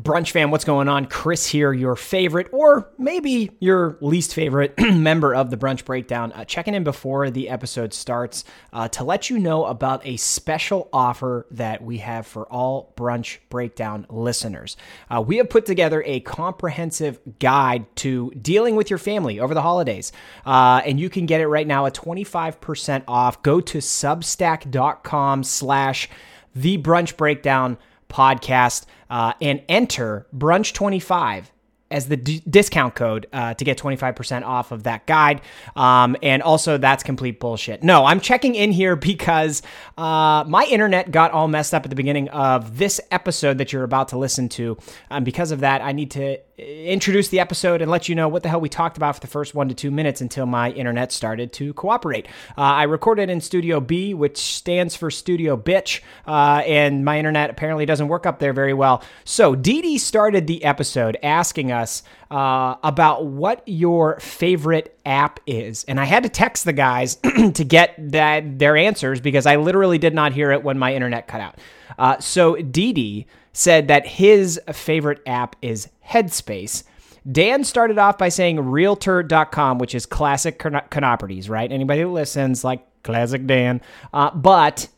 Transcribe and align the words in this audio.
Brunch 0.00 0.30
fam, 0.30 0.52
what's 0.52 0.64
going 0.64 0.86
on? 0.86 1.06
Chris 1.06 1.44
here, 1.44 1.72
your 1.72 1.96
favorite 1.96 2.48
or 2.52 2.88
maybe 2.98 3.50
your 3.58 3.98
least 4.00 4.32
favorite 4.32 4.78
member 4.78 5.34
of 5.34 5.50
the 5.50 5.56
Brunch 5.56 5.84
Breakdown, 5.84 6.30
uh, 6.32 6.44
checking 6.44 6.74
in 6.74 6.84
before 6.84 7.30
the 7.30 7.48
episode 7.48 7.92
starts 7.92 8.44
uh, 8.72 8.86
to 8.88 9.02
let 9.02 9.28
you 9.28 9.40
know 9.40 9.64
about 9.64 10.06
a 10.06 10.16
special 10.16 10.88
offer 10.92 11.46
that 11.50 11.82
we 11.82 11.98
have 11.98 12.28
for 12.28 12.46
all 12.46 12.92
Brunch 12.96 13.38
Breakdown 13.48 14.06
listeners. 14.08 14.76
Uh, 15.10 15.20
we 15.20 15.38
have 15.38 15.50
put 15.50 15.66
together 15.66 16.04
a 16.06 16.20
comprehensive 16.20 17.18
guide 17.40 17.84
to 17.96 18.30
dealing 18.40 18.76
with 18.76 18.90
your 18.90 19.00
family 19.00 19.40
over 19.40 19.52
the 19.52 19.62
holidays, 19.62 20.12
uh, 20.46 20.80
and 20.86 21.00
you 21.00 21.10
can 21.10 21.26
get 21.26 21.40
it 21.40 21.48
right 21.48 21.66
now 21.66 21.86
at 21.86 21.94
25% 21.94 23.02
off. 23.08 23.42
Go 23.42 23.60
to 23.60 23.78
substack.com 23.78 25.42
slash 25.42 26.08
the 26.54 26.78
brunch 26.78 27.16
breakdown 27.16 27.78
podcast 28.08 28.86
uh, 29.10 29.32
and 29.40 29.62
enter 29.68 30.26
brunch25 30.34 31.46
as 31.90 32.06
the 32.08 32.16
d- 32.16 32.42
discount 32.48 32.94
code 32.94 33.26
uh, 33.32 33.54
to 33.54 33.64
get 33.64 33.78
25% 33.78 34.44
off 34.44 34.72
of 34.72 34.84
that 34.84 35.06
guide. 35.06 35.40
Um, 35.74 36.16
and 36.22 36.42
also, 36.42 36.78
that's 36.78 37.02
complete 37.02 37.40
bullshit. 37.40 37.82
No, 37.82 38.04
I'm 38.04 38.20
checking 38.20 38.54
in 38.54 38.72
here 38.72 38.96
because 38.96 39.62
uh, 39.96 40.44
my 40.46 40.66
internet 40.70 41.10
got 41.10 41.30
all 41.32 41.48
messed 41.48 41.74
up 41.74 41.84
at 41.84 41.90
the 41.90 41.96
beginning 41.96 42.28
of 42.28 42.78
this 42.78 43.00
episode 43.10 43.58
that 43.58 43.72
you're 43.72 43.84
about 43.84 44.08
to 44.08 44.18
listen 44.18 44.48
to. 44.50 44.76
And 45.10 45.24
because 45.24 45.50
of 45.50 45.60
that, 45.60 45.80
I 45.82 45.92
need 45.92 46.10
to 46.12 46.38
introduce 46.58 47.28
the 47.28 47.38
episode 47.38 47.80
and 47.80 47.90
let 47.90 48.08
you 48.08 48.14
know 48.14 48.28
what 48.28 48.42
the 48.42 48.48
hell 48.48 48.60
we 48.60 48.68
talked 48.68 48.96
about 48.96 49.14
for 49.14 49.20
the 49.20 49.28
first 49.28 49.54
one 49.54 49.68
to 49.68 49.74
two 49.74 49.90
minutes 49.90 50.20
until 50.20 50.44
my 50.44 50.70
internet 50.72 51.12
started 51.12 51.52
to 51.52 51.72
cooperate. 51.74 52.26
Uh, 52.56 52.62
I 52.62 52.82
recorded 52.84 53.30
in 53.30 53.40
Studio 53.40 53.78
B, 53.80 54.12
which 54.12 54.38
stands 54.38 54.96
for 54.96 55.10
Studio 55.10 55.56
Bitch, 55.56 56.00
uh, 56.26 56.62
and 56.66 57.04
my 57.04 57.16
internet 57.18 57.48
apparently 57.48 57.86
doesn't 57.86 58.08
work 58.08 58.26
up 58.26 58.40
there 58.40 58.52
very 58.52 58.74
well. 58.74 59.04
So 59.24 59.54
Dee 59.54 59.82
Dee 59.82 59.98
started 59.98 60.48
the 60.48 60.64
episode 60.64 61.16
asking 61.22 61.70
us 61.70 62.02
uh, 62.30 62.74
about 62.82 63.26
what 63.26 63.62
your 63.66 64.18
favorite 64.18 64.98
app 65.06 65.38
is, 65.46 65.84
and 65.84 66.00
I 66.00 66.06
had 66.06 66.24
to 66.24 66.28
text 66.28 66.64
the 66.64 66.72
guys 66.72 67.16
to 67.54 67.64
get 67.64 67.94
that 68.10 68.58
their 68.58 68.76
answers 68.76 69.20
because 69.20 69.46
I 69.46 69.56
literally 69.56 69.98
did 69.98 70.14
not 70.14 70.32
hear 70.32 70.50
it 70.50 70.64
when 70.64 70.78
my 70.78 70.92
internet 70.92 71.28
cut 71.28 71.40
out. 71.40 71.58
Uh, 71.96 72.18
so 72.18 72.56
Dee 72.56 72.92
Dee 72.92 73.26
said 73.58 73.88
that 73.88 74.06
his 74.06 74.60
favorite 74.72 75.20
app 75.26 75.56
is 75.62 75.88
Headspace. 76.08 76.84
Dan 77.30 77.64
started 77.64 77.98
off 77.98 78.16
by 78.16 78.28
saying 78.28 78.60
realtor.com, 78.60 79.78
which 79.78 79.94
is 79.94 80.06
classic 80.06 80.58
Conoperties, 80.58 81.50
right? 81.50 81.70
Anybody 81.70 82.02
who 82.02 82.12
listens, 82.12 82.64
like 82.64 82.86
classic 83.02 83.46
Dan. 83.46 83.80
Uh, 84.12 84.30
but 84.30 84.88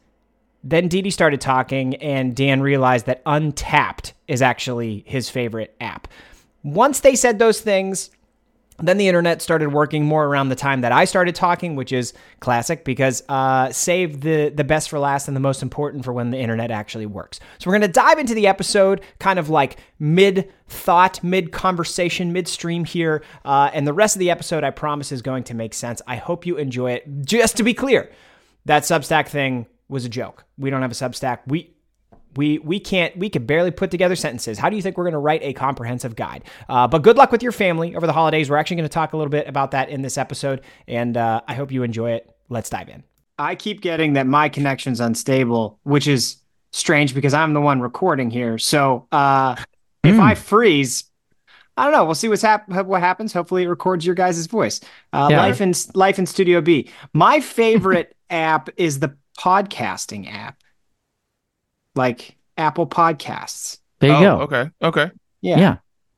then 0.62 0.88
Dee 0.88 1.10
started 1.10 1.40
talking, 1.40 1.96
and 1.96 2.36
Dan 2.36 2.60
realized 2.60 3.06
that 3.06 3.24
Untappd 3.24 4.12
is 4.28 4.42
actually 4.42 5.02
his 5.06 5.30
favorite 5.30 5.74
app. 5.80 6.06
Once 6.62 7.00
they 7.00 7.16
said 7.16 7.38
those 7.38 7.60
things, 7.60 8.10
then 8.88 8.96
the 8.96 9.08
internet 9.08 9.42
started 9.42 9.72
working 9.72 10.04
more 10.04 10.24
around 10.24 10.48
the 10.48 10.56
time 10.56 10.80
that 10.80 10.92
I 10.92 11.04
started 11.04 11.34
talking, 11.34 11.76
which 11.76 11.92
is 11.92 12.12
classic 12.40 12.84
because 12.84 13.22
uh, 13.28 13.70
save 13.72 14.20
the 14.20 14.50
the 14.50 14.64
best 14.64 14.88
for 14.88 14.98
last 14.98 15.28
and 15.28 15.36
the 15.36 15.40
most 15.40 15.62
important 15.62 16.04
for 16.04 16.12
when 16.12 16.30
the 16.30 16.38
internet 16.38 16.70
actually 16.70 17.06
works. 17.06 17.40
So 17.58 17.68
we're 17.68 17.78
going 17.78 17.88
to 17.90 17.92
dive 17.92 18.18
into 18.18 18.34
the 18.34 18.46
episode, 18.46 19.02
kind 19.18 19.38
of 19.38 19.48
like 19.48 19.78
mid 19.98 20.52
thought, 20.68 21.22
mid 21.22 21.52
conversation, 21.52 22.32
midstream 22.32 22.84
here, 22.84 23.22
uh, 23.44 23.70
and 23.72 23.86
the 23.86 23.92
rest 23.92 24.16
of 24.16 24.20
the 24.20 24.30
episode 24.30 24.64
I 24.64 24.70
promise 24.70 25.12
is 25.12 25.22
going 25.22 25.44
to 25.44 25.54
make 25.54 25.74
sense. 25.74 26.00
I 26.06 26.16
hope 26.16 26.46
you 26.46 26.56
enjoy 26.56 26.92
it. 26.92 27.24
Just 27.24 27.56
to 27.58 27.62
be 27.62 27.74
clear, 27.74 28.10
that 28.64 28.84
Substack 28.84 29.28
thing 29.28 29.66
was 29.88 30.04
a 30.04 30.08
joke. 30.08 30.44
We 30.56 30.70
don't 30.70 30.82
have 30.82 30.92
a 30.92 30.94
Substack. 30.94 31.40
We 31.46 31.74
we 32.36 32.58
we 32.58 32.78
can't 32.78 33.16
we 33.16 33.28
can 33.28 33.44
barely 33.44 33.70
put 33.70 33.90
together 33.90 34.16
sentences. 34.16 34.58
How 34.58 34.70
do 34.70 34.76
you 34.76 34.82
think 34.82 34.96
we're 34.96 35.04
going 35.04 35.12
to 35.12 35.18
write 35.18 35.42
a 35.42 35.52
comprehensive 35.52 36.16
guide? 36.16 36.44
Uh, 36.68 36.86
but 36.86 37.02
good 37.02 37.16
luck 37.16 37.32
with 37.32 37.42
your 37.42 37.52
family 37.52 37.96
over 37.96 38.06
the 38.06 38.12
holidays. 38.12 38.50
We're 38.50 38.56
actually 38.56 38.76
going 38.76 38.88
to 38.88 38.92
talk 38.92 39.12
a 39.12 39.16
little 39.16 39.30
bit 39.30 39.48
about 39.48 39.72
that 39.72 39.88
in 39.88 40.02
this 40.02 40.16
episode, 40.16 40.62
and 40.86 41.16
uh, 41.16 41.40
I 41.46 41.54
hope 41.54 41.72
you 41.72 41.82
enjoy 41.82 42.12
it. 42.12 42.30
Let's 42.48 42.70
dive 42.70 42.88
in. 42.88 43.04
I 43.38 43.54
keep 43.54 43.80
getting 43.80 44.14
that 44.14 44.26
my 44.26 44.48
connection's 44.48 45.00
unstable, 45.00 45.78
which 45.84 46.06
is 46.06 46.36
strange 46.72 47.14
because 47.14 47.34
I'm 47.34 47.54
the 47.54 47.60
one 47.60 47.80
recording 47.80 48.30
here. 48.30 48.58
So 48.58 49.06
uh, 49.10 49.54
mm. 49.54 49.64
if 50.04 50.18
I 50.18 50.34
hmm. 50.34 50.40
freeze, 50.40 51.04
I 51.76 51.84
don't 51.84 51.92
know. 51.92 52.04
We'll 52.04 52.14
see 52.14 52.28
what's 52.28 52.42
hap- 52.42 52.68
what 52.68 53.00
happens. 53.00 53.32
Hopefully, 53.32 53.64
it 53.64 53.68
records 53.68 54.04
your 54.04 54.14
guys' 54.14 54.46
voice. 54.46 54.80
Uh, 55.12 55.28
yeah. 55.30 55.40
Life 55.40 55.60
in 55.60 55.72
Life 55.94 56.18
in 56.18 56.26
Studio 56.26 56.60
B. 56.60 56.90
My 57.14 57.40
favorite 57.40 58.14
app 58.30 58.68
is 58.76 59.00
the 59.00 59.16
podcasting 59.38 60.30
app 60.30 60.62
like 61.94 62.36
Apple 62.56 62.86
Podcasts. 62.86 63.78
There 64.00 64.10
you 64.10 64.16
oh, 64.16 64.20
go. 64.20 64.42
Okay. 64.42 64.70
Okay. 64.82 65.10
Yeah. 65.40 65.58
Yeah. 65.58 65.76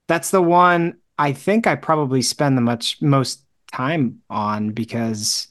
That's 0.08 0.30
the 0.30 0.42
one 0.42 0.98
I 1.18 1.32
think 1.32 1.66
I 1.66 1.76
probably 1.76 2.22
spend 2.22 2.56
the 2.56 2.62
much 2.62 3.00
most 3.00 3.44
time 3.72 4.20
on 4.28 4.70
because 4.70 5.48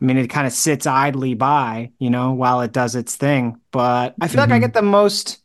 I 0.00 0.04
mean 0.04 0.16
it 0.16 0.28
kind 0.28 0.46
of 0.46 0.52
sits 0.52 0.86
idly 0.86 1.34
by, 1.34 1.92
you 1.98 2.10
know, 2.10 2.32
while 2.32 2.60
it 2.60 2.72
does 2.72 2.94
its 2.94 3.16
thing. 3.16 3.60
But 3.70 4.14
I 4.20 4.28
feel 4.28 4.34
mm-hmm. 4.34 4.38
like 4.38 4.50
I 4.50 4.52
mm-hmm. 4.54 4.60
get 4.62 4.74
the 4.74 4.82
most 4.82 5.38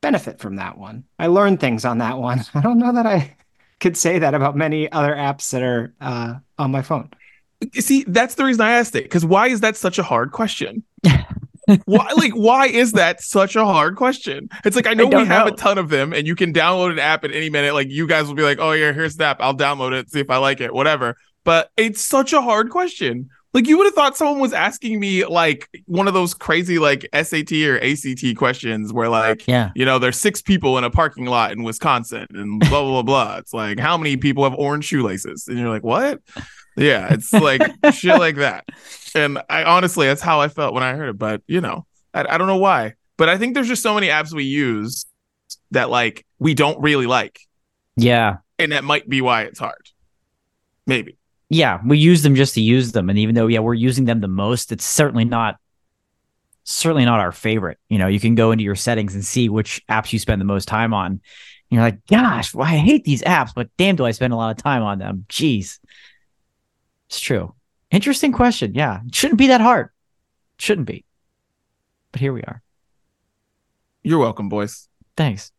benefit 0.00 0.38
from 0.38 0.56
that 0.56 0.78
one. 0.78 1.04
I 1.18 1.26
learn 1.26 1.56
things 1.56 1.84
on 1.84 1.98
that 1.98 2.18
one. 2.18 2.44
I 2.54 2.60
don't 2.60 2.78
know 2.78 2.92
that 2.92 3.06
I 3.06 3.36
could 3.80 3.96
say 3.96 4.18
that 4.20 4.34
about 4.34 4.56
many 4.56 4.90
other 4.90 5.14
apps 5.14 5.50
that 5.50 5.62
are 5.62 5.94
uh, 6.00 6.34
on 6.58 6.70
my 6.70 6.82
phone. 6.82 7.10
See, 7.74 8.04
that's 8.06 8.34
the 8.34 8.44
reason 8.44 8.62
I 8.62 8.72
asked 8.72 8.94
it. 8.96 9.04
Because 9.04 9.24
why 9.24 9.48
is 9.48 9.60
that 9.60 9.76
such 9.76 9.98
a 9.98 10.02
hard 10.02 10.32
question? 10.32 10.84
why 11.84 12.08
like 12.16 12.32
why 12.32 12.66
is 12.66 12.92
that 12.92 13.20
such 13.20 13.56
a 13.56 13.64
hard 13.64 13.96
question? 13.96 14.48
It's 14.64 14.76
like 14.76 14.86
i 14.86 14.94
know 14.94 15.10
I 15.10 15.22
we 15.22 15.26
have 15.26 15.46
know. 15.46 15.52
a 15.52 15.56
ton 15.56 15.78
of 15.78 15.88
them 15.88 16.12
and 16.12 16.26
you 16.26 16.36
can 16.36 16.52
download 16.52 16.92
an 16.92 16.98
app 16.98 17.24
at 17.24 17.32
any 17.32 17.50
minute. 17.50 17.74
Like 17.74 17.90
you 17.90 18.06
guys 18.06 18.26
will 18.26 18.34
be 18.34 18.42
like 18.42 18.58
oh 18.60 18.72
yeah 18.72 18.92
here's 18.92 19.16
the 19.16 19.24
app. 19.24 19.38
I'll 19.40 19.56
download 19.56 19.92
it 19.92 20.10
see 20.10 20.20
if 20.20 20.30
i 20.30 20.36
like 20.36 20.60
it 20.60 20.72
whatever. 20.72 21.16
But 21.44 21.70
it's 21.76 22.00
such 22.02 22.32
a 22.32 22.40
hard 22.40 22.70
question. 22.70 23.30
Like 23.56 23.68
you 23.68 23.78
would 23.78 23.84
have 23.84 23.94
thought 23.94 24.18
someone 24.18 24.38
was 24.38 24.52
asking 24.52 25.00
me 25.00 25.24
like 25.24 25.70
one 25.86 26.08
of 26.08 26.12
those 26.12 26.34
crazy 26.34 26.78
like 26.78 27.08
SAT 27.14 27.52
or 27.52 27.82
ACT 27.82 28.36
questions 28.36 28.92
where 28.92 29.08
like 29.08 29.46
yeah. 29.46 29.70
you 29.74 29.86
know 29.86 29.98
there's 29.98 30.18
six 30.18 30.42
people 30.42 30.76
in 30.76 30.84
a 30.84 30.90
parking 30.90 31.24
lot 31.24 31.52
in 31.52 31.62
Wisconsin 31.62 32.26
and 32.34 32.60
blah 32.60 32.82
blah 32.82 33.02
blah 33.02 33.02
blah. 33.02 33.36
It's 33.38 33.54
like 33.54 33.78
how 33.80 33.96
many 33.96 34.18
people 34.18 34.44
have 34.44 34.54
orange 34.54 34.84
shoelaces? 34.84 35.48
And 35.48 35.58
you're 35.58 35.70
like 35.70 35.84
what? 35.84 36.20
Yeah, 36.76 37.12
it's 37.12 37.32
like 37.32 37.62
shit 37.92 38.18
like 38.18 38.36
that. 38.36 38.64
And 39.14 39.38
I 39.48 39.64
honestly, 39.64 40.06
that's 40.06 40.22
how 40.22 40.40
I 40.40 40.48
felt 40.48 40.74
when 40.74 40.82
I 40.82 40.94
heard 40.94 41.08
it. 41.08 41.18
But 41.18 41.42
you 41.46 41.60
know, 41.60 41.86
I, 42.12 42.34
I 42.34 42.38
don't 42.38 42.46
know 42.46 42.58
why. 42.58 42.94
But 43.16 43.28
I 43.28 43.38
think 43.38 43.54
there's 43.54 43.68
just 43.68 43.82
so 43.82 43.94
many 43.94 44.08
apps 44.08 44.32
we 44.32 44.44
use 44.44 45.06
that 45.70 45.90
like 45.90 46.26
we 46.38 46.54
don't 46.54 46.80
really 46.80 47.06
like. 47.06 47.40
Yeah. 47.96 48.38
And 48.58 48.72
that 48.72 48.84
might 48.84 49.08
be 49.08 49.20
why 49.20 49.42
it's 49.42 49.58
hard. 49.58 49.90
Maybe. 50.86 51.16
Yeah, 51.48 51.80
we 51.84 51.98
use 51.98 52.22
them 52.22 52.34
just 52.34 52.54
to 52.54 52.60
use 52.60 52.92
them. 52.92 53.08
And 53.08 53.18
even 53.18 53.34
though, 53.34 53.46
yeah, 53.46 53.60
we're 53.60 53.74
using 53.74 54.04
them 54.04 54.20
the 54.20 54.28
most, 54.28 54.72
it's 54.72 54.84
certainly 54.84 55.24
not 55.24 55.56
certainly 56.64 57.04
not 57.04 57.20
our 57.20 57.32
favorite. 57.32 57.78
You 57.88 57.98
know, 57.98 58.08
you 58.08 58.18
can 58.18 58.34
go 58.34 58.50
into 58.50 58.64
your 58.64 58.74
settings 58.74 59.14
and 59.14 59.24
see 59.24 59.48
which 59.48 59.80
apps 59.88 60.12
you 60.12 60.18
spend 60.18 60.40
the 60.40 60.46
most 60.46 60.66
time 60.66 60.92
on. 60.92 61.06
And 61.12 61.20
you're 61.70 61.82
like, 61.82 62.04
gosh, 62.06 62.52
well, 62.52 62.66
I 62.66 62.76
hate 62.76 63.04
these 63.04 63.22
apps, 63.22 63.52
but 63.54 63.68
damn, 63.76 63.96
do 63.96 64.04
I 64.04 64.10
spend 64.10 64.32
a 64.32 64.36
lot 64.36 64.50
of 64.50 64.62
time 64.62 64.82
on 64.82 64.98
them? 64.98 65.24
Jeez. 65.28 65.78
It's 67.08 67.20
true. 67.20 67.54
Interesting 67.90 68.32
question. 68.32 68.74
Yeah. 68.74 69.00
It 69.06 69.14
shouldn't 69.14 69.38
be 69.38 69.48
that 69.48 69.60
hard. 69.60 69.86
It 70.58 70.62
shouldn't 70.62 70.86
be. 70.86 71.04
But 72.12 72.20
here 72.20 72.32
we 72.32 72.42
are. 72.42 72.62
You're 74.02 74.18
welcome, 74.18 74.48
boys. 74.48 74.88
Thanks. 75.16 75.52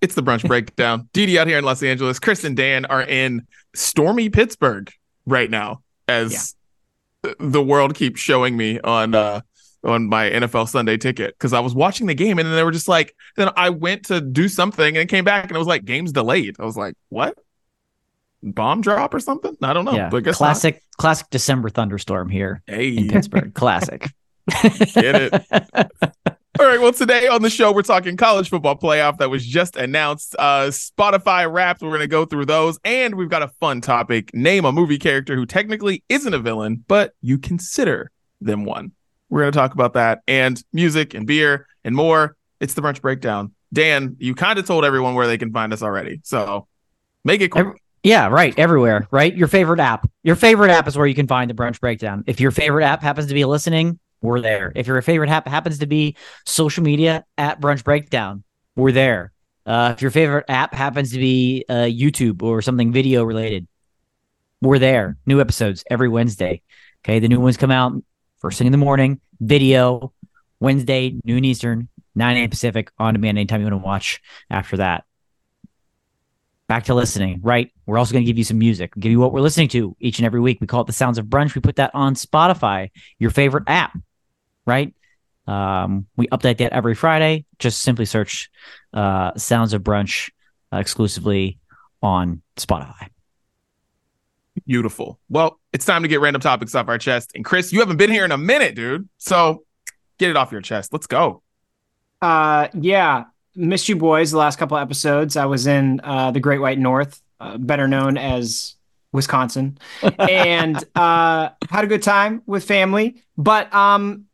It's 0.00 0.14
the 0.14 0.22
brunch 0.22 0.46
breakdown. 0.46 1.08
Dee 1.12 1.26
Dee 1.26 1.38
out 1.38 1.46
here 1.46 1.58
in 1.58 1.64
Los 1.64 1.82
Angeles. 1.82 2.18
Chris 2.18 2.44
and 2.44 2.56
Dan 2.56 2.84
are 2.86 3.02
in 3.02 3.46
stormy 3.74 4.28
Pittsburgh 4.28 4.92
right 5.26 5.50
now 5.50 5.82
as 6.08 6.54
yeah. 7.24 7.32
the 7.38 7.62
world 7.62 7.94
keeps 7.94 8.20
showing 8.20 8.56
me 8.56 8.78
on 8.80 9.14
uh 9.14 9.40
on 9.84 10.08
my 10.08 10.28
NFL 10.28 10.68
Sunday 10.68 10.96
ticket 10.96 11.34
because 11.38 11.52
I 11.52 11.60
was 11.60 11.74
watching 11.74 12.06
the 12.06 12.14
game 12.14 12.38
and 12.38 12.46
then 12.46 12.56
they 12.56 12.64
were 12.64 12.72
just 12.72 12.88
like 12.88 13.14
then 13.36 13.50
I 13.56 13.70
went 13.70 14.06
to 14.06 14.20
do 14.20 14.48
something 14.48 14.96
and 14.96 15.08
came 15.08 15.24
back 15.24 15.44
and 15.44 15.56
it 15.56 15.58
was 15.58 15.68
like 15.68 15.84
game's 15.84 16.12
delayed. 16.12 16.56
I 16.58 16.64
was 16.64 16.76
like, 16.76 16.94
what? 17.08 17.38
Bomb 18.42 18.80
drop 18.80 19.14
or 19.14 19.20
something? 19.20 19.56
I 19.62 19.72
don't 19.72 19.84
know. 19.84 19.94
Yeah. 19.94 20.10
Classic, 20.32 20.74
not. 20.74 20.96
classic 20.98 21.30
December 21.30 21.68
thunderstorm 21.68 22.28
here 22.28 22.62
hey. 22.66 22.96
in 22.96 23.08
Pittsburgh. 23.08 23.54
classic. 23.54 24.10
Get 24.94 25.32
it? 25.32 25.32
All 26.58 26.66
right. 26.66 26.80
Well, 26.80 26.92
today 26.92 27.26
on 27.26 27.42
the 27.42 27.50
show, 27.50 27.70
we're 27.70 27.82
talking 27.82 28.16
college 28.16 28.48
football 28.48 28.76
playoff 28.78 29.18
that 29.18 29.28
was 29.28 29.44
just 29.44 29.76
announced. 29.76 30.34
Uh, 30.38 30.68
Spotify 30.68 31.50
Wrapped. 31.50 31.82
We're 31.82 31.88
going 31.88 32.00
to 32.00 32.06
go 32.06 32.24
through 32.24 32.46
those. 32.46 32.78
And 32.82 33.16
we've 33.16 33.28
got 33.28 33.42
a 33.42 33.48
fun 33.60 33.82
topic 33.82 34.32
name 34.32 34.64
a 34.64 34.72
movie 34.72 34.98
character 34.98 35.34
who 35.34 35.44
technically 35.44 36.02
isn't 36.08 36.32
a 36.32 36.38
villain, 36.38 36.82
but 36.88 37.12
you 37.20 37.36
consider 37.36 38.10
them 38.40 38.64
one. 38.64 38.92
We're 39.28 39.42
going 39.42 39.52
to 39.52 39.58
talk 39.58 39.74
about 39.74 39.94
that 39.94 40.22
and 40.26 40.62
music 40.72 41.12
and 41.12 41.26
beer 41.26 41.66
and 41.84 41.94
more. 41.94 42.36
It's 42.58 42.72
the 42.72 42.80
brunch 42.80 43.02
breakdown. 43.02 43.52
Dan, 43.72 44.16
you 44.18 44.34
kind 44.34 44.58
of 44.58 44.66
told 44.66 44.84
everyone 44.84 45.14
where 45.14 45.26
they 45.26 45.38
can 45.38 45.52
find 45.52 45.72
us 45.72 45.82
already. 45.82 46.20
So 46.22 46.68
make 47.24 47.42
it 47.42 47.48
quick. 47.48 47.66
Yeah, 48.06 48.28
right. 48.28 48.56
Everywhere, 48.56 49.08
right? 49.10 49.36
Your 49.36 49.48
favorite 49.48 49.80
app. 49.80 50.08
Your 50.22 50.36
favorite 50.36 50.70
app 50.70 50.86
is 50.86 50.96
where 50.96 51.08
you 51.08 51.14
can 51.16 51.26
find 51.26 51.50
the 51.50 51.54
brunch 51.54 51.80
breakdown. 51.80 52.22
If 52.28 52.38
your 52.38 52.52
favorite 52.52 52.84
app 52.84 53.02
happens 53.02 53.26
to 53.26 53.34
be 53.34 53.44
listening, 53.44 53.98
we're 54.22 54.40
there. 54.40 54.70
If 54.76 54.86
your 54.86 55.02
favorite 55.02 55.28
app 55.28 55.48
happens 55.48 55.80
to 55.80 55.86
be 55.86 56.14
social 56.44 56.84
media 56.84 57.24
at 57.36 57.60
brunch 57.60 57.82
breakdown, 57.82 58.44
we're 58.76 58.92
there. 58.92 59.32
Uh, 59.66 59.92
if 59.96 60.02
your 60.02 60.12
favorite 60.12 60.44
app 60.48 60.72
happens 60.72 61.10
to 61.14 61.18
be 61.18 61.64
uh, 61.68 61.88
YouTube 61.88 62.44
or 62.44 62.62
something 62.62 62.92
video 62.92 63.24
related, 63.24 63.66
we're 64.60 64.78
there. 64.78 65.16
New 65.26 65.40
episodes 65.40 65.82
every 65.90 66.08
Wednesday. 66.08 66.62
Okay, 67.04 67.18
the 67.18 67.26
new 67.26 67.40
ones 67.40 67.56
come 67.56 67.72
out 67.72 68.00
first 68.38 68.56
thing 68.58 68.68
in 68.68 68.72
the 68.72 68.78
morning. 68.78 69.20
Video 69.40 70.12
Wednesday, 70.60 71.16
noon 71.24 71.44
Eastern, 71.44 71.88
9 72.14 72.36
a.m. 72.36 72.50
Pacific, 72.50 72.88
on 73.00 73.14
demand 73.14 73.36
anytime 73.36 73.62
you 73.62 73.66
want 73.66 73.82
to 73.82 73.84
watch 73.84 74.22
after 74.48 74.76
that. 74.76 75.02
Back 76.68 76.84
to 76.86 76.94
listening, 76.94 77.40
right? 77.42 77.70
We're 77.86 77.98
also 77.98 78.12
going 78.12 78.24
to 78.24 78.26
give 78.26 78.38
you 78.38 78.44
some 78.44 78.58
music, 78.58 78.92
give 78.98 79.12
you 79.12 79.20
what 79.20 79.32
we're 79.32 79.40
listening 79.40 79.68
to 79.68 79.96
each 80.00 80.18
and 80.18 80.26
every 80.26 80.40
week. 80.40 80.58
We 80.60 80.66
call 80.66 80.80
it 80.80 80.88
the 80.88 80.92
Sounds 80.92 81.16
of 81.16 81.26
Brunch. 81.26 81.54
We 81.54 81.60
put 81.60 81.76
that 81.76 81.92
on 81.94 82.14
Spotify, 82.14 82.90
your 83.20 83.30
favorite 83.30 83.64
app, 83.68 83.96
right? 84.66 84.92
Um, 85.46 86.06
we 86.16 86.26
update 86.28 86.58
that 86.58 86.72
every 86.72 86.96
Friday. 86.96 87.44
Just 87.60 87.82
simply 87.82 88.04
search 88.04 88.50
uh, 88.92 89.32
Sounds 89.36 89.74
of 89.74 89.82
Brunch 89.82 90.30
uh, 90.72 90.78
exclusively 90.78 91.60
on 92.02 92.42
Spotify. 92.56 93.10
Beautiful. 94.66 95.20
Well, 95.28 95.60
it's 95.72 95.84
time 95.84 96.02
to 96.02 96.08
get 96.08 96.20
random 96.20 96.40
topics 96.40 96.74
off 96.74 96.88
our 96.88 96.98
chest. 96.98 97.32
And 97.34 97.44
Chris, 97.44 97.72
you 97.72 97.78
haven't 97.80 97.98
been 97.98 98.10
here 98.10 98.24
in 98.24 98.32
a 98.32 98.38
minute, 98.38 98.74
dude. 98.74 99.08
So 99.18 99.64
get 100.18 100.30
it 100.30 100.36
off 100.36 100.50
your 100.50 100.62
chest. 100.62 100.92
Let's 100.92 101.06
go. 101.06 101.42
Uh, 102.20 102.68
yeah, 102.74 103.24
missed 103.56 103.88
you 103.88 103.96
boys. 103.96 104.30
The 104.30 104.38
last 104.38 104.58
couple 104.58 104.76
episodes, 104.76 105.36
I 105.36 105.46
was 105.46 105.66
in 105.66 106.00
uh, 106.04 106.30
the 106.30 106.40
Great 106.40 106.58
White 106.60 106.78
North, 106.78 107.20
uh, 107.40 107.58
better 107.58 107.88
known 107.88 108.16
as 108.16 108.74
Wisconsin, 109.12 109.78
and 110.18 110.82
uh, 110.94 111.50
had 111.70 111.84
a 111.84 111.86
good 111.86 112.02
time 112.02 112.42
with 112.46 112.64
family. 112.64 113.22
But 113.36 113.72
um, 113.74 114.26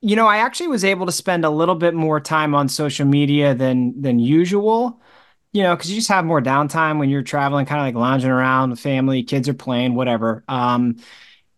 you 0.00 0.16
know, 0.16 0.26
I 0.26 0.38
actually 0.38 0.68
was 0.68 0.84
able 0.84 1.06
to 1.06 1.12
spend 1.12 1.44
a 1.44 1.50
little 1.50 1.74
bit 1.74 1.94
more 1.94 2.20
time 2.20 2.54
on 2.54 2.68
social 2.68 3.06
media 3.06 3.54
than 3.54 4.00
than 4.00 4.18
usual. 4.18 5.00
You 5.52 5.62
know, 5.62 5.74
because 5.74 5.90
you 5.90 5.96
just 5.96 6.10
have 6.10 6.26
more 6.26 6.42
downtime 6.42 6.98
when 6.98 7.08
you're 7.08 7.22
traveling, 7.22 7.64
kind 7.64 7.80
of 7.80 7.86
like 7.86 7.94
lounging 7.94 8.30
around 8.30 8.70
with 8.70 8.80
family, 8.80 9.22
kids 9.22 9.48
are 9.48 9.54
playing, 9.54 9.94
whatever. 9.94 10.44
Um, 10.46 10.96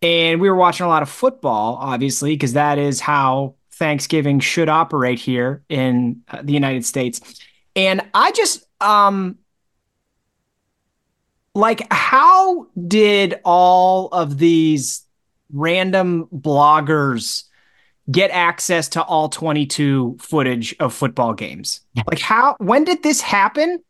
and 0.00 0.40
we 0.40 0.48
were 0.48 0.56
watching 0.56 0.86
a 0.86 0.88
lot 0.88 1.02
of 1.02 1.10
football, 1.10 1.76
obviously, 1.80 2.34
because 2.34 2.54
that 2.54 2.78
is 2.78 3.00
how 3.00 3.56
Thanksgiving 3.80 4.40
should 4.40 4.68
operate 4.68 5.18
here 5.18 5.64
in 5.70 6.20
uh, 6.28 6.42
the 6.42 6.52
United 6.52 6.84
States. 6.84 7.40
And 7.74 8.02
I 8.12 8.30
just 8.30 8.66
um 8.80 9.38
like 11.54 11.90
how 11.90 12.66
did 12.86 13.40
all 13.42 14.08
of 14.08 14.36
these 14.36 15.02
random 15.50 16.26
bloggers 16.26 17.44
get 18.10 18.30
access 18.30 18.88
to 18.90 19.02
all 19.02 19.30
22 19.30 20.18
footage 20.20 20.76
of 20.78 20.92
football 20.92 21.32
games? 21.32 21.80
Like 22.06 22.20
how 22.20 22.56
when 22.58 22.84
did 22.84 23.02
this 23.02 23.22
happen? 23.22 23.82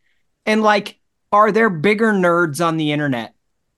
And 0.46 0.62
like 0.62 1.00
are 1.32 1.50
there 1.50 1.68
bigger 1.68 2.12
nerds 2.12 2.64
on 2.64 2.76
the 2.76 2.92
internet 2.92 3.34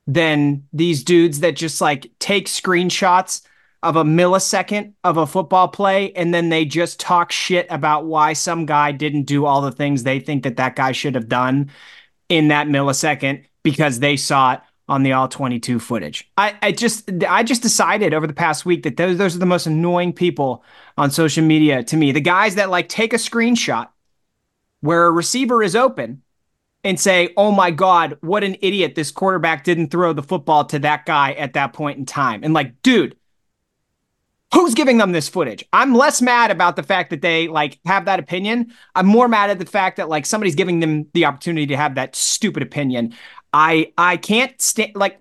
than 0.06 0.64
these 0.74 1.04
dudes 1.04 1.40
that 1.40 1.56
just 1.56 1.80
like 1.80 2.10
take 2.18 2.48
screenshots 2.48 3.40
of 3.82 3.96
a 3.96 4.04
millisecond 4.04 4.92
of 5.02 5.16
a 5.16 5.26
football 5.26 5.68
play 5.68 6.12
and 6.12 6.32
then 6.32 6.48
they 6.48 6.64
just 6.64 7.00
talk 7.00 7.32
shit 7.32 7.66
about 7.68 8.04
why 8.04 8.32
some 8.32 8.64
guy 8.64 8.92
didn't 8.92 9.24
do 9.24 9.44
all 9.44 9.60
the 9.60 9.72
things 9.72 10.02
they 10.02 10.20
think 10.20 10.44
that 10.44 10.56
that 10.56 10.76
guy 10.76 10.92
should 10.92 11.14
have 11.14 11.28
done 11.28 11.70
in 12.28 12.48
that 12.48 12.68
millisecond 12.68 13.44
because 13.62 13.98
they 13.98 14.16
saw 14.16 14.54
it 14.54 14.60
on 14.88 15.02
the 15.02 15.12
all 15.12 15.28
22 15.28 15.78
footage. 15.78 16.30
I, 16.36 16.54
I 16.60 16.72
just 16.72 17.10
I 17.28 17.42
just 17.42 17.62
decided 17.62 18.14
over 18.14 18.26
the 18.26 18.32
past 18.32 18.66
week 18.66 18.82
that 18.82 18.96
those 18.96 19.16
those 19.16 19.34
are 19.36 19.38
the 19.38 19.46
most 19.46 19.66
annoying 19.66 20.12
people 20.12 20.64
on 20.98 21.10
social 21.10 21.44
media 21.44 21.82
to 21.84 21.96
me. 21.96 22.12
The 22.12 22.20
guys 22.20 22.56
that 22.56 22.70
like 22.70 22.88
take 22.88 23.12
a 23.12 23.16
screenshot 23.16 23.88
where 24.80 25.06
a 25.06 25.10
receiver 25.10 25.62
is 25.62 25.76
open 25.76 26.22
and 26.84 26.98
say, 26.98 27.32
"Oh 27.36 27.52
my 27.52 27.70
god, 27.70 28.18
what 28.20 28.44
an 28.44 28.56
idiot 28.60 28.94
this 28.94 29.10
quarterback 29.10 29.64
didn't 29.64 29.90
throw 29.90 30.12
the 30.12 30.22
football 30.22 30.64
to 30.66 30.78
that 30.80 31.06
guy 31.06 31.32
at 31.32 31.54
that 31.54 31.72
point 31.72 31.98
in 31.98 32.04
time." 32.04 32.42
And 32.42 32.52
like, 32.52 32.82
dude, 32.82 33.16
who's 34.52 34.74
giving 34.74 34.98
them 34.98 35.12
this 35.12 35.28
footage? 35.28 35.64
I'm 35.72 35.94
less 35.94 36.20
mad 36.22 36.50
about 36.50 36.76
the 36.76 36.82
fact 36.82 37.10
that 37.10 37.22
they 37.22 37.48
like 37.48 37.78
have 37.84 38.04
that 38.04 38.20
opinion. 38.20 38.72
I'm 38.94 39.06
more 39.06 39.28
mad 39.28 39.50
at 39.50 39.58
the 39.58 39.66
fact 39.66 39.96
that 39.96 40.08
like 40.08 40.26
somebody's 40.26 40.54
giving 40.54 40.80
them 40.80 41.06
the 41.14 41.24
opportunity 41.24 41.66
to 41.68 41.76
have 41.76 41.94
that 41.94 42.14
stupid 42.14 42.62
opinion. 42.62 43.14
I 43.52 43.92
I 43.96 44.16
can't 44.16 44.60
stand 44.60 44.92
like 44.94 45.18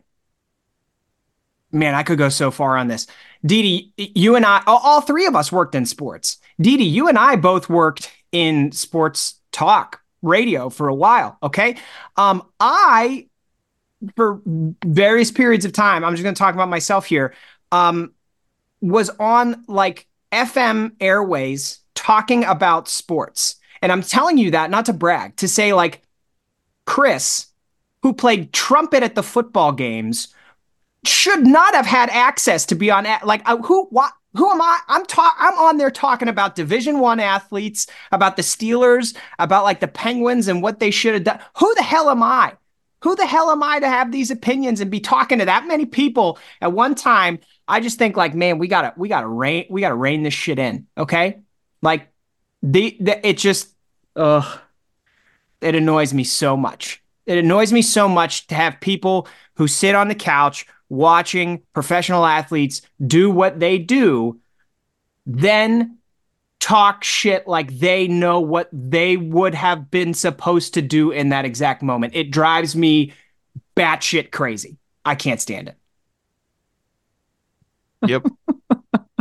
man, 1.72 1.95
I 1.95 2.04
could 2.04 2.18
go 2.18 2.30
so 2.30 2.51
far 2.51 2.78
on 2.78 2.88
this. 2.88 3.07
Didi, 3.45 3.94
you 3.98 4.36
and 4.36 4.45
I, 4.45 4.62
all 4.68 5.01
three 5.01 5.25
of 5.25 5.36
us 5.36 5.51
worked 5.51 5.74
in 5.74 5.86
sports. 5.86 6.38
Didi, 6.60 6.83
you 6.83 7.07
and 7.07 7.18
I 7.18 7.36
both 7.38 7.69
worked 7.69 8.12
in 8.31 8.72
sports 8.72 9.39
talk 9.51 10.01
radio 10.22 10.69
for 10.69 10.88
a 10.88 10.94
while. 10.94 11.38
Okay. 11.42 11.78
Um, 12.18 12.44
I, 12.60 13.28
for 14.16 14.42
various 14.45 15.31
periods 15.31 15.66
of 15.66 15.74
time, 15.74 16.04
I'm 16.04 16.13
just 16.13 16.24
going 16.24 16.36
to 16.36 16.39
talk 16.39 16.54
about 16.54 16.69
myself 16.69 17.06
here. 17.06 17.33
Um, 17.72 18.13
was 18.81 19.10
on 19.19 19.63
like 19.68 20.07
FM 20.31 20.94
airways 21.00 21.80
talking 21.95 22.44
about 22.44 22.88
sports. 22.88 23.56
And 23.81 23.92
I'm 23.92 24.01
telling 24.01 24.38
you 24.38 24.51
that 24.51 24.69
not 24.69 24.86
to 24.86 24.94
brag, 24.94 25.36
to 25.38 25.48
say 25.48 25.74
like 25.74 26.01
Chris, 26.86 27.48
who 28.01 28.13
played 28.13 28.54
trumpet 28.54 29.04
at 29.04 29.16
the 29.16 29.24
football 29.24 29.72
games, 29.72 30.33
should 31.06 31.45
not 31.45 31.74
have 31.74 31.86
had 31.86 32.10
access 32.10 32.66
to 32.68 32.75
be 32.75 32.92
on 32.92 33.07
like 33.24 33.42
uh, 33.45 33.57
who 33.57 33.86
what 33.86 34.12
who 34.36 34.50
am 34.50 34.62
I? 34.62 34.80
I'm 34.88 35.06
talk 35.06 35.36
I'm 35.39 35.57
on 35.57 35.78
there 35.78 35.92
talking 35.92 36.28
about 36.28 36.56
Division 36.56 37.00
1 37.00 37.19
athletes, 37.19 37.88
about 38.12 38.36
the 38.38 38.44
Steelers, 38.44 39.16
about 39.39 39.63
like 39.63 39.80
the 39.80 39.88
Penguins 39.88 40.48
and 40.48 40.62
what 40.62 40.80
they 40.80 40.92
should 40.92 41.13
have 41.16 41.24
done. 41.24 41.39
Who 41.57 41.74
the 41.75 41.83
hell 41.83 42.10
am 42.10 42.24
I? 42.24 42.54
Who 43.04 43.16
the 43.16 43.25
hell 43.25 43.50
am 43.50 43.63
I 43.63 43.80
to 43.80 43.88
have 43.88 44.12
these 44.12 44.31
opinions 44.31 44.80
and 44.80 44.92
be 44.92 45.00
talking 45.00 45.39
to 45.39 45.45
that 45.45 45.68
many 45.68 45.86
people 45.86 46.38
at 46.62 46.72
one 46.72 46.95
time? 46.95 47.39
I 47.67 47.79
just 47.79 47.97
think 47.97 48.17
like, 48.17 48.35
man, 48.35 48.57
we 48.57 48.67
gotta 48.67 48.93
we 48.97 49.09
gotta 49.09 49.27
rein 49.27 49.65
we 49.69 49.81
gotta 49.81 49.95
rein 49.95 50.23
this 50.23 50.33
shit 50.33 50.59
in. 50.59 50.87
Okay. 50.97 51.39
Like 51.81 52.09
the, 52.61 52.97
the 52.99 53.27
it 53.27 53.37
just 53.37 53.69
ugh 54.15 54.59
it 55.61 55.75
annoys 55.75 56.13
me 56.13 56.23
so 56.23 56.57
much. 56.57 57.01
It 57.25 57.37
annoys 57.37 57.71
me 57.71 57.81
so 57.81 58.09
much 58.09 58.47
to 58.47 58.55
have 58.55 58.81
people 58.81 59.27
who 59.55 59.67
sit 59.67 59.95
on 59.95 60.07
the 60.07 60.15
couch 60.15 60.65
watching 60.89 61.61
professional 61.73 62.25
athletes 62.25 62.81
do 63.05 63.29
what 63.29 63.59
they 63.59 63.77
do, 63.77 64.39
then 65.25 65.97
talk 66.59 67.03
shit 67.03 67.47
like 67.47 67.79
they 67.79 68.07
know 68.07 68.39
what 68.39 68.69
they 68.73 69.17
would 69.17 69.55
have 69.55 69.89
been 69.89 70.13
supposed 70.13 70.73
to 70.73 70.81
do 70.81 71.11
in 71.11 71.29
that 71.29 71.45
exact 71.45 71.81
moment. 71.81 72.15
It 72.15 72.31
drives 72.31 72.75
me 72.75 73.13
batshit 73.77 74.31
crazy. 74.31 74.77
I 75.06 75.15
can't 75.15 75.39
stand 75.39 75.69
it. 75.69 75.77
Yep. 78.07 78.25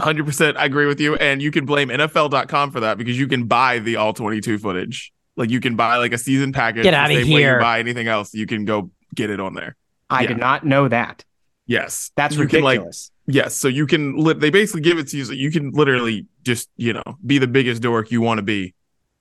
100% 0.00 0.56
I 0.56 0.64
agree 0.64 0.86
with 0.86 1.00
you. 1.00 1.16
And 1.16 1.42
you 1.42 1.50
can 1.50 1.66
blame 1.66 1.88
NFL.com 1.88 2.70
for 2.70 2.80
that 2.80 2.98
because 2.98 3.18
you 3.18 3.28
can 3.28 3.44
buy 3.46 3.78
the 3.78 3.96
all 3.96 4.12
22 4.12 4.58
footage. 4.58 5.12
Like 5.36 5.50
you 5.50 5.60
can 5.60 5.76
buy 5.76 5.96
like 5.98 6.12
a 6.12 6.18
season 6.18 6.52
package. 6.52 6.84
Get 6.84 6.94
out 6.94 7.10
of 7.10 7.22
here. 7.22 7.56
you 7.56 7.60
buy 7.60 7.78
anything 7.78 8.08
else, 8.08 8.34
you 8.34 8.46
can 8.46 8.64
go 8.64 8.90
get 9.14 9.30
it 9.30 9.40
on 9.40 9.54
there. 9.54 9.76
I 10.08 10.22
yeah. 10.22 10.28
did 10.28 10.38
not 10.38 10.64
know 10.64 10.88
that. 10.88 11.24
Yes. 11.66 12.10
That's 12.16 12.34
you 12.34 12.42
ridiculous. 12.42 13.10
Can, 13.26 13.34
like, 13.34 13.44
yes. 13.44 13.54
So 13.54 13.68
you 13.68 13.86
can, 13.86 14.16
li- 14.16 14.34
they 14.34 14.50
basically 14.50 14.80
give 14.80 14.98
it 14.98 15.08
to 15.08 15.16
you 15.16 15.24
so 15.24 15.32
you 15.32 15.50
can 15.50 15.70
literally 15.70 16.26
just, 16.42 16.68
you 16.76 16.92
know, 16.92 17.18
be 17.24 17.38
the 17.38 17.46
biggest 17.46 17.80
dork 17.82 18.10
you 18.10 18.20
want 18.20 18.38
to 18.38 18.42
be 18.42 18.74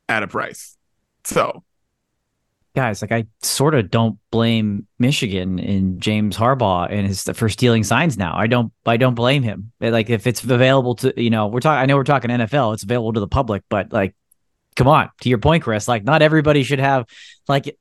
at 0.07 0.23
a 0.23 0.27
price. 0.27 0.77
So, 1.25 1.63
guys, 2.79 3.01
like 3.01 3.11
I 3.11 3.25
sort 3.41 3.75
of 3.75 3.91
don't 3.91 4.17
blame 4.31 4.87
Michigan 4.99 5.59
and 5.59 6.01
James 6.01 6.37
Harbaugh 6.37 6.87
and 6.89 7.05
his 7.05 7.23
for 7.33 7.49
stealing 7.49 7.83
signs 7.83 8.17
now. 8.17 8.33
I 8.37 8.47
don't, 8.47 8.71
I 8.85 8.95
don't 8.95 9.15
blame 9.15 9.43
him. 9.43 9.73
Like 9.81 10.09
if 10.09 10.25
it's 10.25 10.41
available 10.43 10.95
to, 10.95 11.21
you 11.21 11.29
know, 11.29 11.47
we're 11.47 11.59
talking, 11.59 11.81
I 11.81 11.85
know 11.85 11.97
we're 11.97 12.05
talking 12.05 12.31
NFL, 12.31 12.73
it's 12.73 12.83
available 12.83 13.11
to 13.13 13.19
the 13.19 13.27
public, 13.27 13.63
but 13.67 13.91
like, 13.91 14.15
come 14.77 14.87
on, 14.87 15.09
to 15.21 15.29
your 15.29 15.39
point, 15.39 15.63
Chris, 15.63 15.89
like 15.89 16.05
not 16.05 16.21
everybody 16.21 16.63
should 16.63 16.79
have 16.79 17.05
like 17.49 17.77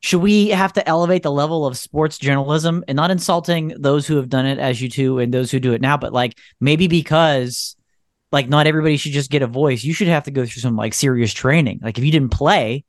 should 0.00 0.20
we 0.20 0.50
have 0.50 0.72
to 0.74 0.88
elevate 0.88 1.24
the 1.24 1.32
level 1.32 1.66
of 1.66 1.76
sports 1.76 2.16
journalism 2.16 2.84
and 2.86 2.94
not 2.94 3.10
insulting 3.10 3.74
those 3.76 4.06
who 4.06 4.16
have 4.18 4.28
done 4.28 4.46
it 4.46 4.60
as 4.60 4.80
you 4.80 4.88
two 4.88 5.18
and 5.18 5.34
those 5.34 5.50
who 5.50 5.58
do 5.58 5.72
it 5.72 5.80
now, 5.80 5.96
but 5.96 6.12
like 6.12 6.38
maybe 6.60 6.86
because 6.86 7.74
like 8.30 8.48
not 8.48 8.68
everybody 8.68 8.96
should 8.98 9.10
just 9.10 9.32
get 9.32 9.42
a 9.42 9.48
voice. 9.48 9.82
You 9.82 9.92
should 9.92 10.06
have 10.06 10.24
to 10.24 10.30
go 10.30 10.46
through 10.46 10.62
some 10.62 10.76
like 10.76 10.94
serious 10.94 11.32
training. 11.32 11.80
Like 11.82 11.98
if 11.98 12.04
you 12.04 12.12
didn't 12.12 12.30
play 12.30 12.84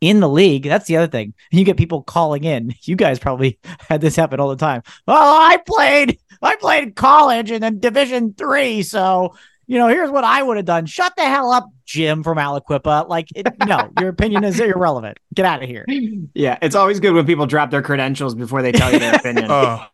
in 0.00 0.20
the 0.20 0.28
league, 0.28 0.64
that's 0.64 0.86
the 0.86 0.96
other 0.96 1.06
thing. 1.06 1.34
You 1.50 1.64
get 1.64 1.76
people 1.76 2.02
calling 2.02 2.44
in. 2.44 2.74
You 2.82 2.96
guys 2.96 3.18
probably 3.18 3.58
had 3.88 4.00
this 4.00 4.16
happen 4.16 4.40
all 4.40 4.48
the 4.48 4.56
time. 4.56 4.82
Oh, 5.06 5.38
I 5.48 5.58
played, 5.58 6.18
I 6.42 6.56
played 6.56 6.96
college 6.96 7.50
and 7.50 7.62
then 7.62 7.78
Division 7.78 8.34
three, 8.34 8.82
so 8.82 9.34
you 9.70 9.78
know, 9.78 9.86
here's 9.86 10.10
what 10.10 10.24
I 10.24 10.42
would 10.42 10.56
have 10.56 10.66
done. 10.66 10.86
Shut 10.86 11.14
the 11.16 11.22
hell 11.22 11.52
up, 11.52 11.70
Jim 11.84 12.24
from 12.24 12.38
Aliquippa. 12.38 13.08
Like, 13.08 13.28
it, 13.36 13.46
no, 13.64 13.88
your 14.00 14.08
opinion 14.08 14.42
is 14.42 14.58
irrelevant. 14.58 15.18
Get 15.32 15.46
out 15.46 15.62
of 15.62 15.68
here. 15.68 15.86
Yeah, 16.34 16.58
it's 16.60 16.74
always 16.74 16.98
good 16.98 17.12
when 17.12 17.24
people 17.24 17.46
drop 17.46 17.70
their 17.70 17.82
credentials 17.82 18.34
before 18.34 18.62
they 18.62 18.72
tell 18.72 18.92
you 18.92 18.98
their 18.98 19.14
opinion. 19.14 19.46
oh. 19.48 19.86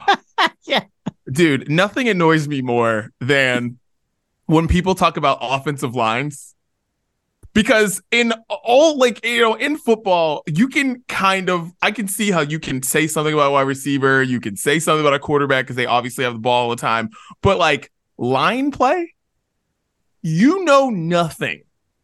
yeah. 0.65 0.85
Dude, 1.31 1.71
nothing 1.71 2.09
annoys 2.09 2.49
me 2.49 2.63
more 2.63 3.13
than 3.21 3.79
when 4.47 4.67
people 4.67 4.95
talk 4.95 5.19
about 5.19 5.39
offensive 5.43 5.95
lines 5.95 6.55
because 7.57 8.03
in 8.11 8.35
all 8.51 8.99
like 8.99 9.25
you 9.25 9.41
know 9.41 9.55
in 9.55 9.79
football 9.79 10.43
you 10.47 10.69
can 10.69 11.03
kind 11.09 11.49
of 11.49 11.73
i 11.81 11.91
can 11.91 12.07
see 12.07 12.31
how 12.31 12.41
you 12.41 12.61
can 12.61 12.83
say 12.83 13.07
something 13.07 13.33
about 13.33 13.49
a 13.49 13.51
wide 13.51 13.63
receiver 13.63 14.23
you 14.23 14.39
can 14.41 14.55
say 14.57 14.79
something 14.79 15.01
about 15.01 15.15
a 15.15 15.19
quarterback 15.19 15.65
because 15.65 15.75
they 15.75 15.87
obviously 15.87 16.23
have 16.23 16.35
the 16.35 16.39
ball 16.39 16.65
all 16.65 16.71
the 16.71 16.77
time 16.77 17.09
but 17.41 17.57
like 17.57 17.91
line 18.19 18.71
play 18.71 19.15
you 20.21 20.65
know 20.65 20.91
nothing 20.91 21.63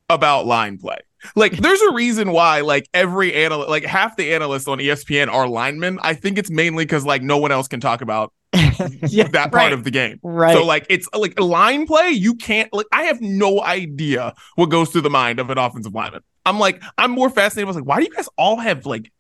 about 0.09 0.47
line 0.47 0.79
play 0.79 0.97
like 1.37 1.53
there's 1.59 1.81
a 1.81 1.93
reason 1.93 2.33
why 2.33 2.61
like 2.61 2.89
every 2.95 3.35
analyst 3.35 3.69
like 3.69 3.85
half 3.85 4.17
the 4.17 4.35
analysts 4.35 4.69
on 4.69 4.79
espn 4.79 5.33
are 5.33 5.49
linemen 5.49 5.99
i 6.03 6.15
think 6.15 6.39
it's 6.39 6.51
mainly 6.51 6.85
because 6.85 7.05
like 7.05 7.23
no 7.23 7.39
one 7.39 7.53
else 7.53 7.69
can 7.69 7.81
talk 7.81 8.01
about 8.01 8.33
yeah, 9.09 9.29
that 9.29 9.51
part 9.51 9.55
right. 9.55 9.73
of 9.73 9.83
the 9.85 9.91
game. 9.91 10.21
Right. 10.23 10.55
So 10.55 10.65
like 10.65 10.87
it's 10.91 11.09
like 11.15 11.41
line 11.41 11.87
play, 11.87 12.11
you 12.11 12.35
can't 12.35 12.71
like 12.73 12.87
I 12.93 13.05
have 13.05 13.21
no 13.21 13.63
idea 13.63 14.35
what 14.57 14.67
goes 14.67 14.91
through 14.91 15.03
the 15.03 15.11
mind 15.11 15.39
of 15.39 15.49
an 15.49 15.57
offensive 15.57 15.95
lineman. 15.95 16.23
I'm 16.45 16.59
like, 16.59 16.83
I'm 16.99 17.13
more 17.13 17.31
fascinated. 17.31 17.67
I 17.67 17.69
was 17.69 17.77
like, 17.77 17.87
why 17.87 17.99
do 17.99 18.05
you 18.05 18.15
guys 18.15 18.29
all 18.37 18.57
have 18.57 18.85
like 18.85 19.11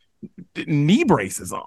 knee 0.67 1.05
braces 1.05 1.53
on? 1.53 1.65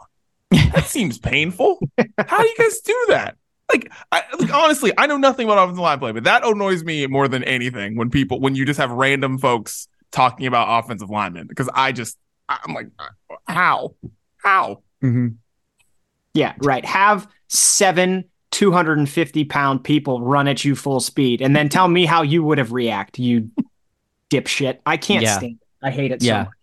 That 0.52 0.86
seems 0.86 1.18
painful. 1.18 1.80
How 2.18 2.42
do 2.42 2.48
you 2.48 2.56
guys 2.58 2.80
do 2.82 3.06
that? 3.10 3.38
Like, 3.72 3.92
I, 4.12 4.22
like 4.40 4.54
honestly, 4.54 4.94
I 4.96 5.08
know 5.08 5.18
nothing 5.18 5.48
about 5.48 5.58
offensive 5.58 5.82
line 5.82 5.98
play, 5.98 6.12
but 6.12 6.26
that 6.26 6.46
annoys 6.46 6.84
me 6.84 7.08
more 7.08 7.28
than 7.28 7.44
anything 7.44 7.98
when 7.98 8.12
people 8.12 8.40
when 8.40 8.56
you 8.56 8.66
just 8.66 8.80
have 8.80 8.92
random 8.92 9.40
folks 9.40 9.88
talking 10.16 10.48
about 10.48 10.84
offensive 10.84 11.10
linemen 11.10 11.46
because 11.46 11.70
I 11.74 11.92
just 11.92 12.18
I'm 12.48 12.74
like, 12.74 12.88
how, 13.48 13.96
how? 14.38 14.82
Mm-hmm. 15.04 15.28
Yeah, 16.34 16.54
right. 16.60 16.86
Have 16.86 17.28
seven 17.48 18.26
250 18.52 19.46
pound 19.46 19.84
people 19.84 20.22
run 20.22 20.48
at 20.48 20.64
you 20.64 20.76
full 20.76 21.00
speed 21.00 21.42
and 21.42 21.56
then 21.56 21.70
tell 21.70 21.88
me 21.88 22.06
how 22.06 22.22
you 22.22 22.44
would 22.44 22.58
have 22.58 22.72
reacted, 22.72 23.24
you 23.24 23.52
dipshit. 24.30 24.80
I 24.86 24.98
can't 24.98 25.24
yeah. 25.24 25.38
stand 25.38 25.60
it. 25.62 25.86
I 25.86 25.92
hate 25.92 26.12
it 26.12 26.24
yeah. 26.24 26.44
so 26.44 26.46
much. 26.46 26.54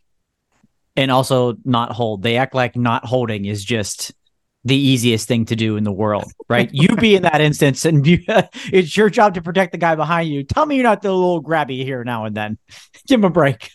And 0.96 1.10
also 1.10 1.56
not 1.64 1.92
hold. 1.92 2.22
They 2.22 2.36
act 2.36 2.54
like 2.54 2.76
not 2.76 3.04
holding 3.04 3.44
is 3.44 3.64
just 3.64 4.12
the 4.64 4.76
easiest 4.76 5.26
thing 5.26 5.44
to 5.46 5.56
do 5.56 5.76
in 5.76 5.84
the 5.84 5.92
world, 5.92 6.30
right? 6.48 6.70
you 6.72 6.94
be 6.96 7.16
in 7.16 7.22
that 7.22 7.40
instance 7.40 7.84
and 7.84 8.06
you, 8.06 8.22
it's 8.72 8.96
your 8.96 9.10
job 9.10 9.34
to 9.34 9.42
protect 9.42 9.72
the 9.72 9.78
guy 9.78 9.94
behind 9.94 10.28
you. 10.28 10.44
Tell 10.44 10.66
me 10.66 10.76
you're 10.76 10.84
not 10.84 11.02
the 11.02 11.12
little 11.12 11.42
grabby 11.42 11.84
here 11.84 12.04
now 12.04 12.24
and 12.24 12.36
then. 12.36 12.58
Give 13.06 13.20
him 13.20 13.24
a 13.24 13.30
break. 13.30 13.70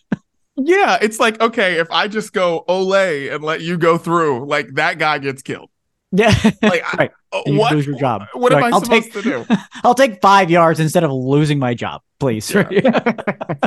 yeah, 0.56 0.98
it's 1.02 1.20
like, 1.20 1.42
okay, 1.42 1.80
if 1.80 1.92
I 1.92 2.08
just 2.08 2.32
go 2.34 2.64
Olay 2.70 3.34
and 3.34 3.44
let 3.44 3.62
you 3.62 3.78
go 3.78 3.98
through, 3.98 4.46
like 4.46 4.74
that 4.76 4.98
guy 4.98 5.18
gets 5.18 5.42
killed. 5.42 5.70
Yeah. 6.12 6.34
Like, 6.62 6.94
right. 6.94 7.12
I, 7.34 7.44
what? 7.48 7.74
lose 7.74 7.86
your 7.86 8.00
job. 8.00 8.24
What 8.34 8.54
am 8.54 8.64
I 8.64 8.70
I'll 8.70 8.82
supposed 8.82 9.12
take, 9.12 9.14
to 9.14 9.22
do? 9.22 9.46
I'll 9.84 9.94
take 9.94 10.22
five 10.22 10.50
yards 10.50 10.80
instead 10.80 11.04
of 11.04 11.12
losing 11.12 11.60
my 11.60 11.74
job, 11.74 12.02
please. 12.20 12.50
Yeah. 12.54 13.14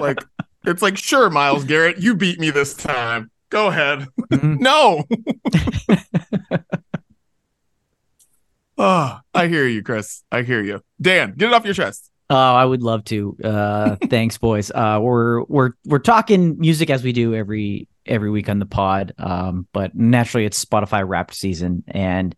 like, 0.00 0.18
it's 0.64 0.80
like, 0.82 0.96
sure, 0.96 1.28
Myles 1.28 1.64
Garrett, 1.64 1.98
you 1.98 2.14
beat 2.14 2.40
me 2.40 2.50
this 2.50 2.74
time. 2.74 3.30
Go 3.50 3.68
ahead. 3.68 4.06
Mm-hmm. 4.32 4.62
no. 4.62 5.04
Oh, 8.80 9.18
I 9.34 9.46
hear 9.46 9.66
you, 9.66 9.82
Chris. 9.82 10.22
I 10.32 10.42
hear 10.42 10.62
you. 10.62 10.82
Dan, 11.00 11.34
get 11.36 11.48
it 11.48 11.54
off 11.54 11.64
your 11.64 11.74
chest. 11.74 12.10
Oh, 12.30 12.36
I 12.36 12.64
would 12.64 12.82
love 12.82 13.04
to. 13.06 13.36
Uh, 13.42 13.96
thanks, 14.08 14.38
boys. 14.38 14.70
Uh, 14.70 14.98
we're 15.02 15.42
we're 15.44 15.72
we're 15.84 15.98
talking 15.98 16.58
music 16.58 16.88
as 16.88 17.02
we 17.02 17.12
do 17.12 17.34
every 17.34 17.88
every 18.06 18.30
week 18.30 18.48
on 18.48 18.58
the 18.58 18.66
pod. 18.66 19.12
Um, 19.18 19.66
but 19.72 19.94
naturally, 19.94 20.46
it's 20.46 20.64
Spotify 20.64 21.06
Wrapped 21.06 21.34
season, 21.34 21.84
and 21.88 22.34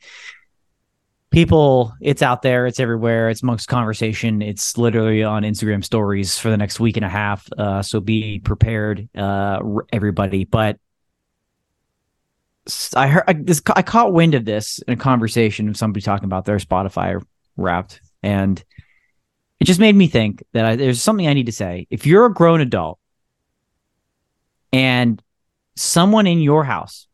people, 1.30 1.94
it's 2.00 2.22
out 2.22 2.42
there, 2.42 2.66
it's 2.66 2.80
everywhere, 2.80 3.30
it's 3.30 3.42
amongst 3.42 3.68
conversation. 3.68 4.42
It's 4.42 4.76
literally 4.78 5.22
on 5.22 5.42
Instagram 5.42 5.84
stories 5.84 6.38
for 6.38 6.50
the 6.50 6.56
next 6.56 6.80
week 6.80 6.96
and 6.96 7.04
a 7.04 7.08
half. 7.08 7.46
Uh, 7.56 7.82
so 7.82 8.00
be 8.00 8.38
prepared, 8.40 9.08
uh, 9.16 9.60
everybody. 9.92 10.44
But 10.44 10.78
I 12.94 13.06
heard 13.08 13.24
I, 13.26 13.32
this. 13.32 13.60
I 13.74 13.82
caught 13.82 14.12
wind 14.12 14.34
of 14.34 14.44
this 14.44 14.78
in 14.86 14.94
a 14.94 14.96
conversation 14.96 15.68
of 15.68 15.76
somebody 15.76 16.02
talking 16.02 16.26
about 16.26 16.44
their 16.44 16.58
Spotify 16.58 17.22
Wrapped, 17.56 18.00
and 18.22 18.62
it 19.58 19.64
just 19.64 19.80
made 19.80 19.96
me 19.96 20.06
think 20.06 20.44
that 20.52 20.64
I, 20.64 20.76
there's 20.76 21.02
something 21.02 21.26
I 21.26 21.34
need 21.34 21.46
to 21.46 21.52
say. 21.52 21.86
If 21.90 22.06
you're 22.06 22.26
a 22.26 22.32
grown 22.32 22.60
adult 22.60 22.98
and 24.72 25.22
someone 25.76 26.26
in 26.26 26.40
your 26.40 26.64
house 26.64 27.08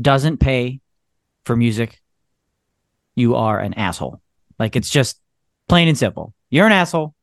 doesn't 0.00 0.38
pay 0.38 0.80
for 1.44 1.56
music, 1.56 2.00
you 3.14 3.36
are 3.36 3.58
an 3.58 3.74
asshole. 3.74 4.20
Like 4.58 4.76
it's 4.76 4.90
just 4.90 5.20
plain 5.68 5.88
and 5.88 5.98
simple. 5.98 6.34
You're 6.50 6.66
an 6.66 6.72
asshole 6.72 7.14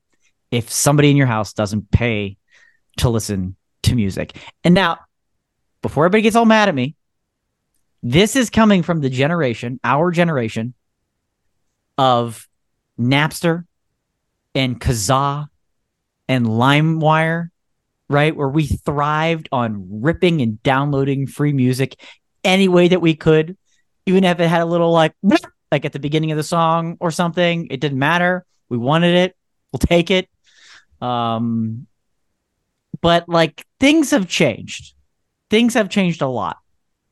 if 0.51 0.71
somebody 0.71 1.09
in 1.09 1.17
your 1.17 1.27
house 1.27 1.53
doesn't 1.53 1.91
pay 1.91 2.37
to 2.97 3.09
listen 3.09 3.55
to 3.83 3.95
music. 3.95 4.35
And 4.63 4.73
now, 4.73 4.99
before 5.81 6.05
everybody 6.05 6.23
gets 6.23 6.35
all 6.35 6.45
mad 6.45 6.69
at 6.69 6.75
me, 6.75 6.95
this 8.03 8.35
is 8.35 8.49
coming 8.49 8.83
from 8.83 9.01
the 9.01 9.09
generation, 9.09 9.79
our 9.83 10.11
generation 10.11 10.73
of 11.97 12.47
Napster 12.99 13.65
and 14.55 14.79
Kazaa 14.79 15.47
and 16.27 16.45
LimeWire 16.45 17.49
right? 18.11 18.35
Where 18.35 18.49
we 18.49 18.67
thrived 18.67 19.47
on 19.51 20.01
ripping 20.01 20.41
and 20.41 20.61
downloading 20.61 21.27
free 21.27 21.53
music 21.53 21.99
any 22.43 22.67
way 22.67 22.89
that 22.89 23.01
we 23.01 23.15
could, 23.15 23.57
even 24.05 24.23
if 24.23 24.39
it 24.39 24.47
had 24.47 24.61
a 24.61 24.65
little 24.65 24.91
like 24.91 25.13
like 25.71 25.85
at 25.85 25.93
the 25.93 25.99
beginning 25.99 26.31
of 26.31 26.37
the 26.37 26.43
song 26.43 26.97
or 26.99 27.11
something. 27.11 27.67
It 27.71 27.79
didn't 27.79 27.99
matter. 27.99 28.45
We 28.67 28.77
wanted 28.77 29.15
it. 29.15 29.35
We'll 29.71 29.79
take 29.79 30.11
it. 30.11 30.29
Um, 31.01 31.87
but 32.99 33.29
like 33.29 33.65
things 33.79 34.11
have 34.11 34.27
changed. 34.27 34.93
Things 35.49 35.73
have 35.73 35.89
changed 35.89 36.21
a 36.21 36.27
lot 36.27 36.57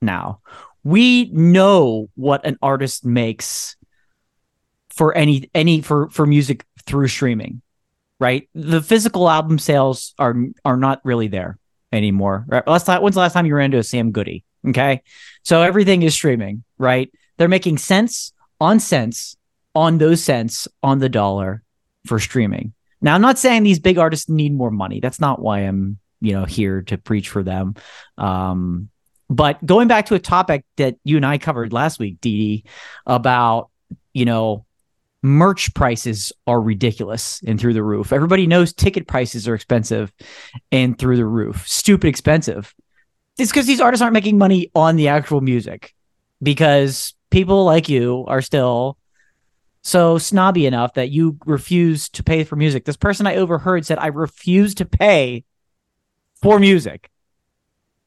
now. 0.02 0.42
We 0.84 1.30
know 1.34 2.10
what 2.16 2.46
an 2.46 2.58
artist 2.62 3.06
makes 3.06 3.76
for 4.90 5.16
any 5.16 5.50
any 5.54 5.82
for 5.82 6.10
for 6.10 6.26
music 6.26 6.66
through 6.86 7.08
streaming 7.08 7.62
right? 8.20 8.50
The 8.54 8.82
physical 8.82 9.30
album 9.30 9.60
sales 9.60 10.14
are 10.20 10.36
are 10.66 10.78
not 10.78 11.02
really 11.04 11.28
there 11.28 11.58
anymore. 11.92 12.46
Right? 12.48 12.68
Last 12.68 12.86
time, 12.86 13.02
when's 13.02 13.16
the 13.16 13.22
last 13.22 13.34
time 13.34 13.46
you 13.46 13.56
ran 13.56 13.66
into 13.66 13.78
a 13.78 13.84
Sam 13.84 14.12
Goody? 14.12 14.44
Okay, 14.68 15.02
so 15.44 15.62
everything 15.62 16.04
is 16.04 16.14
streaming, 16.14 16.64
right? 16.78 17.10
They're 17.38 17.48
making 17.48 17.78
cents 17.78 18.34
on 18.60 18.80
cents 18.80 19.38
on 19.74 19.98
those 19.98 20.22
cents 20.22 20.68
on 20.84 21.00
the 21.00 21.10
dollar 21.10 21.64
for 22.06 22.20
streaming. 22.20 22.74
Now, 23.02 23.16
I'm 23.16 23.22
not 23.22 23.40
saying 23.40 23.64
these 23.64 23.80
big 23.80 23.98
artists 23.98 24.28
need 24.28 24.54
more 24.54 24.72
money. 24.72 25.00
That's 25.00 25.22
not 25.22 25.42
why 25.42 25.60
I'm 25.60 26.00
you 26.20 26.34
know 26.34 26.46
here 26.46 26.82
to 26.84 26.98
preach 26.98 27.30
for 27.30 27.44
them. 27.44 27.76
Um, 28.18 28.90
but 29.30 29.64
going 29.66 29.88
back 29.88 30.08
to 30.08 30.16
a 30.16 30.20
topic 30.20 30.66
that 30.78 30.96
you 31.04 31.18
and 31.18 31.26
I 31.26 31.38
covered 31.38 31.72
last 31.72 32.00
week, 32.00 32.20
Dee 32.22 32.64
about 33.06 33.70
you 34.14 34.26
know 34.26 34.66
merch 35.22 35.74
prices 35.74 36.32
are 36.48 36.62
ridiculous 36.62 37.42
and 37.46 37.60
through 37.60 37.74
the 37.74 37.84
roof. 37.84 38.14
Everybody 38.14 38.48
knows 38.48 38.74
ticket 38.74 39.08
prices 39.08 39.48
are 39.48 39.54
expensive 39.54 40.14
and 40.72 40.98
through 40.98 41.18
the 41.18 41.26
roof, 41.26 41.68
stupid 41.68 42.08
expensive. 42.08 42.74
It's 43.38 43.52
because 43.52 43.68
these 43.68 43.82
artists 43.82 44.02
aren't 44.02 44.14
making 44.14 44.38
money 44.38 44.72
on 44.76 44.96
the 44.96 45.10
actual 45.10 45.42
music 45.42 45.94
because 46.42 47.14
people 47.30 47.66
like 47.66 47.90
you 47.90 48.26
are 48.28 48.42
still 48.42 48.98
so 49.82 50.18
snobby 50.18 50.66
enough 50.66 50.94
that 50.96 51.10
you 51.10 51.38
refuse 51.46 52.10
to 52.10 52.24
pay 52.24 52.44
for 52.44 52.56
music. 52.56 52.86
This 52.86 52.98
person 52.98 53.28
I 53.28 53.36
overheard 53.36 53.86
said, 53.86 53.98
I 53.98 54.08
refuse 54.08 54.76
to 54.76 54.86
pay 54.86 55.44
for 56.42 56.60
music. 56.60 57.10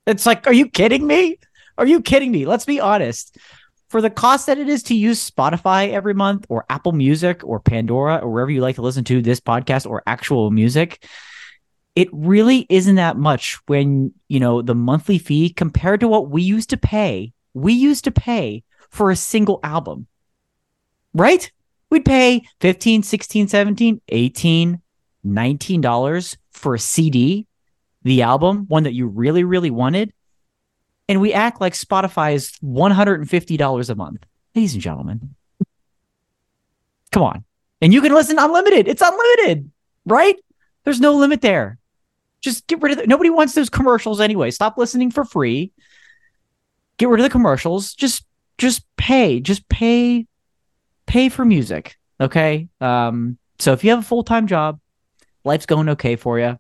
It's 0.07 0.27
like, 0.27 0.47
are 0.47 0.53
you 0.53 0.69
kidding 0.69 1.07
me? 1.07 1.39
Are 1.79 1.87
you 1.87 2.01
kidding 2.03 2.33
me? 2.33 2.47
Let's 2.47 2.65
be 2.65 2.81
honest 2.81 3.37
for 3.93 4.01
the 4.01 4.09
cost 4.09 4.47
that 4.47 4.57
it 4.57 4.71
is 4.71 4.83
to 4.85 4.95
use 4.95 5.31
Spotify 5.31 5.91
every 5.91 6.15
month 6.15 6.47
or 6.49 6.65
Apple 6.71 6.93
Music 6.93 7.43
or 7.45 7.61
Pandora 7.61 8.17
or 8.17 8.31
wherever 8.31 8.51
you 8.51 8.63
like 8.63 8.77
to 8.77 8.83
listen 8.83 9.05
to 9.05 9.21
this 9.21 9.39
podcast 9.39 9.87
or 9.87 10.03
actual 10.07 10.51
music, 10.51 11.07
it 11.95 12.09
really 12.11 12.67
isn't 12.71 12.95
that 12.95 13.19
much 13.19 13.59
when, 13.67 14.15
you 14.29 14.41
know, 14.41 14.63
the 14.63 14.75
monthly 14.75 15.19
fee 15.19 15.51
compared 15.51 16.01
to 16.01 16.09
what 16.09 16.31
we 16.31 16.41
used 16.41 16.71
to 16.71 16.79
pay, 16.79 17.35
we 17.53 17.75
used 17.75 18.05
to 18.05 18.11
pay 18.11 18.65
for 18.89 19.11
a 19.11 19.17
single 19.17 19.61
album. 19.63 20.07
Right? 21.13 21.53
We'd 21.91 22.07
pay 22.07 22.45
15, 22.63 23.03
16, 23.03 23.49
17, 23.49 24.01
18, 24.09 24.81
19 25.23 25.81
dollars 25.83 26.39
for 26.51 26.77
a 26.77 26.79
CD, 26.79 27.47
the 28.03 28.23
album, 28.23 28.67
one 28.69 28.85
that 28.85 28.95
you 28.95 29.07
really 29.07 29.45
really 29.45 29.71
wanted 29.71 30.13
and 31.09 31.21
we 31.21 31.33
act 31.33 31.61
like 31.61 31.75
Spotify 31.75 32.35
is 32.35 32.53
$150 32.65 33.91
a 33.91 33.95
month. 33.95 34.27
Ladies 34.55 34.75
and 34.75 34.83
gentlemen, 34.83 35.35
come 37.11 37.23
on. 37.23 37.45
And 37.81 37.93
you 37.93 38.01
can 38.01 38.15
listen 38.15 38.39
unlimited. 38.39 38.87
It's 38.89 39.03
unlimited, 39.03 39.71
right? 40.07 40.37
There's 40.85 41.01
no 41.01 41.15
limit 41.15 41.41
there. 41.41 41.79
Just 42.41 42.67
get 42.67 42.81
rid 42.81 42.93
of 42.93 42.99
it. 42.99 43.09
Nobody 43.09 43.31
wants 43.31 43.55
those 43.55 43.69
commercials 43.69 44.21
anyway. 44.21 44.51
Stop 44.51 44.79
listening 44.79 45.11
for 45.11 45.25
free. 45.25 45.73
Get 46.99 47.09
rid 47.09 47.21
of 47.21 47.25
the 47.25 47.31
commercials. 47.31 47.95
Just 47.95 48.25
just 48.59 48.85
pay. 48.97 49.41
Just 49.41 49.69
pay 49.69 50.27
pay 51.07 51.29
for 51.29 51.45
music. 51.45 51.97
Okay? 52.21 52.69
Um 52.81 53.39
so 53.59 53.73
if 53.73 53.85
you 53.85 53.91
have 53.91 54.01
a 54.01 54.03
full-time 54.03 54.47
job, 54.47 54.81
life's 55.45 55.67
going 55.67 55.91
okay 55.91 56.17
for 56.17 56.39
you. 56.39 56.59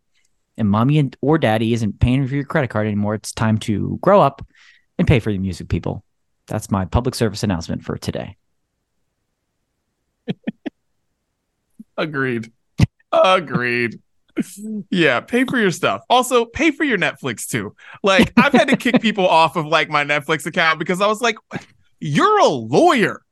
And 0.56 0.68
mommy 0.68 0.99
and 0.99 1.16
or 1.21 1.38
daddy 1.38 1.73
isn't 1.73 2.00
paying 2.00 2.26
for 2.26 2.35
your 2.35 2.44
credit 2.44 2.68
card 2.68 2.87
anymore, 2.87 3.14
it's 3.14 3.32
time 3.32 3.59
to 3.59 3.99
grow 4.02 4.21
up 4.21 4.47
and 4.99 5.09
pay 5.09 5.21
for 5.21 5.32
the 5.32 5.38
music, 5.38 5.68
people. 5.68 6.04
That's 6.47 6.71
my 6.71 6.85
public 6.85 7.14
service 7.14 7.42
announcement 7.42 7.85
for 7.85 7.97
today. 7.97 8.37
Agreed. 11.97 12.52
Agreed. 13.12 14.00
Yeah, 14.90 15.21
pay 15.21 15.44
for 15.44 15.59
your 15.59 15.71
stuff. 15.71 16.02
Also, 16.09 16.47
pay 16.47 16.71
for 16.71 16.85
your 16.85 16.97
Netflix 16.97 17.47
too. 17.47 17.75
Like, 18.02 18.32
I've 18.37 18.52
had 18.52 18.68
to 18.68 18.76
kick 18.76 19.02
people 19.02 19.28
off 19.28 19.56
of 19.56 19.66
like 19.66 19.90
my 19.90 20.04
Netflix 20.04 20.47
account 20.47 20.78
because 20.78 21.02
I 21.02 21.06
was 21.06 21.21
like, 21.21 21.37
"You're 22.00 22.40
a 22.40 22.49
lawyer. 22.49 23.23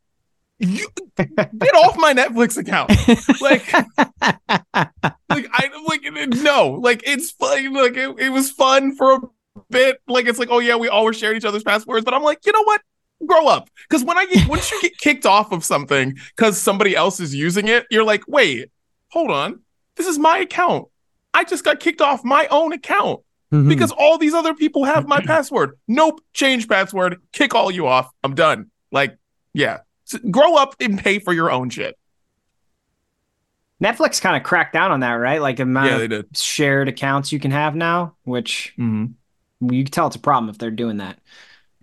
You 0.60 0.88
get 1.16 1.74
off 1.74 1.96
my 1.96 2.14
Netflix 2.14 2.56
account." 2.56 2.90
Like, 3.40 3.72
like 5.28 5.48
I 5.52 5.70
like 5.86 6.02
no, 6.42 6.78
like 6.80 7.02
it's 7.06 7.30
fun. 7.32 7.72
Like 7.72 7.96
it, 7.96 8.14
it 8.18 8.28
was 8.30 8.50
fun 8.50 8.94
for 8.94 9.14
a 9.14 9.20
bit. 9.70 10.00
Like 10.06 10.26
it's 10.26 10.38
like, 10.38 10.48
oh 10.50 10.58
yeah, 10.58 10.76
we 10.76 10.88
always 10.88 11.16
shared 11.16 11.36
each 11.36 11.44
other's 11.44 11.62
passwords, 11.62 12.04
but 12.04 12.14
I'm 12.14 12.22
like, 12.22 12.44
you 12.44 12.52
know 12.52 12.62
what? 12.64 12.82
Grow 13.26 13.46
up. 13.46 13.68
Because 13.88 14.04
when 14.04 14.18
I 14.18 14.26
get 14.26 14.48
once 14.48 14.70
you 14.70 14.80
get 14.82 14.96
kicked 14.98 15.26
off 15.26 15.52
of 15.52 15.64
something 15.64 16.16
because 16.36 16.58
somebody 16.58 16.94
else 16.94 17.20
is 17.20 17.34
using 17.34 17.68
it, 17.68 17.86
you're 17.90 18.04
like, 18.04 18.22
wait, 18.28 18.70
hold 19.08 19.30
on. 19.30 19.60
This 19.96 20.06
is 20.06 20.18
my 20.18 20.38
account. 20.38 20.88
I 21.34 21.44
just 21.44 21.64
got 21.64 21.80
kicked 21.80 22.00
off 22.00 22.24
my 22.24 22.46
own 22.50 22.72
account 22.72 23.20
mm-hmm. 23.52 23.68
because 23.68 23.92
all 23.92 24.18
these 24.18 24.34
other 24.34 24.54
people 24.54 24.84
have 24.84 25.06
my 25.06 25.20
password. 25.26 25.78
Nope, 25.86 26.20
change 26.32 26.68
password, 26.68 27.20
kick 27.32 27.54
all 27.54 27.70
you 27.70 27.86
off. 27.86 28.10
I'm 28.24 28.34
done. 28.34 28.70
Like, 28.90 29.16
yeah. 29.52 29.78
So 30.10 30.18
grow 30.28 30.56
up 30.56 30.74
and 30.80 30.98
pay 30.98 31.20
for 31.20 31.32
your 31.32 31.52
own 31.52 31.70
shit. 31.70 31.96
Netflix 33.80 34.20
kind 34.20 34.36
of 34.36 34.42
cracked 34.42 34.72
down 34.72 34.90
on 34.90 35.00
that, 35.00 35.12
right? 35.12 35.40
Like 35.40 35.60
amount 35.60 35.88
yeah, 35.88 35.98
they 35.98 36.08
did. 36.08 36.36
shared 36.36 36.88
accounts 36.88 37.30
you 37.30 37.38
can 37.38 37.52
have 37.52 37.76
now, 37.76 38.16
which 38.24 38.74
mm-hmm. 38.76 39.72
you 39.72 39.84
can 39.84 39.92
tell 39.92 40.08
it's 40.08 40.16
a 40.16 40.18
problem 40.20 40.50
if 40.50 40.58
they're 40.58 40.72
doing 40.72 40.96
that. 40.96 41.20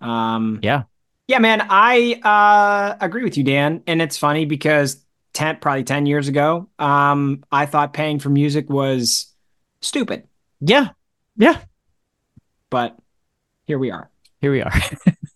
Um, 0.01 0.59
yeah, 0.61 0.83
yeah, 1.29 1.39
man. 1.39 1.65
I 1.69 2.19
uh, 2.21 2.97
agree 2.99 3.23
with 3.23 3.37
you, 3.37 3.45
Dan, 3.45 3.81
and 3.87 4.01
it's 4.01 4.17
funny 4.17 4.43
because 4.43 5.01
ten, 5.31 5.57
probably 5.61 5.85
ten 5.85 6.05
years 6.05 6.27
ago, 6.27 6.67
um, 6.79 7.45
I 7.49 7.65
thought 7.65 7.93
paying 7.93 8.19
for 8.19 8.29
music 8.29 8.69
was 8.69 9.33
stupid. 9.79 10.27
Yeah, 10.59 10.89
yeah, 11.37 11.61
but 12.69 12.97
here 13.67 13.79
we 13.79 13.89
are. 13.89 14.11
Here 14.41 14.51
we 14.51 14.61
are. 14.61 14.73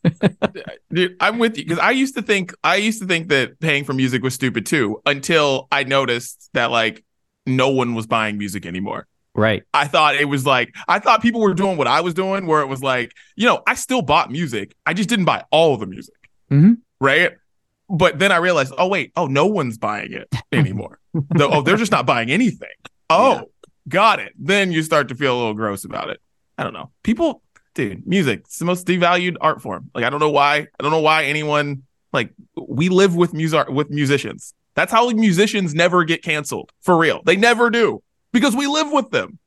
Dude, 0.94 1.16
I'm 1.20 1.40
with 1.40 1.58
you 1.58 1.64
because 1.64 1.80
I 1.80 1.92
used 1.92 2.16
to 2.16 2.22
think 2.22 2.54
I 2.64 2.76
used 2.76 3.02
to 3.02 3.08
think 3.08 3.30
that 3.30 3.60
paying 3.60 3.84
for 3.84 3.94
music 3.94 4.24
was 4.24 4.34
stupid 4.34 4.66
too 4.66 5.02
until 5.06 5.68
I 5.72 5.84
noticed 5.84 6.50
that 6.54 6.72
like 6.72 7.04
no 7.46 7.70
one 7.70 7.96
was 7.96 8.08
buying 8.08 8.38
music 8.38 8.66
anymore. 8.66 9.08
Right. 9.34 9.64
I 9.74 9.88
thought 9.88 10.16
it 10.16 10.26
was 10.26 10.46
like 10.46 10.76
I 10.88 11.00
thought 11.00 11.22
people 11.22 11.42
were 11.42 11.54
doing 11.54 11.78
what 11.78 11.88
I 11.88 12.02
was 12.02 12.14
doing, 12.14 12.48
where 12.48 12.62
it 12.62 12.68
was 12.68 12.82
like, 12.82 13.14
you 13.36 13.46
know, 13.46 13.62
I 13.66 13.76
still 13.76 14.02
bought 14.02 14.30
music. 14.32 14.76
I 14.86 14.94
just 14.94 15.10
didn't 15.10 15.26
buy 15.26 15.44
all 15.52 15.78
the 15.78 15.86
music. 15.88 16.16
Mm-hmm. 16.52 16.74
Right. 17.00 17.32
But 17.90 18.20
then 18.20 18.32
I 18.32 18.38
realized, 18.38 18.74
oh 18.78 18.88
wait, 18.88 19.12
oh 19.16 19.28
no 19.28 19.46
one's 19.48 19.78
buying 19.78 20.14
it 20.14 20.28
anymore. 20.52 21.00
the, 21.14 21.48
oh, 21.48 21.62
they're 21.62 21.78
just 21.78 21.92
not 21.92 22.06
buying 22.06 22.30
anything. 22.32 22.70
Oh, 23.14 23.34
yeah. 23.34 23.42
got 23.90 24.20
it. 24.22 24.32
Then 24.40 24.72
you 24.72 24.82
start 24.84 25.10
to 25.10 25.16
feel 25.16 25.36
a 25.36 25.38
little 25.38 25.54
gross 25.54 25.84
about 25.84 26.10
it. 26.10 26.22
I 26.58 26.64
don't 26.64 26.72
know. 26.72 26.92
People 27.04 27.44
dude, 27.74 28.06
music, 28.06 28.42
it's 28.42 28.60
the 28.60 28.66
most 28.66 28.86
devalued 28.86 29.38
art 29.42 29.62
form. 29.62 29.90
Like 29.94 30.04
I 30.04 30.10
don't 30.10 30.20
know 30.20 30.30
why. 30.30 30.56
I 30.58 30.68
don't 30.84 30.92
know 30.92 31.02
why 31.02 31.26
anyone 31.26 31.84
like 32.14 32.32
we 32.56 32.90
live 32.90 33.16
with 33.16 33.34
music 33.34 33.70
with 33.70 33.90
musicians. 33.90 34.54
That's 34.74 34.92
how 34.92 35.10
musicians 35.10 35.74
never 35.74 36.04
get 36.04 36.24
canceled. 36.24 36.72
For 36.82 36.98
real. 36.98 37.22
They 37.26 37.36
never 37.36 37.70
do. 37.70 38.02
Because 38.32 38.56
we 38.56 38.68
live 38.68 38.92
with 38.92 39.12
them. 39.12 39.38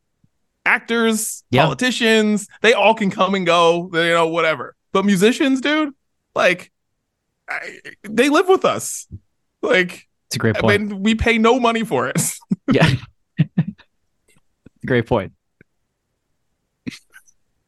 Actors, 0.67 1.45
yeah. 1.51 1.65
politicians, 1.65 2.47
they 2.63 2.73
all 2.73 2.95
can 2.95 3.11
come 3.11 3.35
and 3.35 3.45
go, 3.45 3.91
you 3.93 4.13
know, 4.13 4.29
whatever. 4.29 4.75
But 4.93 5.05
musicians, 5.05 5.61
dude, 5.61 5.95
like 6.35 6.71
I, 7.49 7.81
they 8.03 8.29
live 8.29 8.49
with 8.49 8.65
us. 8.65 9.07
Like 9.63 10.09
it's 10.27 10.37
a 10.37 10.39
great 10.39 10.57
point. 10.57 10.75
I 10.75 10.85
mean, 10.85 11.03
we 11.03 11.15
pay 11.15 11.39
no 11.39 11.59
money 11.59 11.85
for 11.85 12.09
it. 12.09 12.21
yeah. 12.73 12.89
great 14.87 15.07
point. 15.07 15.33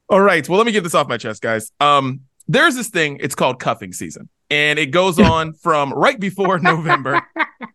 All 0.09 0.21
right. 0.21 0.49
Well, 0.49 0.59
let 0.59 0.67
me 0.67 0.73
get 0.73 0.85
this 0.85 0.95
off 0.95 1.09
my 1.09 1.17
chest, 1.17 1.43
guys. 1.43 1.73
Um, 1.81 2.21
there's 2.47 2.77
this 2.77 2.89
thing, 2.89 3.19
it's 3.21 3.35
called 3.35 3.59
cuffing 3.59 3.93
season, 3.93 4.29
and 4.51 4.79
it 4.79 4.87
goes 4.87 5.19
on 5.19 5.53
from 5.55 5.93
right 5.93 6.19
before 6.19 6.61
November 6.61 7.21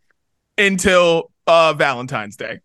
until 0.58 1.32
uh 1.46 1.74
Valentine's 1.74 2.38
Day. 2.38 2.60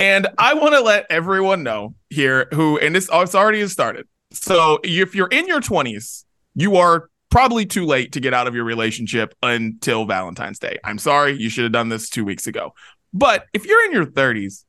And 0.00 0.26
I 0.36 0.54
want 0.54 0.74
to 0.74 0.80
let 0.80 1.06
everyone 1.10 1.62
know 1.62 1.94
here 2.10 2.48
who, 2.52 2.78
and 2.78 2.94
this 2.94 3.08
it's 3.12 3.34
already 3.36 3.60
has 3.60 3.70
started. 3.70 4.08
So 4.32 4.80
if 4.82 5.14
you're 5.14 5.28
in 5.28 5.46
your 5.46 5.60
20s, 5.60 6.24
you 6.56 6.76
are 6.76 7.08
probably 7.30 7.66
too 7.66 7.86
late 7.86 8.12
to 8.12 8.20
get 8.20 8.34
out 8.34 8.48
of 8.48 8.56
your 8.56 8.64
relationship 8.64 9.34
until 9.40 10.04
Valentine's 10.06 10.58
Day. 10.58 10.78
I'm 10.82 10.98
sorry, 10.98 11.40
you 11.40 11.48
should 11.48 11.62
have 11.62 11.72
done 11.72 11.88
this 11.88 12.10
two 12.10 12.24
weeks 12.24 12.48
ago. 12.48 12.74
But 13.12 13.46
if 13.52 13.64
you're 13.64 13.84
in 13.84 13.92
your 13.92 14.06
30s, 14.06 14.64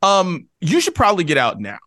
um, 0.00 0.48
you 0.62 0.80
should 0.80 0.94
probably 0.94 1.24
get 1.24 1.36
out 1.36 1.60
now 1.60 1.78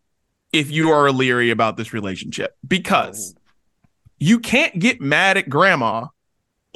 if 0.54 0.70
you 0.72 0.92
are 0.92 1.08
a 1.08 1.12
leery 1.12 1.50
about 1.50 1.78
this 1.78 1.94
relationship 1.94 2.56
because 2.68 3.36
you 4.20 4.40
can't 4.40 4.78
get 4.80 5.02
mad 5.02 5.38
at 5.38 5.50
grandma 5.50 6.08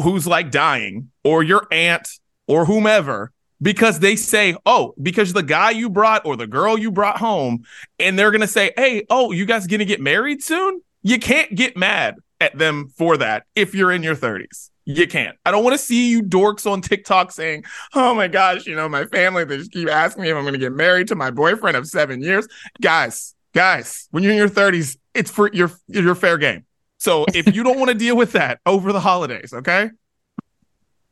who's 0.01 0.25
like 0.25 0.51
dying 0.51 1.11
or 1.23 1.43
your 1.43 1.67
aunt 1.71 2.07
or 2.47 2.65
whomever 2.65 3.31
because 3.61 3.99
they 3.99 4.15
say, 4.15 4.55
oh, 4.65 4.93
because 5.01 5.33
the 5.33 5.43
guy 5.43 5.71
you 5.71 5.89
brought 5.89 6.25
or 6.25 6.35
the 6.35 6.47
girl 6.47 6.77
you 6.77 6.91
brought 6.91 7.17
home, 7.17 7.63
and 7.99 8.17
they're 8.17 8.31
going 8.31 8.41
to 8.41 8.47
say, 8.47 8.73
hey, 8.75 9.05
oh, 9.09 9.31
you 9.31 9.45
guys 9.45 9.67
going 9.67 9.79
to 9.79 9.85
get 9.85 10.01
married 10.01 10.43
soon? 10.43 10.81
You 11.03 11.19
can't 11.19 11.53
get 11.55 11.77
mad 11.77 12.15
at 12.41 12.57
them 12.57 12.89
for 12.95 13.17
that 13.17 13.45
if 13.55 13.73
you're 13.73 13.91
in 13.91 14.03
your 14.03 14.15
30s. 14.15 14.71
You 14.88 15.07
can't. 15.07 15.35
I 15.45 15.51
don't 15.51 15.63
want 15.63 15.73
to 15.73 15.83
see 15.83 16.09
you 16.09 16.21
dorks 16.21 16.69
on 16.69 16.81
TikTok 16.81 17.31
saying, 17.31 17.63
oh 17.95 18.13
my 18.13 18.27
gosh, 18.27 18.67
you 18.67 18.75
know, 18.75 18.88
my 18.88 19.05
family, 19.05 19.43
they 19.43 19.57
just 19.57 19.71
keep 19.71 19.89
asking 19.89 20.23
me 20.23 20.29
if 20.29 20.35
I'm 20.35 20.43
going 20.43 20.53
to 20.53 20.59
get 20.59 20.73
married 20.73 21.07
to 21.07 21.15
my 21.15 21.31
boyfriend 21.31 21.75
of 21.77 21.88
seven 21.88 22.21
years. 22.21 22.47
Guys, 22.81 23.35
guys, 23.55 24.07
when 24.11 24.21
you're 24.21 24.33
in 24.33 24.37
your 24.37 24.49
30s, 24.49 24.97
it's 25.15 25.31
for 25.31 25.51
your 25.51 25.71
your 25.87 26.13
fair 26.13 26.37
game. 26.37 26.65
So 26.97 27.25
if 27.33 27.55
you 27.55 27.63
don't 27.63 27.79
want 27.79 27.89
to 27.89 27.95
deal 27.95 28.15
with 28.15 28.33
that 28.33 28.59
over 28.65 28.93
the 28.93 28.99
holidays, 28.99 29.53
okay, 29.53 29.89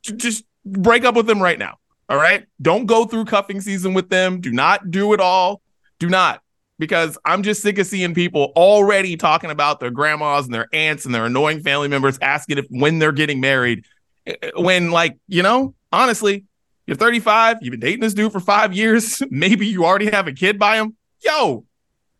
just 0.02 0.44
break 0.64 1.04
up 1.04 1.16
with 1.16 1.26
them 1.26 1.42
right 1.42 1.58
now. 1.58 1.78
All 2.08 2.16
right, 2.18 2.46
don't 2.60 2.86
go 2.86 3.06
through 3.06 3.24
cuffing 3.24 3.60
season 3.60 3.94
with 3.94 4.10
them. 4.10 4.40
Do 4.40 4.52
not 4.52 4.90
do 4.90 5.12
it 5.14 5.20
all. 5.20 5.62
Do 5.98 6.08
not 6.08 6.42
because 6.78 7.16
I'm 7.24 7.42
just 7.42 7.62
sick 7.62 7.78
of 7.78 7.86
seeing 7.86 8.14
people 8.14 8.52
already 8.56 9.16
talking 9.16 9.50
about 9.50 9.80
their 9.80 9.90
grandmas 9.90 10.46
and 10.46 10.54
their 10.54 10.68
aunts 10.72 11.04
and 11.04 11.14
their 11.14 11.26
annoying 11.26 11.60
family 11.60 11.88
members 11.88 12.18
asking 12.20 12.58
if 12.58 12.66
when 12.68 12.98
they're 12.98 13.12
getting 13.12 13.40
married. 13.40 13.84
Eh, 14.26 14.34
eh, 14.42 14.50
when, 14.56 14.90
like, 14.90 15.16
you 15.28 15.42
know, 15.42 15.74
honestly, 15.92 16.44
you're 16.86 16.96
35, 16.96 17.58
you've 17.62 17.70
been 17.72 17.80
dating 17.80 18.00
this 18.00 18.14
dude 18.14 18.32
for 18.32 18.40
five 18.40 18.74
years, 18.74 19.22
maybe 19.30 19.66
you 19.66 19.84
already 19.84 20.10
have 20.10 20.26
a 20.26 20.32
kid 20.32 20.58
by 20.58 20.76
him. 20.76 20.96
Yo, 21.24 21.64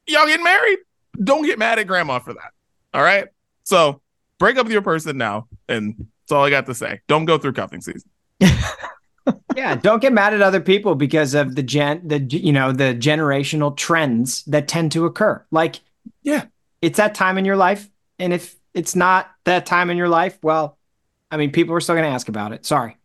y'all 0.06 0.26
getting 0.26 0.44
married? 0.44 0.78
Don't 1.22 1.44
get 1.44 1.58
mad 1.58 1.78
at 1.78 1.86
grandma 1.86 2.18
for 2.18 2.34
that. 2.34 2.52
All 2.92 3.02
right. 3.02 3.28
So 3.64 4.00
break 4.38 4.56
up 4.56 4.64
with 4.64 4.72
your 4.72 4.82
person 4.82 5.16
now. 5.16 5.48
And 5.68 5.94
that's 5.98 6.32
all 6.32 6.44
I 6.44 6.50
got 6.50 6.66
to 6.66 6.74
say. 6.74 7.00
Don't 7.08 7.24
go 7.24 7.38
through 7.38 7.52
cuffing 7.52 7.80
season. 7.80 8.10
yeah, 9.56 9.74
don't 9.74 10.00
get 10.00 10.12
mad 10.12 10.34
at 10.34 10.42
other 10.42 10.60
people 10.60 10.94
because 10.94 11.34
of 11.34 11.54
the 11.54 11.62
gen 11.62 12.06
the 12.06 12.18
you 12.18 12.52
know 12.52 12.72
the 12.72 12.94
generational 12.94 13.74
trends 13.76 14.42
that 14.44 14.68
tend 14.68 14.92
to 14.92 15.06
occur. 15.06 15.44
Like, 15.50 15.80
yeah, 16.22 16.46
it's 16.82 16.96
that 16.96 17.14
time 17.14 17.38
in 17.38 17.44
your 17.44 17.56
life, 17.56 17.88
and 18.18 18.32
if 18.32 18.56
it's 18.74 18.96
not 18.96 19.30
that 19.44 19.66
time 19.66 19.90
in 19.90 19.96
your 19.96 20.08
life, 20.08 20.38
well, 20.42 20.78
I 21.30 21.36
mean, 21.36 21.52
people 21.52 21.74
are 21.74 21.80
still 21.80 21.94
going 21.94 22.04
to 22.04 22.10
ask 22.14 22.28
about 22.28 22.52
it. 22.52 22.66
Sorry. 22.66 22.96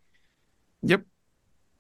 Yep. 0.84 1.04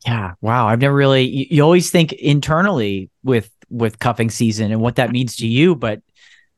Yeah. 0.05 0.33
Wow. 0.41 0.67
I've 0.67 0.79
never 0.79 0.95
really. 0.95 1.23
You, 1.23 1.45
you 1.49 1.63
always 1.63 1.89
think 1.89 2.13
internally 2.13 3.09
with 3.23 3.51
with 3.69 3.99
cuffing 3.99 4.29
season 4.29 4.71
and 4.71 4.81
what 4.81 4.95
that 4.95 5.11
means 5.11 5.37
to 5.37 5.47
you. 5.47 5.75
But 5.75 6.01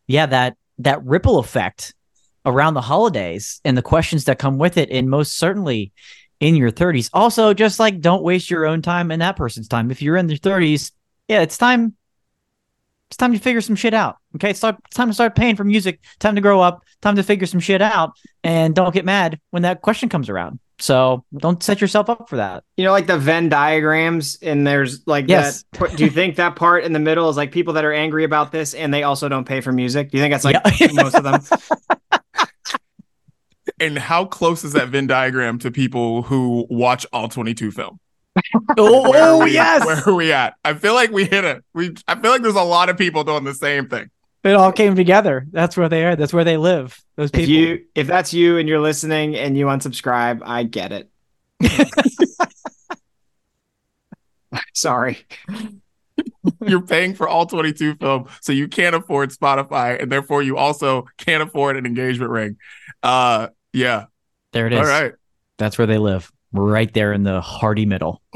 yeah, 0.08 0.26
that 0.28 0.58
that 0.80 1.04
ripple 1.04 1.39
effect 1.39 1.93
around 2.45 2.74
the 2.74 2.82
holidays 2.82 3.62
and 3.63 3.78
the 3.78 3.82
questions 3.82 4.26
that 4.26 4.39
come 4.39 4.58
with 4.58 4.78
it, 4.78 4.89
and 4.89 5.10
most 5.10 5.38
certainly 5.38 5.91
in 6.39 6.56
your 6.56 6.71
30s. 6.71 7.10
Also, 7.13 7.54
just 7.54 7.80
like 7.80 8.02
don't 8.02 8.24
waste 8.24 8.50
your 8.50 8.65
own 8.65 8.82
time 8.82 9.12
and 9.12 9.21
that 9.21 9.36
person's 9.36 9.67
time. 9.67 9.91
If 9.91 10.02
you're 10.02 10.17
in 10.17 10.28
your 10.28 10.39
30s, 10.39 10.91
yeah, 11.28 11.41
it's 11.41 11.58
time. 11.58 11.95
It's 13.10 13.17
time 13.17 13.34
to 13.34 13.39
figure 13.39 13.62
some 13.62 13.76
shit 13.76 13.93
out. 13.93 14.17
Okay, 14.36 14.52
it's, 14.52 14.63
it's 14.63 14.95
time 14.95 15.10
to 15.10 15.13
start 15.13 15.36
paying 15.36 15.56
for 15.56 15.65
music. 15.65 16.00
Time 16.19 16.36
to 16.36 16.41
grow 16.41 16.62
up. 16.62 16.84
Time 17.02 17.17
to 17.17 17.24
figure 17.24 17.45
some 17.45 17.60
shit 17.60 17.82
out, 17.82 18.13
and 18.43 18.74
don't 18.74 18.93
get 18.93 19.06
mad 19.06 19.39
when 19.50 19.63
that 19.63 19.82
question 19.82 20.10
comes 20.10 20.30
around. 20.30 20.60
So 20.81 21.23
don't 21.37 21.61
set 21.61 21.79
yourself 21.79 22.09
up 22.09 22.27
for 22.27 22.37
that. 22.37 22.63
You 22.75 22.83
know, 22.83 22.91
like 22.91 23.05
the 23.05 23.17
Venn 23.17 23.49
diagrams, 23.49 24.37
and 24.41 24.65
there's 24.65 25.05
like 25.05 25.25
yes. 25.27 25.63
that. 25.73 25.95
Do 25.95 26.03
you 26.03 26.09
think 26.09 26.37
that 26.37 26.55
part 26.55 26.83
in 26.83 26.91
the 26.91 26.99
middle 26.99 27.29
is 27.29 27.37
like 27.37 27.51
people 27.51 27.73
that 27.73 27.85
are 27.85 27.93
angry 27.93 28.23
about 28.23 28.51
this 28.51 28.73
and 28.73 28.93
they 28.93 29.03
also 29.03 29.29
don't 29.29 29.45
pay 29.45 29.61
for 29.61 29.71
music? 29.71 30.09
Do 30.09 30.17
you 30.17 30.23
think 30.23 30.33
that's 30.33 30.43
like 30.43 30.57
yeah. 30.79 30.87
most 30.93 31.15
of 31.15 31.23
them? 31.23 31.41
and 33.79 33.97
how 33.97 34.25
close 34.25 34.63
is 34.63 34.73
that 34.73 34.89
Venn 34.89 35.07
diagram 35.07 35.59
to 35.59 35.69
people 35.69 36.23
who 36.23 36.65
watch 36.69 37.05
all 37.13 37.29
22 37.29 37.71
film? 37.71 37.99
oh, 38.77 39.11
oh 39.13 39.45
yes. 39.45 39.85
Where 39.85 40.01
are 40.07 40.15
we 40.15 40.31
at? 40.33 40.55
I 40.65 40.73
feel 40.73 40.95
like 40.95 41.11
we 41.11 41.25
hit 41.25 41.43
it. 41.43 41.63
We 41.73 41.93
I 42.07 42.19
feel 42.19 42.31
like 42.31 42.41
there's 42.41 42.55
a 42.55 42.63
lot 42.63 42.89
of 42.89 42.97
people 42.97 43.23
doing 43.23 43.43
the 43.43 43.53
same 43.53 43.87
thing. 43.87 44.09
It 44.43 44.54
all 44.56 44.71
came 44.71 44.95
together. 44.95 45.45
That's 45.51 45.77
where 45.77 45.88
they 45.88 46.04
are. 46.06 46.15
That's 46.15 46.34
where 46.34 46.43
they 46.43 46.58
live. 46.58 46.99
Those 47.15 47.30
people. 47.30 47.43
If 47.43 47.49
you 47.49 47.86
if 47.93 48.08
that's 48.08 48.34
you 48.34 48.58
and 48.58 48.67
you're 48.67 48.80
listening 48.80 49.36
and 49.36 49.56
you 49.56 49.67
unsubscribe, 49.67 50.41
I 50.43 50.63
get 50.63 50.91
it. 50.91 51.10
Sorry. 54.73 55.19
You're 56.65 56.82
paying 56.82 57.13
for 57.13 57.27
all 57.27 57.45
22 57.45 57.95
film, 57.95 58.27
so 58.41 58.51
you 58.51 58.67
can't 58.67 58.95
afford 58.95 59.32
Spotify, 59.32 60.01
and 60.01 60.12
therefore 60.12 60.41
you 60.41 60.58
also 60.58 61.06
can't 61.17 61.43
afford 61.43 61.77
an 61.77 61.86
engagement 61.86 62.32
ring. 62.32 62.58
Uh 63.04 63.49
yeah. 63.73 64.06
There 64.54 64.65
it 64.65 64.73
is. 64.73 64.80
All 64.80 64.86
right. 64.86 65.13
That's 65.60 65.77
where 65.77 65.88
they 65.88 65.99
live. 65.99 66.32
Right 66.51 66.91
there 66.93 67.13
in 67.13 67.23
the 67.23 67.41
hearty 67.41 67.86
middle. 67.86 68.21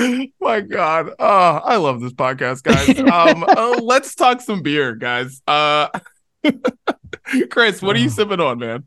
My 0.40 0.60
God. 0.60 1.10
Oh, 1.18 1.24
I 1.64 1.76
love 1.76 2.00
this 2.00 2.12
podcast, 2.12 2.62
guys. 2.62 2.98
Um, 2.98 3.44
uh, 3.48 3.80
let's 3.82 4.14
talk 4.14 4.40
some 4.40 4.62
beer, 4.62 4.94
guys. 4.94 5.40
Uh, 5.46 5.88
Chris, 7.50 7.82
what 7.82 7.96
are 7.96 7.98
you 7.98 8.06
Oh. 8.06 8.10
sipping 8.10 8.40
on, 8.40 8.58
man? 8.58 8.84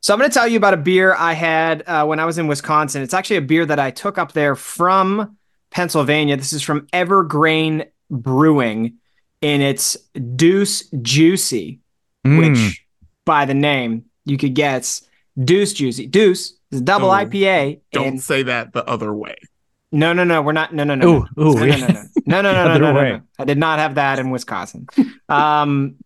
So 0.00 0.14
I'm 0.14 0.18
going 0.18 0.30
to 0.30 0.34
tell 0.34 0.48
you 0.48 0.56
about 0.56 0.72
a 0.74 0.78
beer 0.78 1.14
I 1.14 1.34
had 1.34 1.82
uh, 1.86 2.06
when 2.06 2.18
I 2.20 2.24
was 2.24 2.38
in 2.38 2.46
Wisconsin. 2.46 3.02
It's 3.02 3.12
actually 3.12 3.36
a 3.36 3.42
beer 3.42 3.66
that 3.66 3.78
I 3.78 3.90
took 3.90 4.16
up 4.16 4.32
there 4.32 4.56
from 4.56 5.36
Pennsylvania. 5.70 6.36
This 6.38 6.52
is 6.54 6.62
from 6.62 6.86
Evergreen 6.92 7.84
Brewing, 8.10 8.94
and 9.42 9.62
it's 9.62 9.96
Deuce 10.36 10.88
Juicy, 11.02 11.80
Mm. 12.26 12.38
which 12.38 12.84
by 13.24 13.46
the 13.46 13.54
name 13.54 14.04
you 14.26 14.36
could 14.36 14.54
guess 14.54 15.02
Deuce 15.42 15.72
Juicy. 15.72 16.06
Deuce 16.06 16.52
is 16.70 16.80
a 16.80 16.84
double 16.84 17.08
Oh, 17.10 17.14
IPA. 17.14 17.80
Don't 17.92 18.06
and 18.08 18.22
say 18.22 18.42
that 18.42 18.74
the 18.74 18.84
other 18.86 19.14
way. 19.14 19.36
No, 19.92 20.12
no, 20.12 20.24
no, 20.24 20.42
we're 20.42 20.52
not. 20.52 20.72
No, 20.74 20.84
no, 20.84 20.94
no, 20.94 21.08
Ooh, 21.08 21.26
no. 21.36 21.42
ooh, 21.42 21.54
no, 21.54 21.66
no, 21.66 21.76
no, 21.76 21.86
no, 21.88 22.02
no, 22.26 22.42
no, 22.42 22.52
no, 22.52 22.52
no, 22.52 22.64
no, 22.64 22.70
Other 22.70 22.80
no, 22.80 22.92
no, 22.92 23.00
way. 23.00 23.10
no. 23.12 23.20
I 23.38 23.44
did 23.44 23.58
not 23.58 23.78
have 23.78 23.96
that 23.96 24.18
in 24.18 24.30
Wisconsin. 24.30 24.86
Um, 25.28 25.96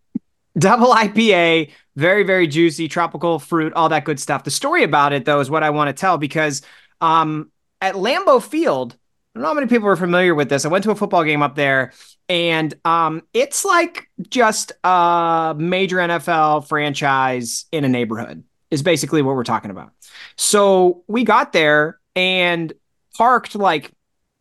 double 0.56 0.88
IPA, 0.94 1.70
very, 1.96 2.22
very 2.22 2.46
juicy, 2.46 2.88
tropical 2.88 3.38
fruit, 3.38 3.72
all 3.74 3.88
that 3.90 4.04
good 4.04 4.20
stuff. 4.20 4.44
The 4.44 4.50
story 4.50 4.84
about 4.84 5.12
it, 5.12 5.24
though, 5.24 5.40
is 5.40 5.50
what 5.50 5.62
I 5.62 5.70
want 5.70 5.88
to 5.88 6.00
tell 6.00 6.18
because 6.18 6.62
um, 7.00 7.50
at 7.80 7.94
Lambeau 7.94 8.42
Field, 8.42 8.96
I 9.34 9.38
don't 9.38 9.42
know 9.42 9.48
how 9.48 9.54
many 9.54 9.66
people 9.66 9.88
are 9.88 9.96
familiar 9.96 10.34
with 10.34 10.48
this. 10.48 10.64
I 10.64 10.68
went 10.68 10.84
to 10.84 10.90
a 10.92 10.94
football 10.94 11.24
game 11.24 11.42
up 11.42 11.56
there, 11.56 11.92
and 12.28 12.72
um, 12.84 13.22
it's 13.34 13.64
like 13.64 14.08
just 14.30 14.72
a 14.84 15.54
major 15.58 15.96
NFL 15.96 16.68
franchise 16.68 17.66
in 17.72 17.84
a 17.84 17.88
neighborhood, 17.88 18.44
is 18.70 18.82
basically 18.82 19.22
what 19.22 19.34
we're 19.34 19.44
talking 19.44 19.70
about. 19.72 19.90
So 20.36 21.02
we 21.08 21.24
got 21.24 21.52
there 21.52 21.98
and 22.14 22.72
parked 23.16 23.54
like 23.54 23.92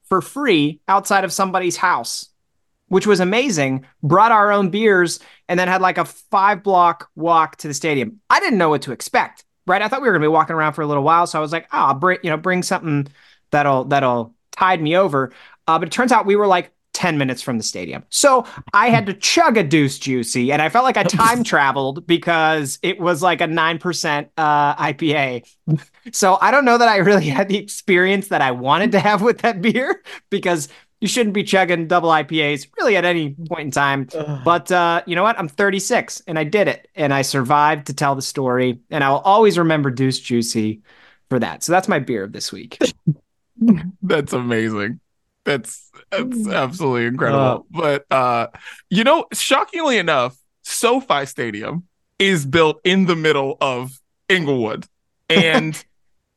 for 0.06 0.22
free 0.22 0.80
outside 0.88 1.24
of 1.24 1.34
somebody's 1.34 1.78
house, 1.78 2.30
which 2.88 3.08
was 3.08 3.20
amazing. 3.20 3.86
Brought 4.02 4.32
our 4.32 4.52
own 4.52 4.70
beers 4.70 5.20
and 5.48 5.60
then 5.60 5.68
had 5.68 5.82
like 5.82 5.98
a 5.98 6.06
five 6.06 6.64
block 6.64 7.10
walk 7.16 7.58
to 7.58 7.68
the 7.68 7.74
stadium. 7.74 8.20
I 8.30 8.40
didn't 8.40 8.60
know 8.60 8.70
what 8.70 8.84
to 8.84 8.92
expect, 8.92 9.46
right? 9.66 9.82
I 9.82 9.88
thought 9.88 10.02
we 10.02 10.08
were 10.08 10.14
gonna 10.14 10.26
be 10.26 10.30
walking 10.30 10.56
around 10.56 10.74
for 10.74 10.82
a 10.82 10.88
little 10.88 11.04
while, 11.04 11.28
so 11.28 11.40
I 11.40 11.42
was 11.42 11.52
like, 11.52 11.68
oh, 11.72 11.94
bring 11.94 12.20
you 12.24 12.30
know 12.30 12.38
bring 12.38 12.64
something 12.64 13.08
that'll 13.52 13.86
that'll 13.86 14.36
tide 14.52 14.82
me 14.82 14.96
over. 14.96 15.32
Uh, 15.68 15.80
but 15.80 15.88
it 15.88 15.92
turns 15.92 16.12
out 16.12 16.26
we 16.26 16.36
were 16.36 16.48
like 16.48 16.72
10 17.04 17.18
minutes 17.18 17.42
from 17.42 17.58
the 17.58 17.64
stadium. 17.66 18.02
So 18.08 18.46
I 18.74 18.88
had 18.88 19.06
to 19.08 19.14
chug 19.14 19.58
a 19.58 19.64
deuce 19.64 20.00
juicy 20.00 20.54
and 20.54 20.62
I 20.62 20.70
felt 20.70 20.86
like 20.86 20.96
I 20.96 21.04
time 21.04 21.44
traveled 21.54 22.08
because 22.08 22.80
it 22.82 22.98
was 22.98 23.22
like 23.22 23.42
a 23.42 23.46
9% 23.46 24.30
uh, 24.38 24.76
IPA. 24.76 25.46
So 26.14 26.38
I 26.40 26.50
don't 26.50 26.64
know 26.64 26.78
that 26.78 26.88
I 26.88 26.96
really 26.98 27.26
had 27.26 27.50
the 27.50 27.58
experience 27.58 28.30
that 28.30 28.42
I 28.42 28.52
wanted 28.52 28.94
to 28.94 29.02
have 29.02 29.22
with 29.22 29.40
that 29.40 29.62
beer 29.62 30.02
because 30.30 30.70
you 31.02 31.10
shouldn't 31.10 31.34
be 31.34 31.44
chugging 31.44 31.90
double 31.90 32.08
IPAs 32.08 32.70
really 32.80 32.96
at 32.96 33.04
any 33.04 33.36
point 33.50 33.66
in 33.66 33.72
time. 33.72 34.08
But 34.46 34.72
uh, 34.72 35.02
you 35.06 35.18
know 35.18 35.24
what? 35.24 35.38
I'm 35.38 35.50
36 35.50 36.22
and 36.26 36.40
I 36.40 36.46
did 36.46 36.70
it 36.70 36.88
and 36.96 37.14
I 37.14 37.24
survived 37.24 37.88
to 37.88 37.94
tell 37.94 38.16
the 38.16 38.22
story. 38.22 38.80
And 38.90 39.04
I 39.04 39.10
will 39.10 39.20
always 39.20 39.58
remember 39.58 39.92
Deuce 39.92 40.22
Juicy 40.22 40.84
for 41.30 41.38
that. 41.40 41.64
So 41.64 41.74
that's 41.74 41.90
my 41.90 42.00
beer 42.00 42.24
of 42.24 42.32
this 42.32 42.54
week. 42.54 42.80
That's 44.02 44.32
amazing. 44.32 45.02
That's 45.46 45.92
that's 46.12 46.48
absolutely 46.48 47.06
incredible. 47.06 47.66
but 47.70 48.06
uh, 48.12 48.48
you 48.90 49.04
know, 49.04 49.26
shockingly 49.34 49.98
enough, 49.98 50.38
SoFi 50.64 51.26
Stadium 51.26 51.88
is 52.18 52.46
built 52.46 52.80
in 52.84 53.06
the 53.06 53.16
middle 53.16 53.58
of 53.60 54.00
Inglewood, 54.30 54.86
and 55.30 55.84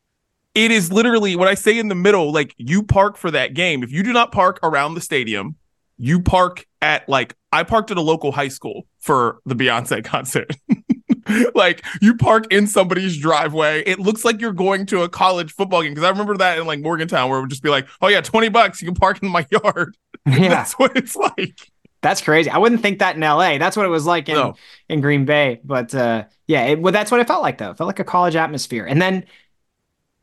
it 0.54 0.70
is 0.70 0.90
literally 0.92 1.36
when 1.36 1.48
I 1.48 1.54
say 1.54 1.78
in 1.78 1.88
the 1.88 1.94
middle, 1.94 2.32
like 2.32 2.54
you 2.56 2.82
park 2.82 3.16
for 3.16 3.30
that 3.30 3.54
game. 3.54 3.82
If 3.82 3.92
you 3.92 4.02
do 4.02 4.12
not 4.12 4.32
park 4.32 4.58
around 4.62 4.94
the 4.94 5.00
stadium, 5.00 5.56
you 5.98 6.20
park 6.20 6.66
at 6.82 7.08
like 7.08 7.34
I 7.52 7.62
parked 7.62 7.90
at 7.90 7.96
a 7.96 8.02
local 8.02 8.32
high 8.32 8.48
school 8.48 8.86
for 8.98 9.38
the 9.46 9.54
Beyonce 9.54 10.04
concert. 10.04 10.50
like 11.54 11.84
you 12.00 12.16
park 12.16 12.52
in 12.52 12.66
somebody's 12.66 13.16
driveway. 13.18 13.82
It 13.84 13.98
looks 13.98 14.24
like 14.24 14.40
you're 14.40 14.52
going 14.52 14.86
to 14.86 15.02
a 15.02 15.08
college 15.08 15.52
football 15.52 15.82
game 15.82 15.92
because 15.92 16.04
I 16.04 16.10
remember 16.10 16.36
that 16.38 16.58
in 16.58 16.66
like 16.66 16.80
Morgantown 16.80 17.28
where 17.28 17.38
it 17.38 17.42
would 17.42 17.50
just 17.50 17.62
be 17.62 17.70
like, 17.70 17.86
"Oh 18.00 18.08
yeah, 18.08 18.20
twenty 18.20 18.48
bucks, 18.48 18.80
you 18.80 18.86
can 18.86 18.94
park 18.94 19.22
in 19.22 19.28
my 19.28 19.46
yard." 19.50 19.96
yeah, 20.26 20.48
That's 20.48 20.74
what 20.74 20.96
it's 20.96 21.16
like. 21.16 21.70
that's 22.02 22.20
crazy. 22.20 22.50
I 22.50 22.58
wouldn't 22.58 22.82
think 22.82 22.98
that 23.00 23.16
in 23.16 23.20
LA. 23.22 23.58
That's 23.58 23.76
what 23.76 23.86
it 23.86 23.90
was 23.90 24.06
like 24.06 24.28
in, 24.28 24.34
No. 24.36 24.54
in 24.88 25.00
Green 25.00 25.24
Bay. 25.24 25.60
But 25.64 25.94
uh, 25.94 26.24
yeah, 26.46 26.64
it, 26.66 26.80
well, 26.80 26.92
that's 26.92 27.10
what 27.10 27.20
it 27.20 27.26
felt 27.26 27.42
like 27.42 27.58
though. 27.58 27.70
It 27.70 27.76
felt 27.78 27.86
like 27.88 27.98
a 27.98 28.04
college 28.04 28.36
atmosphere. 28.36 28.84
And 28.86 29.00
then 29.02 29.24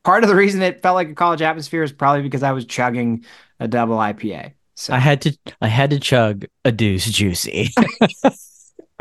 part 0.03 0.23
of 0.23 0.29
the 0.29 0.35
reason 0.35 0.61
it 0.61 0.81
felt 0.81 0.95
like 0.95 1.09
a 1.09 1.15
college 1.15 1.41
atmosphere 1.41 1.83
is 1.83 1.91
probably 1.91 2.21
because 2.21 2.43
I 2.43 2.51
was 2.51 2.65
chugging 2.65 3.25
a 3.59 3.67
double 3.67 3.97
IPA. 3.97 4.53
So 4.75 4.93
I 4.93 4.97
had 4.99 5.21
to 5.21 5.37
I 5.61 5.67
had 5.67 5.89
to 5.91 5.99
chug 5.99 6.45
a 6.65 6.71
deuce 6.71 7.05
juicy. 7.05 7.69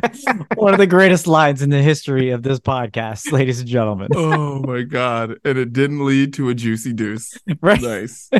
One 0.57 0.73
of 0.75 0.79
the 0.79 0.87
greatest 0.87 1.27
lines 1.27 1.63
in 1.63 1.71
the 1.71 1.83
history 1.83 2.31
of 2.31 2.43
this 2.43 2.59
podcast, 2.59 3.31
ladies 3.33 3.61
and 3.61 3.69
gentlemen. 3.69 4.09
oh 4.15 4.61
my 4.61 4.83
god! 4.83 5.37
And 5.45 5.59
it 5.59 5.73
didn't 5.73 6.05
lead 6.05 6.35
to 6.35 6.49
a 6.49 6.55
juicy 6.55 6.93
deuce. 6.93 7.39
Right. 7.61 7.81
Nice. 7.81 8.31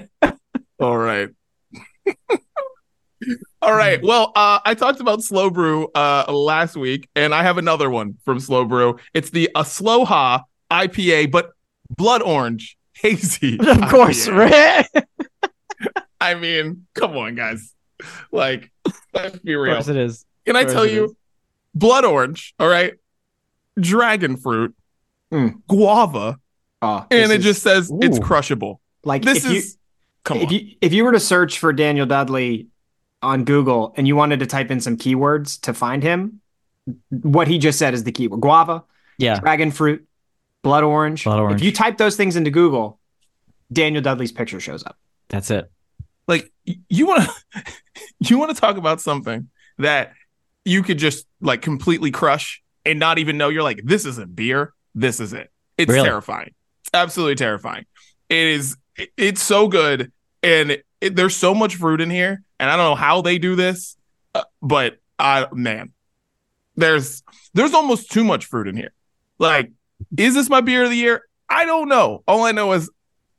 All 0.81 0.97
right. 0.99 1.29
All 3.61 3.73
right. 3.73 4.03
Well, 4.03 4.33
uh, 4.35 4.59
I 4.65 4.75
talked 4.75 4.99
about 5.01 5.23
Slow 5.23 5.49
Brew 5.51 5.89
uh, 5.95 6.25
last 6.33 6.77
week, 6.77 7.09
and 7.15 7.33
I 7.33 7.45
have 7.45 7.59
another 7.59 7.89
one 7.89 8.17
from 8.25 8.41
Slow 8.41 8.65
Brew. 8.65 8.99
It's 9.15 9.31
the 9.31 9.49
Asloha 9.55 10.43
IPA, 10.73 11.31
but 11.31 11.51
blood 11.89 12.23
orange 12.23 12.77
hazy. 12.95 13.59
Of 13.61 13.89
course, 13.89 14.27
IPA. 14.27 14.37
right? 14.95 15.07
I 16.21 16.35
mean, 16.35 16.87
come 16.95 17.17
on, 17.17 17.37
guys. 17.37 17.73
Like, 18.33 18.73
let's 19.15 19.39
be 19.39 19.53
Of 19.55 19.61
real. 19.61 19.75
course 19.75 19.89
it 19.89 19.97
is. 19.97 20.25
Can 20.47 20.57
I 20.57 20.65
tell 20.65 20.87
you, 20.87 21.05
is. 21.05 21.13
Blood 21.75 22.05
orange, 22.05 22.55
all 22.59 22.69
right, 22.69 22.95
dragon 23.81 24.37
fruit, 24.37 24.75
Mm. 25.33 25.63
guava, 25.67 26.39
oh, 26.83 27.07
and 27.11 27.31
this 27.31 27.31
it 27.31 27.39
is- 27.39 27.45
just 27.45 27.63
says 27.63 27.91
it's 28.03 28.19
crushable. 28.19 28.81
like 29.05 29.23
This 29.23 29.45
if 29.45 29.51
you, 29.51 29.57
is 29.59 29.79
come 30.25 30.39
if 30.39 30.49
on. 30.49 30.53
you 30.55 30.75
if 30.83 30.93
you 30.93 31.05
were 31.05 31.13
to 31.13 31.21
search 31.21 31.59
for 31.59 31.73
Daniel 31.73 32.05
Dudley 32.07 32.67
on 33.23 33.45
Google 33.45 33.95
and 33.97 34.07
you 34.07 34.15
wanted 34.15 34.41
to 34.41 34.47
type 34.47 34.71
in 34.71 34.81
some 34.81 34.97
keywords 34.99 35.59
to 35.63 35.73
find 35.73 36.03
him, 36.03 36.41
what 37.09 37.49
he 37.49 37.59
just 37.59 37.79
said 37.79 37.95
is 37.95 38.05
the 38.05 38.13
keyword: 38.13 38.41
guava, 38.43 38.85
Yeah. 39.17 39.41
dragon 39.41 39.71
fruit, 39.71 40.07
blood 40.63 40.85
orange. 40.85 41.25
Blood 41.25 41.41
orange. 41.41 41.61
If 41.61 41.65
you 41.65 41.73
type 41.73 41.97
those 41.97 42.15
things 42.17 42.37
into 42.37 42.51
Google, 42.51 42.99
Daniel 43.73 44.03
Dudley's 44.03 44.33
picture 44.33 44.61
shows 44.61 44.85
up. 44.85 44.99
That's 45.29 45.51
it. 45.51 45.71
like 46.29 46.53
you 46.89 47.07
want 47.07 47.25
to 47.25 47.63
you 48.21 48.37
want 48.39 48.55
to 48.55 48.61
talk 48.61 48.77
about 48.77 49.01
something 49.01 49.49
that 49.79 50.13
you 50.65 50.83
could 50.83 50.99
just 50.99 51.27
like 51.43 51.61
completely 51.61 52.11
crush 52.11 52.63
and 52.87 52.99
not 52.99 53.19
even 53.19 53.37
know. 53.37 53.49
You're 53.51 53.63
like 53.63 53.83
this 53.85 54.07
isn't 54.07 54.35
beer. 54.35 54.73
This 54.95 55.21
is 55.21 55.33
it. 55.35 55.51
It's 55.77 55.91
Really? 55.93 56.09
terrifying. 56.09 56.55
It's 56.83 56.91
absolutely 56.95 57.35
terrifying. 57.35 57.85
It 58.31 58.37
is 58.47 58.77
it- 58.97 59.11
it's 59.17 59.43
so 59.43 59.69
good. 59.69 60.11
And 60.43 60.79
it, 61.01 61.17
there's 61.17 61.37
so 61.37 61.55
much 61.55 61.77
fruit 61.77 62.01
in 62.01 62.11
here 62.11 62.43
and 62.61 62.71
i 62.71 62.77
don't 62.77 62.85
know 62.91 62.95
how 62.95 63.23
they 63.23 63.37
do 63.39 63.57
this 63.57 63.97
uh, 64.37 64.43
but 64.61 64.99
i 65.19 65.47
man 65.53 65.93
there's 66.77 67.23
there's 67.55 67.75
almost 67.75 68.11
too 68.13 68.23
much 68.25 68.47
fruit 68.47 68.69
in 68.69 68.77
here. 68.77 68.93
Like 69.39 69.71
is 70.17 70.35
this 70.35 70.49
my 70.49 70.61
beer 70.61 70.85
of 70.85 70.91
the 70.91 70.97
year? 70.97 71.23
I 71.49 71.65
don't 71.65 71.89
know. 71.89 72.23
All 72.29 72.45
i 72.45 72.53
know 72.53 72.73
is 72.73 72.89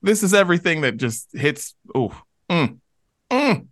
this 0.02 0.24
is 0.24 0.34
everything 0.34 0.82
that 0.82 0.98
just 0.98 1.28
hits 1.34 1.74
oh 1.96 2.10
mm, 2.50 2.78
mm, 3.32 3.68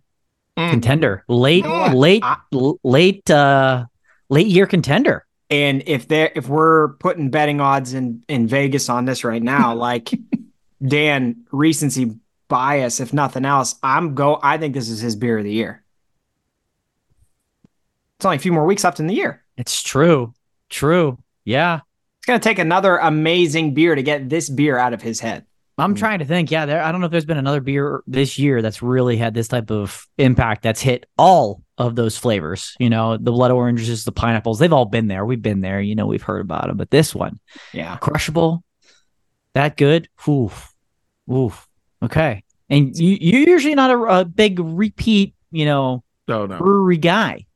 mm. 0.58 0.70
Contender. 0.70 1.24
Late 1.28 1.64
You 1.64 1.94
late 1.94 2.22
I- 2.24 2.36
l- 2.52 2.80
late 2.82 3.30
uh 3.30 3.84
late 4.32 4.46
year 4.46 4.66
contender. 4.66 5.26
And 5.50 5.82
if 5.86 6.08
they 6.08 6.32
if 6.34 6.48
we're 6.48 6.94
putting 6.94 7.30
betting 7.30 7.60
odds 7.60 7.92
in 7.92 8.24
in 8.28 8.46
Vegas 8.46 8.88
on 8.88 9.04
this 9.04 9.22
right 9.22 9.42
now, 9.42 9.74
like 9.88 10.08
Dan 10.84 11.44
recency 11.52 12.16
bias, 12.48 12.98
if 12.98 13.12
nothing 13.12 13.44
else, 13.44 13.76
I'm 13.82 14.14
go. 14.14 14.40
I 14.42 14.56
think 14.56 14.74
this 14.74 14.88
is 14.88 15.00
his 15.00 15.14
beer 15.14 15.38
of 15.38 15.44
the 15.44 15.52
year. 15.52 15.84
It's 18.16 18.24
only 18.24 18.36
a 18.36 18.40
few 18.40 18.52
more 18.52 18.64
weeks 18.64 18.84
left 18.84 19.00
in 19.00 19.06
the 19.06 19.14
year. 19.14 19.44
It's 19.56 19.82
true. 19.82 20.32
True. 20.70 21.18
Yeah. 21.44 21.80
It's 22.18 22.26
going 22.26 22.38
to 22.38 22.48
take 22.48 22.60
another 22.60 22.96
amazing 22.96 23.74
beer 23.74 23.96
to 23.96 24.02
get 24.02 24.28
this 24.28 24.48
beer 24.48 24.78
out 24.78 24.92
of 24.92 25.02
his 25.02 25.18
head. 25.18 25.44
I'm 25.78 25.94
mm. 25.94 25.98
trying 25.98 26.18
to 26.18 26.24
think. 26.24 26.50
Yeah, 26.50 26.66
there. 26.66 26.82
I 26.82 26.92
don't 26.92 27.00
know 27.00 27.06
if 27.06 27.10
there's 27.10 27.24
been 27.24 27.38
another 27.38 27.60
beer 27.60 28.02
this 28.06 28.38
year 28.38 28.62
that's 28.62 28.82
really 28.82 29.16
had 29.16 29.34
this 29.34 29.48
type 29.48 29.70
of 29.70 30.06
impact. 30.18 30.62
That's 30.62 30.80
hit 30.80 31.06
all 31.16 31.62
of 31.78 31.96
those 31.96 32.16
flavors. 32.16 32.76
You 32.78 32.90
know, 32.90 33.16
the 33.16 33.32
blood 33.32 33.50
oranges, 33.50 34.04
the 34.04 34.12
pineapples. 34.12 34.58
They've 34.58 34.72
all 34.72 34.84
been 34.84 35.08
there. 35.08 35.24
We've 35.24 35.40
been 35.40 35.60
there. 35.60 35.80
You 35.80 35.94
know, 35.94 36.06
we've 36.06 36.22
heard 36.22 36.40
about 36.40 36.66
them. 36.66 36.76
But 36.76 36.90
this 36.90 37.14
one, 37.14 37.40
yeah, 37.72 37.96
crushable, 37.96 38.62
that 39.54 39.76
good. 39.76 40.08
Oof, 40.28 40.72
oof. 41.30 41.66
Okay. 42.02 42.44
And 42.68 42.96
you 42.96 43.16
you're 43.20 43.48
usually 43.48 43.74
not 43.74 43.90
a, 43.90 44.20
a 44.20 44.24
big 44.24 44.58
repeat. 44.58 45.34
You 45.50 45.64
know, 45.64 46.04
no, 46.28 46.46
no. 46.46 46.58
brewery 46.58 46.96
guy, 46.96 47.46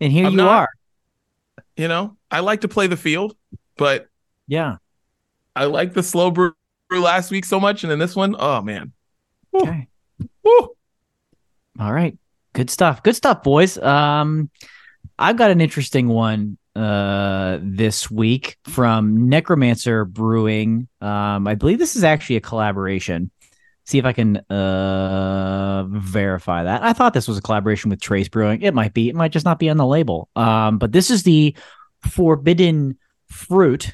and 0.00 0.12
here 0.12 0.26
I'm 0.26 0.32
you 0.32 0.38
not, 0.38 0.48
are. 0.48 0.68
You 1.76 1.88
know, 1.88 2.16
I 2.30 2.40
like 2.40 2.60
to 2.60 2.68
play 2.68 2.86
the 2.86 2.96
field, 2.96 3.36
but 3.76 4.08
yeah, 4.46 4.76
I 5.56 5.64
like 5.64 5.94
the 5.94 6.02
slow 6.02 6.30
brew 6.30 6.54
last 7.00 7.30
week 7.30 7.44
so 7.44 7.60
much, 7.60 7.84
and 7.84 7.90
then 7.90 7.98
this 7.98 8.16
one, 8.16 8.36
oh 8.38 8.62
man. 8.62 8.92
Woo. 9.52 9.60
Okay. 9.60 9.88
Woo. 10.42 10.76
All 11.80 11.92
right. 11.92 12.16
Good 12.52 12.70
stuff. 12.70 13.02
Good 13.02 13.16
stuff, 13.16 13.42
boys. 13.42 13.78
Um, 13.78 14.50
I've 15.18 15.36
got 15.36 15.50
an 15.50 15.60
interesting 15.60 16.08
one 16.08 16.58
uh 16.74 17.58
this 17.60 18.10
week 18.10 18.56
from 18.64 19.28
Necromancer 19.28 20.06
Brewing. 20.06 20.88
Um, 21.02 21.46
I 21.46 21.54
believe 21.54 21.78
this 21.78 21.96
is 21.96 22.04
actually 22.04 22.36
a 22.36 22.40
collaboration. 22.40 23.30
See 23.84 23.98
if 23.98 24.06
I 24.06 24.12
can 24.14 24.38
uh 24.38 25.84
verify 25.88 26.64
that. 26.64 26.82
I 26.82 26.94
thought 26.94 27.12
this 27.12 27.28
was 27.28 27.36
a 27.36 27.42
collaboration 27.42 27.90
with 27.90 28.00
Trace 28.00 28.28
Brewing. 28.28 28.62
It 28.62 28.72
might 28.72 28.94
be. 28.94 29.10
It 29.10 29.14
might 29.14 29.32
just 29.32 29.44
not 29.44 29.58
be 29.58 29.68
on 29.68 29.76
the 29.76 29.86
label. 29.86 30.28
Um, 30.34 30.78
but 30.78 30.92
this 30.92 31.10
is 31.10 31.24
the 31.24 31.54
Forbidden 32.10 32.98
Fruit 33.28 33.92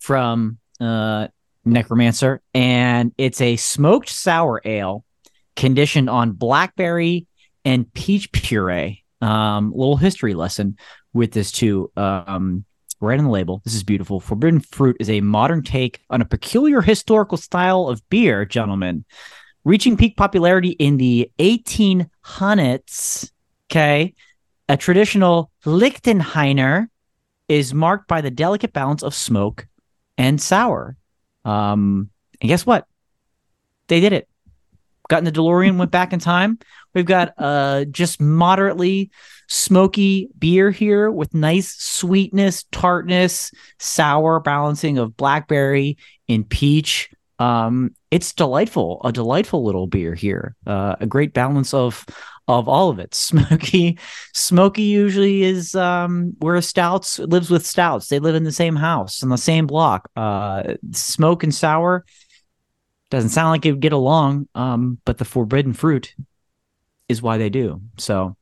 from 0.00 0.58
uh 0.80 1.28
Necromancer, 1.64 2.40
and 2.54 3.12
it's 3.18 3.40
a 3.40 3.56
smoked 3.56 4.08
sour 4.08 4.60
ale 4.64 5.04
conditioned 5.56 6.10
on 6.10 6.32
blackberry 6.32 7.26
and 7.64 7.92
peach 7.92 8.32
puree. 8.32 9.04
Um, 9.20 9.70
little 9.70 9.96
history 9.96 10.34
lesson 10.34 10.76
with 11.12 11.32
this 11.32 11.52
too. 11.52 11.92
Um, 11.96 12.64
right 13.02 13.18
on 13.18 13.24
the 13.24 13.30
label. 13.30 13.60
This 13.64 13.74
is 13.74 13.82
beautiful. 13.82 14.20
Forbidden 14.20 14.60
Fruit 14.60 14.96
is 15.00 15.10
a 15.10 15.20
modern 15.20 15.62
take 15.62 16.00
on 16.08 16.22
a 16.22 16.24
peculiar 16.24 16.80
historical 16.80 17.36
style 17.36 17.88
of 17.88 18.08
beer, 18.08 18.44
gentlemen, 18.44 19.04
reaching 19.64 19.96
peak 19.96 20.16
popularity 20.16 20.70
in 20.70 20.96
the 20.96 21.30
1800s. 21.38 23.30
Okay, 23.70 24.14
a 24.68 24.76
traditional 24.76 25.50
Lichtenhainer 25.64 26.88
is 27.48 27.74
marked 27.74 28.06
by 28.08 28.20
the 28.20 28.30
delicate 28.30 28.72
balance 28.72 29.02
of 29.02 29.14
smoke 29.14 29.66
and 30.16 30.40
sour. 30.40 30.96
Um, 31.44 32.10
and 32.40 32.48
guess 32.48 32.66
what? 32.66 32.86
They 33.88 34.00
did 34.00 34.12
it. 34.12 34.28
Got 35.08 35.18
in 35.18 35.24
the 35.24 35.32
DeLorean, 35.32 35.76
went 35.76 35.90
back 35.90 36.12
in 36.12 36.20
time. 36.20 36.58
We've 36.94 37.04
got 37.04 37.34
uh 37.36 37.84
just 37.86 38.20
moderately 38.20 39.10
smoky 39.48 40.28
beer 40.38 40.70
here 40.70 41.10
with 41.10 41.34
nice 41.34 41.74
sweetness, 41.74 42.64
tartness, 42.72 43.52
sour 43.78 44.40
balancing 44.40 44.98
of 44.98 45.16
blackberry 45.16 45.98
and 46.28 46.48
peach. 46.48 47.10
Um, 47.38 47.94
it's 48.10 48.32
delightful, 48.32 49.00
a 49.04 49.12
delightful 49.12 49.64
little 49.64 49.86
beer 49.86 50.14
here. 50.14 50.54
Uh, 50.66 50.96
a 51.00 51.06
great 51.06 51.34
balance 51.34 51.74
of 51.74 52.06
of 52.48 52.68
all 52.68 52.90
of 52.90 52.98
it. 52.98 53.14
Smoky, 53.14 53.98
Smoky 54.34 54.82
usually 54.82 55.42
is 55.42 55.74
um, 55.74 56.34
where 56.38 56.60
stouts 56.60 57.18
lives 57.18 57.50
with 57.50 57.66
stouts. 57.66 58.08
They 58.08 58.18
live 58.18 58.34
in 58.34 58.44
the 58.44 58.52
same 58.52 58.76
house 58.76 59.22
in 59.22 59.28
the 59.28 59.38
same 59.38 59.66
block. 59.66 60.10
Uh, 60.16 60.74
smoke 60.92 61.42
and 61.42 61.54
sour 61.54 62.04
doesn't 63.10 63.30
sound 63.30 63.50
like 63.50 63.66
it 63.66 63.72
would 63.72 63.80
get 63.80 63.92
along, 63.92 64.48
um, 64.54 64.98
but 65.04 65.18
the 65.18 65.24
forbidden 65.24 65.72
fruit 65.72 66.14
is 67.08 67.20
why 67.20 67.36
they 67.38 67.50
do. 67.50 67.82
So 67.98 68.36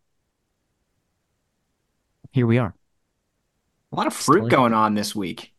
here 2.30 2.46
we 2.46 2.58
are. 2.58 2.74
A 3.92 3.96
lot 3.96 4.06
of 4.06 4.12
fruit 4.12 4.48
going 4.48 4.72
on 4.72 4.94
this 4.94 5.14
week. 5.16 5.52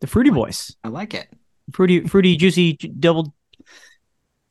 The 0.00 0.06
fruity 0.06 0.30
boys. 0.30 0.76
I 0.84 0.88
like 0.88 1.14
it. 1.14 1.28
Fruity, 1.72 2.06
fruity, 2.06 2.36
juicy, 2.36 2.74
double 2.74 3.34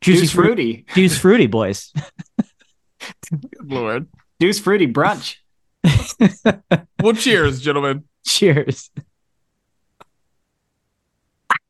juicy, 0.01 0.21
juice 0.21 0.31
fruity, 0.31 0.85
juice 0.93 1.17
fruity 1.17 1.47
boys. 1.47 1.93
Good 3.29 3.49
lord. 3.71 4.07
Deuce 4.39 4.59
fruity 4.59 4.87
brunch. 4.87 5.37
well, 7.01 7.13
cheers, 7.13 7.61
gentlemen. 7.61 8.03
Cheers. 8.25 8.89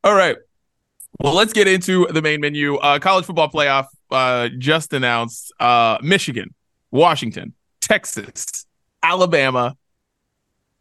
All 0.02 0.14
right. 0.14 0.36
Well, 1.20 1.34
let's 1.34 1.52
get 1.52 1.68
into 1.68 2.06
the 2.10 2.22
main 2.22 2.40
menu. 2.40 2.76
Uh, 2.76 2.98
college 2.98 3.24
football 3.24 3.50
playoff 3.50 3.86
uh, 4.10 4.48
just 4.58 4.92
announced 4.92 5.52
uh, 5.60 5.98
Michigan, 6.02 6.54
Washington, 6.90 7.54
Texas, 7.80 8.66
Alabama, 9.02 9.76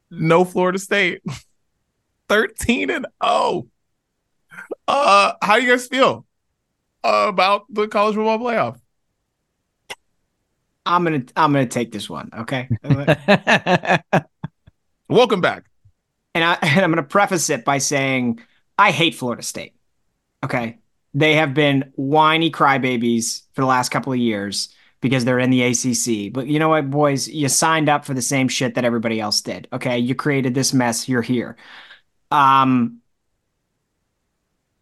no 0.09 0.45
Florida 0.45 0.79
State. 0.79 1.21
13 2.29 2.89
and 2.89 3.05
0. 3.23 3.67
Uh, 4.87 5.33
how 5.41 5.57
do 5.57 5.63
you 5.63 5.69
guys 5.69 5.87
feel 5.87 6.25
about 7.03 7.65
the 7.69 7.87
college 7.87 8.15
football 8.15 8.39
playoff? 8.39 8.79
I'm 10.85 11.03
gonna 11.03 11.23
I'm 11.35 11.51
gonna 11.51 11.65
take 11.65 11.91
this 11.91 12.09
one. 12.09 12.29
Okay. 12.37 12.69
Welcome 15.09 15.41
back. 15.41 15.65
And 16.33 16.43
I 16.43 16.57
and 16.61 16.81
I'm 16.81 16.91
gonna 16.91 17.03
preface 17.03 17.49
it 17.49 17.65
by 17.65 17.79
saying 17.79 18.39
I 18.77 18.91
hate 18.91 19.15
Florida 19.15 19.41
State. 19.41 19.73
Okay. 20.43 20.77
They 21.13 21.35
have 21.35 21.53
been 21.53 21.91
whiny 21.95 22.51
crybabies 22.51 23.43
for 23.53 23.61
the 23.61 23.67
last 23.67 23.89
couple 23.89 24.11
of 24.11 24.19
years 24.19 24.69
because 25.01 25.23
they're 25.23 25.39
in 25.39 25.49
the 25.49 25.63
ACC. 25.63 26.33
But 26.33 26.47
you 26.47 26.59
know 26.59 26.69
what, 26.69 26.89
boys? 26.91 27.27
You 27.27 27.47
signed 27.47 27.89
up 27.89 28.05
for 28.05 28.13
the 28.13 28.21
same 28.21 28.47
shit 28.47 28.75
that 28.75 28.85
everybody 28.85 29.19
else 29.19 29.41
did. 29.41 29.67
Okay. 29.73 29.97
You 29.97 30.13
created 30.13 30.53
this 30.53 30.73
mess. 30.73 31.07
You're 31.09 31.21
here. 31.21 31.55
Um, 32.31 32.99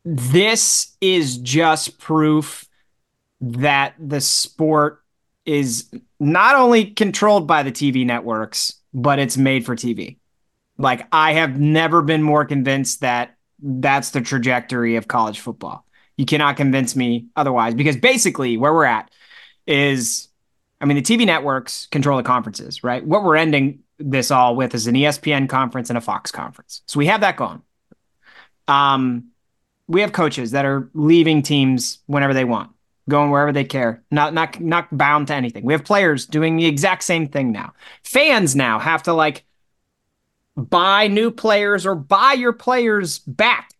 this 0.03 0.97
is 0.99 1.37
just 1.37 1.97
proof 1.99 2.65
that 3.39 3.95
the 3.99 4.19
sport 4.19 5.02
is 5.45 5.89
not 6.19 6.55
only 6.55 6.85
controlled 6.85 7.47
by 7.47 7.63
the 7.63 7.71
TV 7.71 8.05
networks, 8.05 8.73
but 8.93 9.19
it's 9.19 9.37
made 9.37 9.65
for 9.65 9.75
TV. 9.75 10.17
Like 10.77 11.07
I 11.11 11.33
have 11.33 11.59
never 11.59 12.01
been 12.01 12.23
more 12.23 12.45
convinced 12.45 13.01
that 13.01 13.35
that's 13.61 14.11
the 14.11 14.21
trajectory 14.21 14.95
of 14.95 15.07
college 15.07 15.39
football. 15.39 15.85
You 16.17 16.25
cannot 16.25 16.57
convince 16.57 16.95
me 16.95 17.27
otherwise 17.35 17.73
because 17.73 17.97
basically 17.97 18.57
where 18.57 18.73
we're 18.73 18.85
at 18.85 19.11
is 19.65 20.27
I 20.81 20.85
mean 20.85 20.97
the 20.97 21.03
TV 21.03 21.25
networks 21.25 21.87
control 21.87 22.17
the 22.17 22.23
conferences, 22.23 22.83
right? 22.83 23.05
What 23.05 23.23
we're 23.23 23.35
ending 23.35 23.79
this 23.99 24.31
all 24.31 24.55
with 24.55 24.75
is 24.75 24.87
an 24.87 24.95
ESPN 24.95 25.47
conference 25.47 25.89
and 25.89 25.97
a 25.97 26.01
Fox 26.01 26.31
conference. 26.31 26.81
So 26.87 26.99
we 26.99 27.05
have 27.07 27.21
that 27.21 27.37
going. 27.37 27.61
Um 28.67 29.29
we 29.87 30.01
have 30.01 30.13
coaches 30.13 30.51
that 30.51 30.65
are 30.65 30.89
leaving 30.93 31.41
teams 31.41 31.99
whenever 32.07 32.33
they 32.33 32.45
want 32.45 32.72
going 33.09 33.29
wherever 33.31 33.51
they 33.51 33.63
care, 33.63 34.03
not 34.11 34.33
not 34.33 34.59
not 34.59 34.95
bound 34.95 35.27
to 35.27 35.35
anything. 35.35 35.65
We 35.65 35.73
have 35.73 35.83
players 35.83 36.25
doing 36.25 36.57
the 36.57 36.65
exact 36.65 37.03
same 37.03 37.27
thing 37.27 37.51
now. 37.51 37.73
Fans 38.03 38.55
now 38.55 38.79
have 38.79 39.03
to 39.03 39.13
like 39.13 39.43
buy 40.55 41.07
new 41.07 41.31
players 41.31 41.85
or 41.85 41.95
buy 41.95 42.33
your 42.33 42.53
players 42.53 43.19
back 43.19 43.71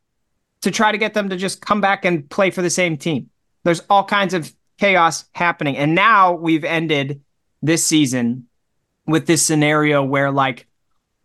to 0.62 0.72
try 0.72 0.92
to 0.92 0.98
get 0.98 1.14
them 1.14 1.30
to 1.30 1.38
just 1.38 1.62
come 1.62 1.82
back 1.82 2.06
and 2.06 2.30
play 2.30 2.50
for 2.50 2.62
the 2.62 2.70
same 2.70 2.98
team. 2.98 3.30
There's 3.64 3.82
all 3.90 4.04
kinds 4.04 4.34
of 4.34 4.54
chaos 4.80 5.26
happening. 5.34 5.78
And 5.78 5.96
now 5.96 6.34
we've 6.34 6.64
ended 6.64 7.22
this 7.62 7.84
season 7.84 8.48
with 9.06 9.28
this 9.28 9.44
scenario 9.44 10.04
where 10.04 10.32
like 10.32 10.68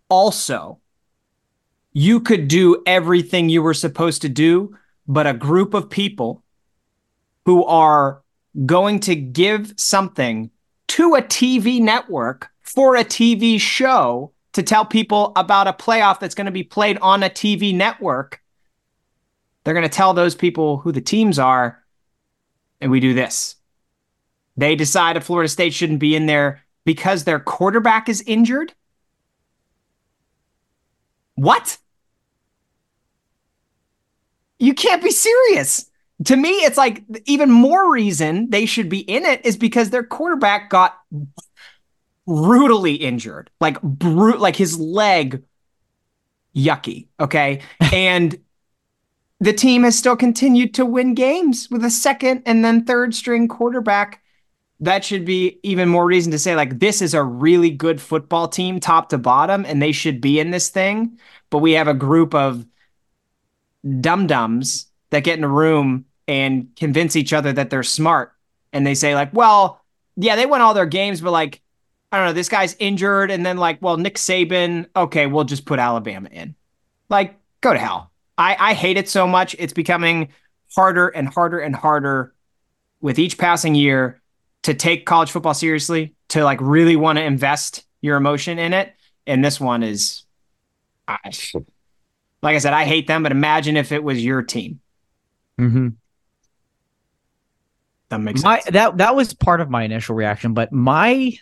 also 0.08 0.80
you 1.92 2.20
could 2.20 2.48
do 2.48 2.82
everything 2.86 3.48
you 3.48 3.62
were 3.62 3.74
supposed 3.74 4.22
to 4.22 4.28
do, 4.28 4.76
but 5.06 5.26
a 5.26 5.32
group 5.32 5.74
of 5.74 5.88
people 5.88 6.44
who 7.48 7.64
are 7.64 8.22
going 8.66 9.00
to 9.00 9.14
give 9.16 9.72
something 9.78 10.50
to 10.86 11.14
a 11.14 11.22
TV 11.22 11.80
network 11.80 12.50
for 12.60 12.94
a 12.94 13.02
TV 13.02 13.58
show 13.58 14.30
to 14.52 14.62
tell 14.62 14.84
people 14.84 15.32
about 15.34 15.66
a 15.66 15.72
playoff 15.72 16.20
that's 16.20 16.34
going 16.34 16.44
to 16.44 16.50
be 16.50 16.62
played 16.62 16.98
on 16.98 17.22
a 17.22 17.30
TV 17.30 17.74
network. 17.74 18.42
They're 19.64 19.72
going 19.72 19.88
to 19.88 19.88
tell 19.88 20.12
those 20.12 20.34
people 20.34 20.76
who 20.76 20.92
the 20.92 21.00
teams 21.00 21.38
are, 21.38 21.82
and 22.82 22.90
we 22.90 23.00
do 23.00 23.14
this. 23.14 23.56
They 24.58 24.76
decide 24.76 25.16
if 25.16 25.24
Florida 25.24 25.48
State 25.48 25.72
shouldn't 25.72 26.00
be 26.00 26.14
in 26.14 26.26
there 26.26 26.62
because 26.84 27.24
their 27.24 27.40
quarterback 27.40 28.10
is 28.10 28.22
injured. 28.26 28.74
What? 31.34 31.78
You 34.58 34.74
can't 34.74 35.02
be 35.02 35.12
serious 35.12 35.88
to 36.24 36.36
me, 36.36 36.50
it's 36.50 36.76
like 36.76 37.04
even 37.26 37.50
more 37.50 37.92
reason 37.92 38.50
they 38.50 38.66
should 38.66 38.88
be 38.88 39.00
in 39.00 39.24
it 39.24 39.44
is 39.46 39.56
because 39.56 39.90
their 39.90 40.02
quarterback 40.02 40.68
got 40.68 40.98
brutally 42.26 42.94
injured, 42.94 43.50
like 43.60 43.80
brute, 43.82 44.40
like 44.40 44.56
his 44.56 44.78
leg 44.78 45.42
yucky. 46.54 47.08
Okay. 47.20 47.60
And 47.92 48.38
the 49.40 49.52
team 49.52 49.84
has 49.84 49.96
still 49.96 50.16
continued 50.16 50.74
to 50.74 50.84
win 50.84 51.14
games 51.14 51.68
with 51.70 51.84
a 51.84 51.90
second 51.90 52.42
and 52.44 52.64
then 52.64 52.84
third 52.84 53.14
string 53.14 53.46
quarterback. 53.46 54.20
That 54.80 55.04
should 55.04 55.24
be 55.24 55.58
even 55.62 55.88
more 55.88 56.06
reason 56.06 56.32
to 56.32 56.38
say, 56.38 56.54
like, 56.54 56.78
this 56.78 57.02
is 57.02 57.14
a 57.14 57.22
really 57.22 57.70
good 57.70 58.00
football 58.00 58.46
team, 58.48 58.78
top 58.78 59.08
to 59.08 59.18
bottom, 59.18 59.64
and 59.64 59.80
they 59.80 59.92
should 59.92 60.20
be 60.20 60.38
in 60.38 60.50
this 60.50 60.68
thing. 60.68 61.18
But 61.50 61.58
we 61.58 61.72
have 61.72 61.88
a 61.88 61.94
group 61.94 62.34
of 62.34 62.64
dum 64.00 64.26
dums 64.26 64.86
that 65.10 65.24
get 65.24 65.38
in 65.38 65.44
a 65.44 65.48
room 65.48 66.04
and 66.28 66.68
convince 66.76 67.16
each 67.16 67.32
other 67.32 67.52
that 67.52 67.70
they're 67.70 67.82
smart. 67.82 68.32
And 68.72 68.86
they 68.86 68.94
say, 68.94 69.14
like, 69.14 69.32
well, 69.32 69.82
yeah, 70.16 70.36
they 70.36 70.46
won 70.46 70.60
all 70.60 70.74
their 70.74 70.86
games, 70.86 71.20
but 71.20 71.32
like, 71.32 71.62
I 72.12 72.18
don't 72.18 72.26
know, 72.26 72.32
this 72.34 72.48
guy's 72.48 72.76
injured. 72.78 73.30
And 73.30 73.44
then, 73.44 73.56
like, 73.56 73.82
well, 73.82 73.96
Nick 73.96 74.16
Saban, 74.16 74.86
okay, 74.94 75.26
we'll 75.26 75.44
just 75.44 75.64
put 75.64 75.78
Alabama 75.78 76.28
in. 76.30 76.54
Like, 77.08 77.36
go 77.62 77.72
to 77.72 77.78
hell. 77.78 78.12
I, 78.36 78.56
I 78.58 78.74
hate 78.74 78.98
it 78.98 79.08
so 79.08 79.26
much. 79.26 79.56
It's 79.58 79.72
becoming 79.72 80.28
harder 80.76 81.08
and 81.08 81.28
harder 81.28 81.58
and 81.58 81.74
harder 81.74 82.34
with 83.00 83.18
each 83.18 83.38
passing 83.38 83.74
year 83.74 84.20
to 84.62 84.74
take 84.74 85.06
college 85.06 85.30
football 85.30 85.54
seriously, 85.54 86.14
to 86.28 86.44
like 86.44 86.60
really 86.60 86.96
want 86.96 87.18
to 87.18 87.24
invest 87.24 87.84
your 88.00 88.16
emotion 88.16 88.58
in 88.58 88.74
it. 88.74 88.94
And 89.26 89.44
this 89.44 89.58
one 89.58 89.82
is, 89.82 90.24
I, 91.06 91.18
like 92.42 92.56
I 92.56 92.58
said, 92.58 92.74
I 92.74 92.84
hate 92.84 93.06
them, 93.06 93.22
but 93.22 93.32
imagine 93.32 93.76
if 93.76 93.92
it 93.92 94.02
was 94.02 94.22
your 94.22 94.42
team. 94.42 94.80
Mm-hmm. 95.58 95.88
That 98.10 98.20
makes 98.20 98.42
my, 98.42 98.60
sense. 98.60 98.72
That 98.72 98.98
that 98.98 99.14
was 99.14 99.34
part 99.34 99.60
of 99.60 99.68
my 99.68 99.84
initial 99.84 100.14
reaction, 100.14 100.54
but 100.54 100.72
my 100.72 101.32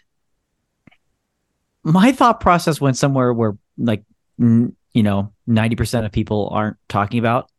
my 1.84 2.10
thought 2.12 2.40
process 2.40 2.80
went 2.80 2.96
somewhere 2.96 3.32
where 3.32 3.56
like 3.78 4.02
you 4.38 4.74
know 4.94 5.32
90% 5.48 6.04
of 6.04 6.12
people 6.12 6.48
aren't 6.52 6.76
talking 6.88 7.20
about 7.20 7.50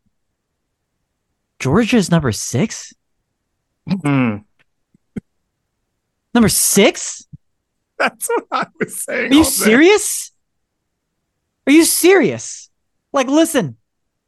Georgia's 1.59 2.11
number 2.11 2.31
6? 2.31 2.93
Mm. 3.87 4.43
Number 6.33 6.49
6? 6.49 7.27
That's 7.97 8.27
what 8.27 8.45
I 8.51 8.67
was 8.79 9.03
saying. 9.03 9.31
Are 9.31 9.35
you 9.35 9.43
serious? 9.45 10.31
Are 11.65 11.71
you 11.71 11.85
serious? 11.85 12.69
Like 13.13 13.27
listen, 13.27 13.77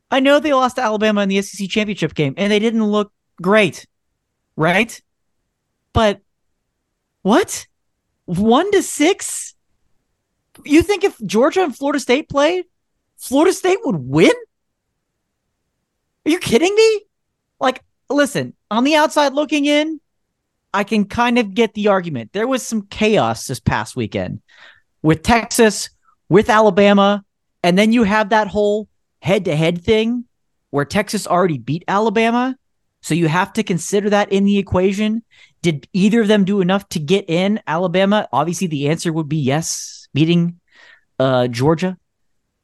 I 0.10 0.22
know 0.22 0.40
they 0.40 0.54
lost 0.54 0.78
to 0.78 0.82
Alabama 0.82 1.22
in 1.22 1.30
the 1.30 1.42
SEC 1.42 1.70
championship 1.70 2.16
game 2.16 2.34
and 2.38 2.52
they 2.52 2.60
didn't 2.60 2.86
look 2.86 3.12
great. 3.42 3.86
Right? 4.60 5.02
But 5.94 6.20
what? 7.22 7.66
1 8.26 8.72
to 8.74 8.84
6? 8.84 9.56
You 10.66 10.84
think 10.84 11.06
if 11.06 11.18
Georgia 11.26 11.64
and 11.64 11.74
Florida 11.74 12.02
State 12.02 12.28
played, 12.28 12.66
Florida 13.16 13.54
State 13.54 13.78
would 13.86 13.96
win? 13.96 14.34
Are 16.26 16.30
you 16.30 16.40
kidding 16.40 16.76
me? 16.76 17.02
Like, 17.62 17.82
listen, 18.10 18.54
on 18.70 18.84
the 18.84 18.96
outside 18.96 19.32
looking 19.32 19.64
in, 19.64 20.02
I 20.74 20.84
can 20.84 21.06
kind 21.06 21.40
of 21.40 21.54
get 21.54 21.74
the 21.74 21.88
argument. 21.88 22.34
There 22.34 22.46
was 22.48 22.62
some 22.62 22.82
chaos 22.88 23.48
this 23.48 23.62
past 23.62 23.96
weekend 23.96 24.42
with 25.02 25.24
Texas, 25.24 25.90
with 26.28 26.50
Alabama, 26.50 27.24
and 27.64 27.78
then 27.78 27.94
you 27.94 28.04
have 28.04 28.30
that 28.30 28.48
whole 28.48 28.90
head 29.22 29.46
to 29.46 29.56
head 29.56 29.82
thing 29.86 30.26
where 30.70 30.84
Texas 30.84 31.26
already 31.26 31.58
beat 31.58 31.86
Alabama. 31.88 32.58
So 33.02 33.14
you 33.14 33.28
have 33.28 33.54
to 33.54 33.64
consider 33.64 34.10
that 34.10 34.32
in 34.32 34.44
the 34.44 34.58
equation. 34.58 35.24
Did 35.62 35.88
either 35.94 36.22
of 36.22 36.28
them 36.28 36.46
do 36.46 36.62
enough 36.62 36.88
to 36.90 37.00
get 37.00 37.30
in 37.30 37.62
Alabama? 37.68 38.28
Obviously, 38.32 38.68
the 38.68 38.90
answer 38.90 39.12
would 39.12 39.30
be 39.30 39.38
yes, 39.38 40.08
beating 40.14 40.60
uh, 41.18 41.48
Georgia. 41.48 41.98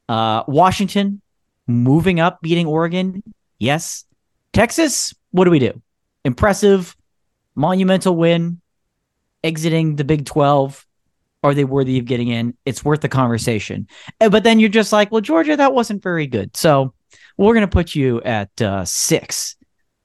Uh, 0.08 0.44
Washington 0.46 1.20
moving 1.66 2.20
up, 2.20 2.40
beating 2.40 2.66
Oregon. 2.66 3.22
Yes. 3.58 4.04
Texas, 4.52 5.14
what 5.30 5.44
do 5.44 5.50
we 5.50 5.58
do? 5.58 5.82
Impressive, 6.24 6.96
monumental 7.54 8.16
win, 8.16 8.60
exiting 9.42 9.96
the 9.96 10.04
Big 10.04 10.26
12. 10.26 10.86
Are 11.42 11.54
they 11.54 11.64
worthy 11.64 11.98
of 11.98 12.06
getting 12.06 12.28
in? 12.28 12.56
It's 12.64 12.84
worth 12.84 13.00
the 13.00 13.08
conversation. 13.08 13.86
But 14.18 14.42
then 14.42 14.58
you're 14.58 14.68
just 14.68 14.92
like, 14.92 15.12
well, 15.12 15.20
Georgia, 15.20 15.56
that 15.56 15.74
wasn't 15.74 16.02
very 16.02 16.26
good. 16.26 16.56
So 16.56 16.94
we're 17.36 17.54
going 17.54 17.66
to 17.66 17.72
put 17.72 17.94
you 17.94 18.20
at 18.22 18.60
uh, 18.60 18.84
six. 18.84 19.56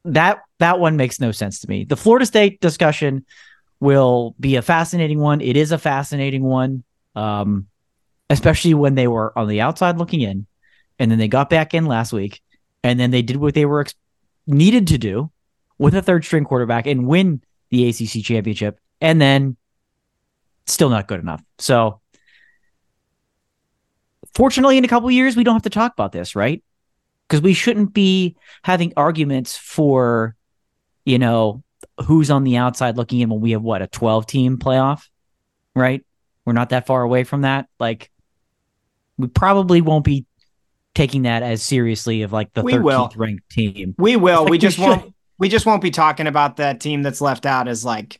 That 0.05 0.41
that 0.59 0.79
one 0.79 0.97
makes 0.97 1.19
no 1.19 1.31
sense 1.31 1.59
to 1.59 1.69
me. 1.69 1.83
The 1.83 1.97
Florida 1.97 2.25
State 2.25 2.59
discussion 2.59 3.25
will 3.79 4.35
be 4.39 4.55
a 4.55 4.61
fascinating 4.61 5.19
one. 5.19 5.41
It 5.41 5.57
is 5.57 5.71
a 5.71 5.77
fascinating 5.77 6.43
one. 6.43 6.83
Um, 7.15 7.67
especially 8.31 8.73
when 8.73 8.95
they 8.95 9.07
were 9.07 9.37
on 9.37 9.47
the 9.47 9.61
outside 9.61 9.97
looking 9.97 10.21
in, 10.21 10.47
and 10.97 11.11
then 11.11 11.19
they 11.19 11.27
got 11.27 11.49
back 11.49 11.73
in 11.73 11.85
last 11.85 12.13
week, 12.13 12.41
and 12.83 12.99
then 12.99 13.11
they 13.11 13.21
did 13.21 13.35
what 13.35 13.53
they 13.53 13.65
were 13.65 13.81
ex- 13.81 13.93
needed 14.47 14.87
to 14.87 14.97
do 14.97 15.29
with 15.77 15.93
a 15.95 16.01
third 16.01 16.23
string 16.23 16.45
quarterback 16.45 16.87
and 16.87 17.05
win 17.05 17.41
the 17.69 17.89
ACC 17.89 18.23
championship, 18.23 18.79
and 19.01 19.21
then 19.21 19.57
still 20.65 20.89
not 20.89 21.07
good 21.07 21.19
enough. 21.19 21.43
So, 21.57 21.99
fortunately, 24.33 24.77
in 24.77 24.85
a 24.85 24.87
couple 24.87 25.11
years, 25.11 25.35
we 25.35 25.43
don't 25.43 25.55
have 25.55 25.63
to 25.63 25.69
talk 25.69 25.91
about 25.91 26.13
this, 26.13 26.35
right? 26.35 26.63
Because 27.31 27.41
we 27.41 27.53
shouldn't 27.53 27.93
be 27.93 28.35
having 28.61 28.91
arguments 28.97 29.55
for, 29.55 30.35
you 31.05 31.17
know, 31.17 31.63
who's 32.05 32.29
on 32.29 32.43
the 32.43 32.57
outside 32.57 32.97
looking 32.97 33.21
in 33.21 33.29
when 33.29 33.39
we 33.39 33.51
have 33.51 33.61
what 33.61 33.81
a 33.81 33.87
12 33.87 34.25
team 34.27 34.57
playoff, 34.57 35.07
right? 35.73 36.05
We're 36.43 36.51
not 36.51 36.71
that 36.71 36.87
far 36.87 37.03
away 37.03 37.23
from 37.23 37.43
that. 37.43 37.69
Like, 37.79 38.11
we 39.17 39.27
probably 39.27 39.79
won't 39.79 40.03
be 40.03 40.25
taking 40.93 41.21
that 41.21 41.41
as 41.41 41.63
seriously 41.63 42.23
of 42.23 42.33
like 42.33 42.51
the 42.53 42.63
We 42.63 42.73
13th 42.73 42.83
will. 42.83 43.11
ranked 43.15 43.49
team. 43.49 43.95
We 43.97 44.17
will. 44.17 44.41
Like 44.43 44.51
we 44.51 44.57
just 44.57 44.77
won't. 44.77 45.13
We 45.37 45.47
just 45.47 45.65
won't 45.65 45.81
be 45.81 45.89
talking 45.89 46.27
about 46.27 46.57
that 46.57 46.81
team 46.81 47.01
that's 47.01 47.21
left 47.21 47.45
out 47.45 47.69
as 47.69 47.85
like 47.85 48.19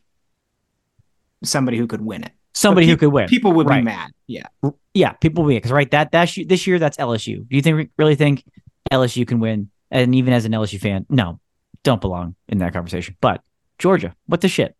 somebody 1.44 1.76
who 1.76 1.86
could 1.86 2.00
win 2.00 2.24
it. 2.24 2.32
Somebody 2.54 2.86
But 2.86 2.90
who 2.92 2.96
could 2.96 3.12
win. 3.12 3.28
People 3.28 3.52
would 3.52 3.66
Right. 3.66 3.80
be 3.80 3.84
mad. 3.84 4.10
Yeah. 4.26 4.46
Yeah, 4.94 5.12
people 5.12 5.44
will 5.44 5.48
be 5.50 5.56
because 5.56 5.70
right 5.70 5.90
that 5.90 6.12
that 6.12 6.34
this 6.46 6.66
year 6.66 6.78
that's 6.78 6.96
LSU. 6.96 7.46
Do 7.48 7.56
you 7.56 7.60
think 7.62 7.90
really 7.98 8.14
think 8.14 8.44
LSU 8.92 9.26
can 9.26 9.40
win? 9.40 9.70
And 9.90 10.14
even 10.14 10.32
as 10.32 10.44
an 10.44 10.52
LSU 10.52 10.80
fan, 10.80 11.06
no, 11.08 11.40
don't 11.82 12.00
belong 12.00 12.34
in 12.48 12.58
that 12.58 12.72
conversation. 12.72 13.16
But 13.20 13.42
Georgia, 13.78 14.14
what 14.26 14.40
the 14.40 14.48
shit? 14.48 14.76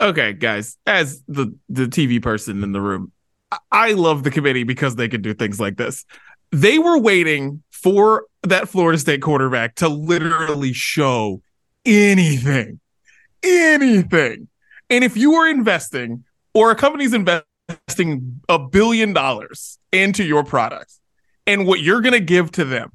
okay, 0.00 0.32
guys, 0.32 0.76
as 0.86 1.22
the 1.28 1.54
the 1.68 1.86
TV 1.86 2.22
person 2.22 2.62
in 2.62 2.72
the 2.72 2.80
room, 2.80 3.12
I, 3.70 3.92
love 3.92 4.22
the 4.22 4.30
committee 4.30 4.64
because 4.64 4.96
they 4.96 5.08
can 5.08 5.22
do 5.22 5.34
things 5.34 5.60
like 5.60 5.76
this. 5.76 6.04
They 6.50 6.78
were 6.78 6.98
waiting 6.98 7.62
for 7.70 8.26
that 8.42 8.68
Florida 8.68 8.98
State 8.98 9.22
quarterback 9.22 9.76
to 9.76 9.88
literally 9.88 10.72
show 10.72 11.42
anything, 11.84 12.80
anything. 13.42 14.48
And 14.90 15.04
if 15.04 15.16
you 15.16 15.34
are 15.34 15.48
investing 15.48 16.24
or 16.52 16.70
a 16.70 16.76
company's 16.76 17.12
investing 17.12 18.40
a 18.48 18.58
billion 18.58 19.12
dollars 19.12 19.78
into 19.92 20.24
your 20.24 20.44
product, 20.44 20.92
and 21.46 21.66
what 21.66 21.80
you're 21.80 22.00
going 22.00 22.12
to 22.12 22.20
give 22.20 22.52
to 22.52 22.64
them 22.64 22.92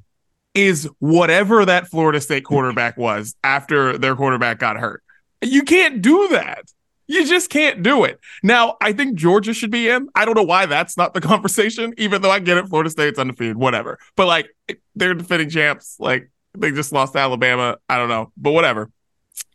is 0.54 0.88
whatever 0.98 1.64
that 1.64 1.88
Florida 1.88 2.20
State 2.20 2.44
quarterback 2.44 2.96
was 2.96 3.36
after 3.44 3.96
their 3.98 4.16
quarterback 4.16 4.58
got 4.58 4.76
hurt. 4.76 5.02
You 5.42 5.62
can't 5.62 6.02
do 6.02 6.28
that. 6.28 6.64
You 7.06 7.26
just 7.26 7.50
can't 7.50 7.82
do 7.82 8.04
it. 8.04 8.20
Now, 8.42 8.76
I 8.80 8.92
think 8.92 9.16
Georgia 9.16 9.52
should 9.52 9.70
be 9.70 9.88
in. 9.88 10.08
I 10.14 10.24
don't 10.24 10.36
know 10.36 10.44
why 10.44 10.66
that's 10.66 10.96
not 10.96 11.14
the 11.14 11.20
conversation, 11.20 11.92
even 11.98 12.22
though 12.22 12.30
I 12.30 12.38
get 12.38 12.56
it. 12.56 12.68
Florida 12.68 12.90
State's 12.90 13.18
undefeated, 13.18 13.56
whatever. 13.56 13.98
But 14.16 14.26
like, 14.26 14.48
they're 14.94 15.14
defending 15.14 15.50
champs. 15.50 15.96
Like, 15.98 16.30
they 16.56 16.70
just 16.70 16.92
lost 16.92 17.14
to 17.14 17.18
Alabama. 17.18 17.78
I 17.88 17.98
don't 17.98 18.08
know, 18.08 18.32
but 18.36 18.52
whatever. 18.52 18.90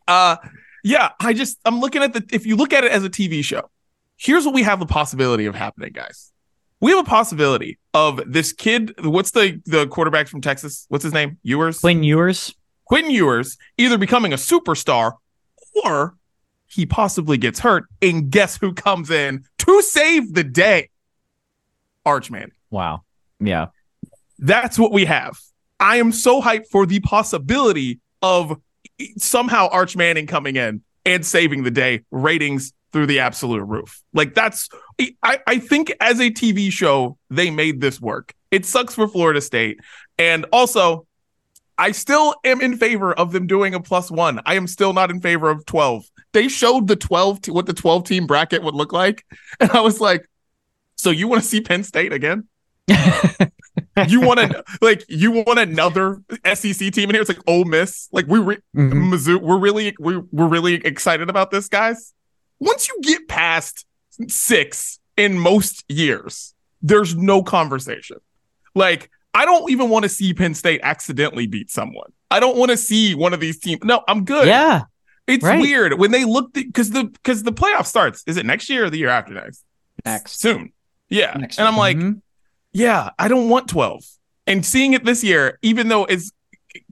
Uh, 0.08 0.36
yeah, 0.84 1.10
I 1.18 1.32
just, 1.32 1.58
I'm 1.64 1.80
looking 1.80 2.02
at 2.02 2.12
the, 2.12 2.24
if 2.30 2.46
you 2.46 2.56
look 2.56 2.72
at 2.72 2.84
it 2.84 2.92
as 2.92 3.04
a 3.04 3.10
TV 3.10 3.42
show, 3.42 3.70
here's 4.16 4.44
what 4.44 4.54
we 4.54 4.62
have 4.62 4.78
the 4.78 4.86
possibility 4.86 5.46
of 5.46 5.54
happening, 5.54 5.92
guys. 5.92 6.32
We 6.80 6.90
have 6.90 7.00
a 7.00 7.08
possibility 7.08 7.78
of 7.94 8.20
this 8.26 8.52
kid. 8.52 8.92
What's 9.02 9.30
the 9.30 9.60
the 9.64 9.86
quarterback 9.86 10.28
from 10.28 10.40
Texas? 10.40 10.86
What's 10.88 11.04
his 11.04 11.12
name? 11.12 11.38
Ewers. 11.42 11.80
Quinn 11.80 12.02
Ewers. 12.02 12.54
Quinn 12.84 13.10
Ewers 13.10 13.56
either 13.78 13.98
becoming 13.98 14.32
a 14.32 14.36
superstar 14.36 15.12
or 15.84 16.16
he 16.66 16.86
possibly 16.86 17.38
gets 17.38 17.60
hurt. 17.60 17.84
And 18.02 18.30
guess 18.30 18.56
who 18.58 18.74
comes 18.74 19.10
in 19.10 19.44
to 19.58 19.82
save 19.82 20.34
the 20.34 20.44
day? 20.44 20.90
Archman. 22.04 22.50
Wow. 22.70 23.02
Yeah. 23.40 23.66
That's 24.38 24.78
what 24.78 24.92
we 24.92 25.06
have. 25.06 25.38
I 25.80 25.96
am 25.96 26.12
so 26.12 26.40
hyped 26.40 26.68
for 26.70 26.86
the 26.86 27.00
possibility 27.00 28.00
of 28.22 28.58
somehow 29.18 29.68
Arch 29.68 29.96
Manning 29.96 30.26
coming 30.26 30.56
in 30.56 30.82
and 31.04 31.24
saving 31.24 31.62
the 31.62 31.70
day, 31.70 32.02
ratings 32.10 32.72
through 32.96 33.06
the 33.06 33.20
absolute 33.20 33.62
roof. 33.62 34.02
Like 34.14 34.34
that's 34.34 34.70
I, 35.22 35.38
I 35.46 35.58
think 35.58 35.92
as 36.00 36.18
a 36.18 36.30
TV 36.30 36.72
show, 36.72 37.18
they 37.28 37.50
made 37.50 37.82
this 37.82 38.00
work. 38.00 38.32
It 38.50 38.64
sucks 38.64 38.94
for 38.94 39.06
Florida 39.06 39.42
State. 39.42 39.80
And 40.16 40.46
also, 40.50 41.06
I 41.76 41.90
still 41.90 42.36
am 42.42 42.62
in 42.62 42.78
favor 42.78 43.12
of 43.12 43.32
them 43.32 43.46
doing 43.46 43.74
a 43.74 43.80
plus 43.80 44.10
one. 44.10 44.40
I 44.46 44.54
am 44.54 44.66
still 44.66 44.94
not 44.94 45.10
in 45.10 45.20
favor 45.20 45.50
of 45.50 45.66
12. 45.66 46.06
They 46.32 46.48
showed 46.48 46.86
the 46.86 46.96
12 46.96 47.42
te- 47.42 47.50
what 47.50 47.66
the 47.66 47.74
12 47.74 48.04
team 48.04 48.26
bracket 48.26 48.62
would 48.62 48.74
look 48.74 48.94
like. 48.94 49.26
And 49.60 49.70
I 49.72 49.82
was 49.82 50.00
like, 50.00 50.26
so 50.94 51.10
you 51.10 51.28
want 51.28 51.42
to 51.42 51.48
see 51.48 51.60
Penn 51.60 51.84
State 51.84 52.14
again? 52.14 52.48
you 54.08 54.22
want 54.22 54.40
to 54.40 54.64
like 54.80 55.04
you 55.06 55.32
want 55.32 55.58
another 55.58 56.22
SEC 56.54 56.92
team 56.92 57.10
in 57.10 57.14
here? 57.14 57.20
It's 57.20 57.28
like 57.28 57.46
Ole 57.46 57.66
Miss. 57.66 58.08
Like 58.10 58.26
we 58.26 58.38
re- 58.38 58.58
mm-hmm. 58.74 59.12
Mizzou, 59.12 59.38
we're 59.42 59.58
really 59.58 59.94
we, 60.00 60.16
we're 60.32 60.48
really 60.48 60.76
excited 60.76 61.28
about 61.28 61.50
this, 61.50 61.68
guys. 61.68 62.14
Once 62.58 62.88
you 62.88 62.98
get 63.02 63.28
past 63.28 63.86
six 64.28 64.98
in 65.16 65.38
most 65.38 65.84
years, 65.88 66.54
there's 66.82 67.14
no 67.14 67.42
conversation. 67.42 68.18
Like 68.74 69.10
I 69.34 69.44
don't 69.44 69.70
even 69.70 69.88
want 69.88 70.04
to 70.04 70.08
see 70.08 70.32
Penn 70.34 70.54
State 70.54 70.80
accidentally 70.82 71.46
beat 71.46 71.70
someone. 71.70 72.12
I 72.30 72.40
don't 72.40 72.56
want 72.56 72.70
to 72.70 72.76
see 72.76 73.14
one 73.14 73.34
of 73.34 73.40
these 73.40 73.58
teams. 73.58 73.82
No, 73.84 74.02
I'm 74.08 74.24
good. 74.24 74.46
Yeah. 74.46 74.82
It's 75.26 75.44
right. 75.44 75.60
weird 75.60 75.98
when 75.98 76.12
they 76.12 76.24
look 76.24 76.52
because 76.52 76.90
the 76.90 77.04
because 77.04 77.42
the 77.42 77.52
playoff 77.52 77.86
starts. 77.86 78.22
Is 78.26 78.36
it 78.36 78.46
next 78.46 78.70
year 78.70 78.84
or 78.84 78.90
the 78.90 78.98
year 78.98 79.08
after 79.08 79.34
next? 79.34 79.64
Next. 80.04 80.40
Soon. 80.40 80.72
Yeah. 81.08 81.34
Next 81.36 81.58
and 81.58 81.66
I'm 81.66 81.76
like, 81.76 81.96
mm-hmm 81.96 82.18
yeah, 82.76 83.10
I 83.18 83.28
don't 83.28 83.48
want 83.48 83.70
12. 83.70 84.04
And 84.46 84.64
seeing 84.64 84.92
it 84.92 85.02
this 85.02 85.24
year, 85.24 85.58
even 85.62 85.88
though 85.88 86.04
it's 86.04 86.30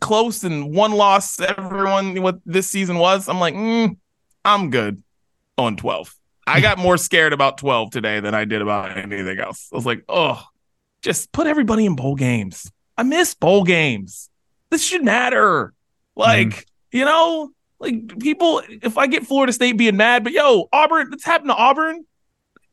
close 0.00 0.42
and 0.42 0.74
one 0.74 0.92
loss, 0.92 1.38
everyone 1.38 2.22
what 2.22 2.38
this 2.46 2.70
season 2.70 2.96
was, 2.96 3.28
I'm 3.28 3.38
like, 3.38 3.54
mm, 3.54 3.94
I'm 4.46 4.70
good 4.70 5.02
on 5.58 5.76
12. 5.76 6.14
I 6.46 6.60
got 6.60 6.78
more 6.78 6.96
scared 6.96 7.32
about 7.32 7.58
12 7.58 7.90
today 7.90 8.20
than 8.20 8.34
I 8.34 8.44
did 8.44 8.60
about 8.60 8.96
anything 8.96 9.38
else. 9.38 9.68
I 9.72 9.76
was 9.76 9.86
like, 9.86 10.04
oh, 10.08 10.42
just 11.02 11.32
put 11.32 11.46
everybody 11.46 11.86
in 11.86 11.96
bowl 11.96 12.16
games. 12.16 12.70
I 12.96 13.02
miss 13.02 13.34
bowl 13.34 13.64
games. 13.64 14.30
This 14.70 14.84
should 14.84 15.04
matter. 15.04 15.72
Like, 16.16 16.48
mm. 16.48 16.64
you 16.92 17.04
know, 17.04 17.50
like 17.78 18.18
people, 18.18 18.62
if 18.68 18.98
I 18.98 19.06
get 19.06 19.26
Florida 19.26 19.52
State 19.52 19.76
being 19.76 19.96
mad, 19.96 20.24
but 20.24 20.32
yo, 20.32 20.68
Auburn, 20.72 21.10
it's 21.12 21.24
happened 21.24 21.50
to 21.50 21.56
Auburn? 21.56 22.04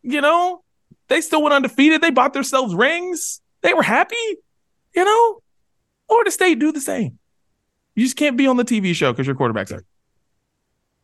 You 0.03 0.21
know, 0.21 0.63
they 1.07 1.21
still 1.21 1.41
went 1.41 1.53
undefeated. 1.53 2.01
They 2.01 2.11
bought 2.11 2.33
themselves 2.33 2.75
rings. 2.75 3.41
They 3.61 3.73
were 3.73 3.83
happy. 3.83 4.15
You 4.95 5.05
know, 5.05 5.41
Florida 6.07 6.31
State 6.31 6.59
do 6.59 6.71
the 6.71 6.81
same. 6.81 7.19
You 7.95 8.05
just 8.05 8.15
can't 8.15 8.37
be 8.37 8.47
on 8.47 8.57
the 8.57 8.65
TV 8.65 8.93
show 8.93 9.11
because 9.11 9.27
your 9.27 9.35
quarterback's 9.35 9.71
hurt. 9.71 9.85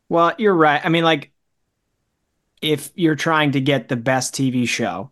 Well, 0.09 0.33
you're 0.37 0.55
right. 0.55 0.81
I 0.83 0.89
mean, 0.89 1.03
like, 1.03 1.31
if 2.61 2.91
you're 2.95 3.15
trying 3.15 3.51
to 3.51 3.61
get 3.61 3.87
the 3.87 3.95
best 3.95 4.33
TV 4.33 4.67
show, 4.67 5.11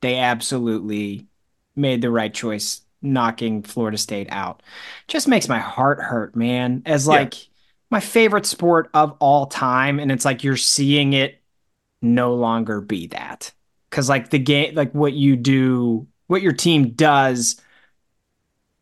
they 0.00 0.18
absolutely 0.18 1.26
made 1.74 2.02
the 2.02 2.10
right 2.10 2.32
choice 2.32 2.82
knocking 3.02 3.62
Florida 3.62 3.98
State 3.98 4.28
out. 4.30 4.62
Just 5.08 5.28
makes 5.28 5.48
my 5.48 5.58
heart 5.58 6.00
hurt, 6.00 6.34
man. 6.34 6.82
As 6.86 7.06
like 7.06 7.38
yeah. 7.38 7.48
my 7.90 8.00
favorite 8.00 8.46
sport 8.46 8.90
of 8.94 9.16
all 9.20 9.46
time. 9.46 9.98
And 10.00 10.10
it's 10.10 10.24
like 10.24 10.42
you're 10.42 10.56
seeing 10.56 11.12
it 11.12 11.40
no 12.02 12.34
longer 12.34 12.80
be 12.80 13.08
that 13.08 13.52
because 13.90 14.08
like 14.08 14.30
the 14.30 14.38
game 14.38 14.74
like 14.74 14.92
what 14.92 15.12
you 15.12 15.36
do 15.36 16.06
what 16.26 16.42
your 16.42 16.52
team 16.52 16.90
does 16.90 17.60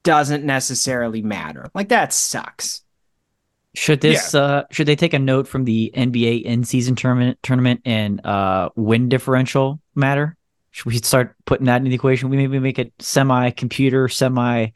doesn't 0.02 0.44
necessarily 0.44 1.22
matter 1.22 1.70
like 1.74 1.88
that 1.88 2.12
sucks 2.12 2.82
should 3.74 4.00
this 4.00 4.34
yeah. 4.34 4.40
uh 4.40 4.62
should 4.70 4.86
they 4.86 4.96
take 4.96 5.14
a 5.14 5.18
note 5.18 5.48
from 5.48 5.64
the 5.64 5.92
nba 5.94 6.42
in 6.42 6.64
season 6.64 6.94
tournament 6.94 7.38
tournament 7.42 7.80
and 7.84 8.24
uh 8.24 8.68
win 8.76 9.08
differential 9.08 9.80
matter 9.94 10.36
should 10.70 10.86
we 10.86 10.96
start 10.98 11.34
putting 11.44 11.66
that 11.66 11.78
in 11.78 11.84
the 11.84 11.94
equation 11.94 12.28
we 12.28 12.36
maybe 12.36 12.58
make 12.58 12.78
it 12.78 12.92
semi 12.98 13.50
computer 13.50 14.08
semi 14.08 14.68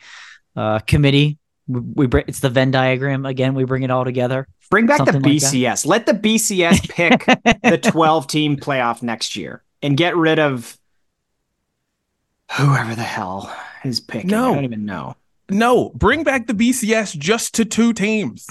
uh 0.56 0.78
committee 0.80 1.38
we, 1.66 1.80
we 1.80 2.06
bring 2.06 2.24
it's 2.26 2.40
the 2.40 2.50
venn 2.50 2.70
diagram 2.70 3.24
again 3.24 3.54
we 3.54 3.64
bring 3.64 3.82
it 3.82 3.90
all 3.90 4.04
together 4.04 4.46
bring 4.70 4.86
back 4.86 5.04
the 5.04 5.12
bcs 5.12 5.86
like 5.86 6.06
let 6.06 6.06
the 6.06 6.28
bcs 6.28 6.88
pick 6.88 7.24
the 7.62 7.78
12 7.92 8.26
team 8.26 8.56
playoff 8.56 9.02
next 9.02 9.36
year 9.36 9.62
and 9.82 9.96
get 9.96 10.16
rid 10.16 10.38
of 10.38 10.76
whoever 12.52 12.94
the 12.94 13.02
hell 13.02 13.54
is 13.84 14.00
picking. 14.00 14.30
No. 14.30 14.52
I 14.52 14.54
don't 14.54 14.64
even 14.64 14.84
know. 14.84 15.14
No, 15.50 15.90
bring 15.94 16.24
back 16.24 16.46
the 16.46 16.52
BCS 16.52 17.16
just 17.16 17.54
to 17.54 17.64
two 17.64 17.92
teams. 17.92 18.46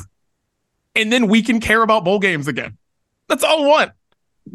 And 0.98 1.12
then 1.12 1.28
we 1.28 1.42
can 1.42 1.60
care 1.60 1.82
about 1.82 2.04
bowl 2.04 2.20
games 2.20 2.48
again. 2.48 2.78
That's 3.28 3.44
all 3.44 3.64
I 3.64 3.68
want. 3.68 3.92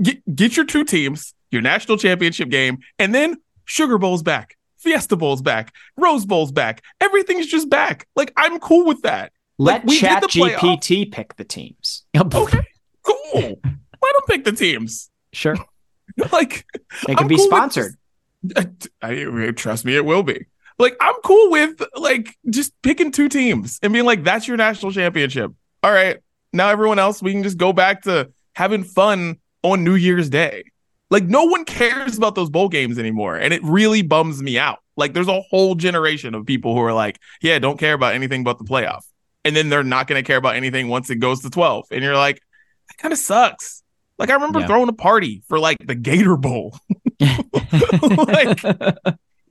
Get, 0.00 0.34
get 0.34 0.56
your 0.56 0.66
two 0.66 0.84
teams, 0.84 1.34
your 1.50 1.62
national 1.62 1.98
championship 1.98 2.48
game, 2.48 2.78
and 2.98 3.14
then 3.14 3.36
Sugar 3.64 3.98
Bowl's 3.98 4.22
back, 4.22 4.56
Fiesta 4.78 5.16
Bowl's 5.16 5.42
back, 5.42 5.74
Rose 5.96 6.24
Bowl's 6.24 6.52
back. 6.52 6.82
Everything's 7.00 7.46
just 7.46 7.68
back. 7.68 8.08
Like, 8.16 8.32
I'm 8.36 8.58
cool 8.58 8.86
with 8.86 9.02
that. 9.02 9.32
Let 9.58 9.86
like, 9.86 9.98
Chat 9.98 10.22
GPT 10.24 11.12
pick 11.12 11.36
the 11.36 11.44
teams. 11.44 12.04
okay, 12.16 12.66
cool. 13.02 13.60
Let 13.62 13.62
them 13.62 14.22
pick 14.26 14.44
the 14.44 14.52
teams. 14.52 15.10
Sure. 15.32 15.56
like 16.32 16.66
it 17.08 17.16
can 17.16 17.28
be 17.28 17.36
cool 17.36 17.46
sponsored. 17.46 17.94
With, 18.42 18.88
I, 19.00 19.52
trust 19.54 19.84
me, 19.84 19.94
it 19.96 20.04
will 20.04 20.22
be. 20.22 20.46
Like 20.78 20.96
I'm 21.00 21.14
cool 21.24 21.50
with 21.50 21.82
like 21.94 22.36
just 22.50 22.72
picking 22.82 23.12
two 23.12 23.28
teams 23.28 23.78
and 23.82 23.92
being 23.92 24.04
like, 24.04 24.24
that's 24.24 24.48
your 24.48 24.56
national 24.56 24.92
championship. 24.92 25.52
All 25.82 25.92
right, 25.92 26.18
now 26.52 26.68
everyone 26.68 26.98
else, 26.98 27.22
we 27.22 27.32
can 27.32 27.42
just 27.42 27.58
go 27.58 27.72
back 27.72 28.02
to 28.02 28.30
having 28.54 28.84
fun 28.84 29.36
on 29.62 29.84
New 29.84 29.94
Year's 29.94 30.28
Day. 30.28 30.64
Like 31.10 31.24
no 31.24 31.44
one 31.44 31.64
cares 31.64 32.16
about 32.16 32.34
those 32.34 32.50
bowl 32.50 32.68
games 32.68 32.98
anymore, 32.98 33.36
and 33.36 33.52
it 33.52 33.62
really 33.62 34.02
bums 34.02 34.42
me 34.42 34.58
out. 34.58 34.78
Like 34.96 35.12
there's 35.12 35.28
a 35.28 35.40
whole 35.42 35.74
generation 35.74 36.34
of 36.34 36.46
people 36.46 36.74
who 36.74 36.80
are 36.80 36.92
like, 36.92 37.18
yeah, 37.42 37.58
don't 37.58 37.78
care 37.78 37.94
about 37.94 38.14
anything 38.14 38.44
but 38.44 38.58
the 38.58 38.64
playoff, 38.64 39.02
and 39.44 39.54
then 39.54 39.68
they're 39.68 39.84
not 39.84 40.06
going 40.06 40.22
to 40.22 40.26
care 40.26 40.38
about 40.38 40.56
anything 40.56 40.88
once 40.88 41.10
it 41.10 41.16
goes 41.16 41.40
to 41.40 41.50
12, 41.50 41.86
and 41.90 42.02
you're 42.02 42.16
like, 42.16 42.40
that 42.88 42.98
kind 42.98 43.12
of 43.12 43.18
sucks. 43.18 43.82
Like 44.18 44.30
I 44.30 44.34
remember 44.34 44.60
yeah. 44.60 44.66
throwing 44.66 44.88
a 44.88 44.94
party 44.94 45.42
for 45.48 45.58
like 45.58 45.78
the 45.84 45.94
Gator 45.94 46.36
Bowl. 46.36 46.78
like 47.20 48.62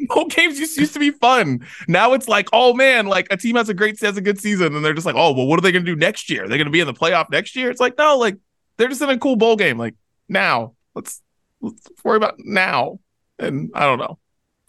bowl 0.08 0.26
games 0.26 0.60
used, 0.60 0.78
used 0.78 0.94
to 0.94 1.00
be 1.00 1.12
fun. 1.12 1.66
Now 1.88 2.14
it's 2.14 2.28
like, 2.28 2.50
oh 2.54 2.74
man, 2.74 3.08
like 3.08 3.28
a 3.32 3.38
team 3.38 3.56
has 3.56 3.70
a 3.70 3.74
great 3.74 4.00
has 4.02 4.18
a 4.18 4.22
good 4.22 4.40
season, 4.40 4.76
and 4.76 4.84
they're 4.84 4.94
just 4.94 5.06
like, 5.06 5.16
oh 5.16 5.32
well, 5.34 5.48
what 5.48 5.60
are 5.60 5.62
they 5.62 5.72
gonna 5.72 5.86
do 5.86 5.96
next 5.96 6.30
year? 6.30 6.48
They're 6.48 6.58
gonna 6.58 6.70
be 6.70 6.80
in 6.80 6.88
the 6.88 6.94
playoff 6.94 7.30
next 7.30 7.56
year. 7.56 7.70
It's 7.70 7.80
like, 7.80 7.98
no, 7.98 8.18
like 8.18 8.38
they're 8.78 8.88
just 8.88 9.02
in 9.02 9.10
a 9.10 9.18
cool 9.18 9.36
bowl 9.36 9.56
game. 9.56 9.78
Like 9.78 9.96
now, 10.28 10.74
let's 10.96 11.22
let's 11.62 11.88
worry 12.04 12.18
about 12.18 12.36
now. 12.40 13.00
And 13.40 13.72
I 13.74 13.86
don't 13.86 14.00
know, 14.00 14.20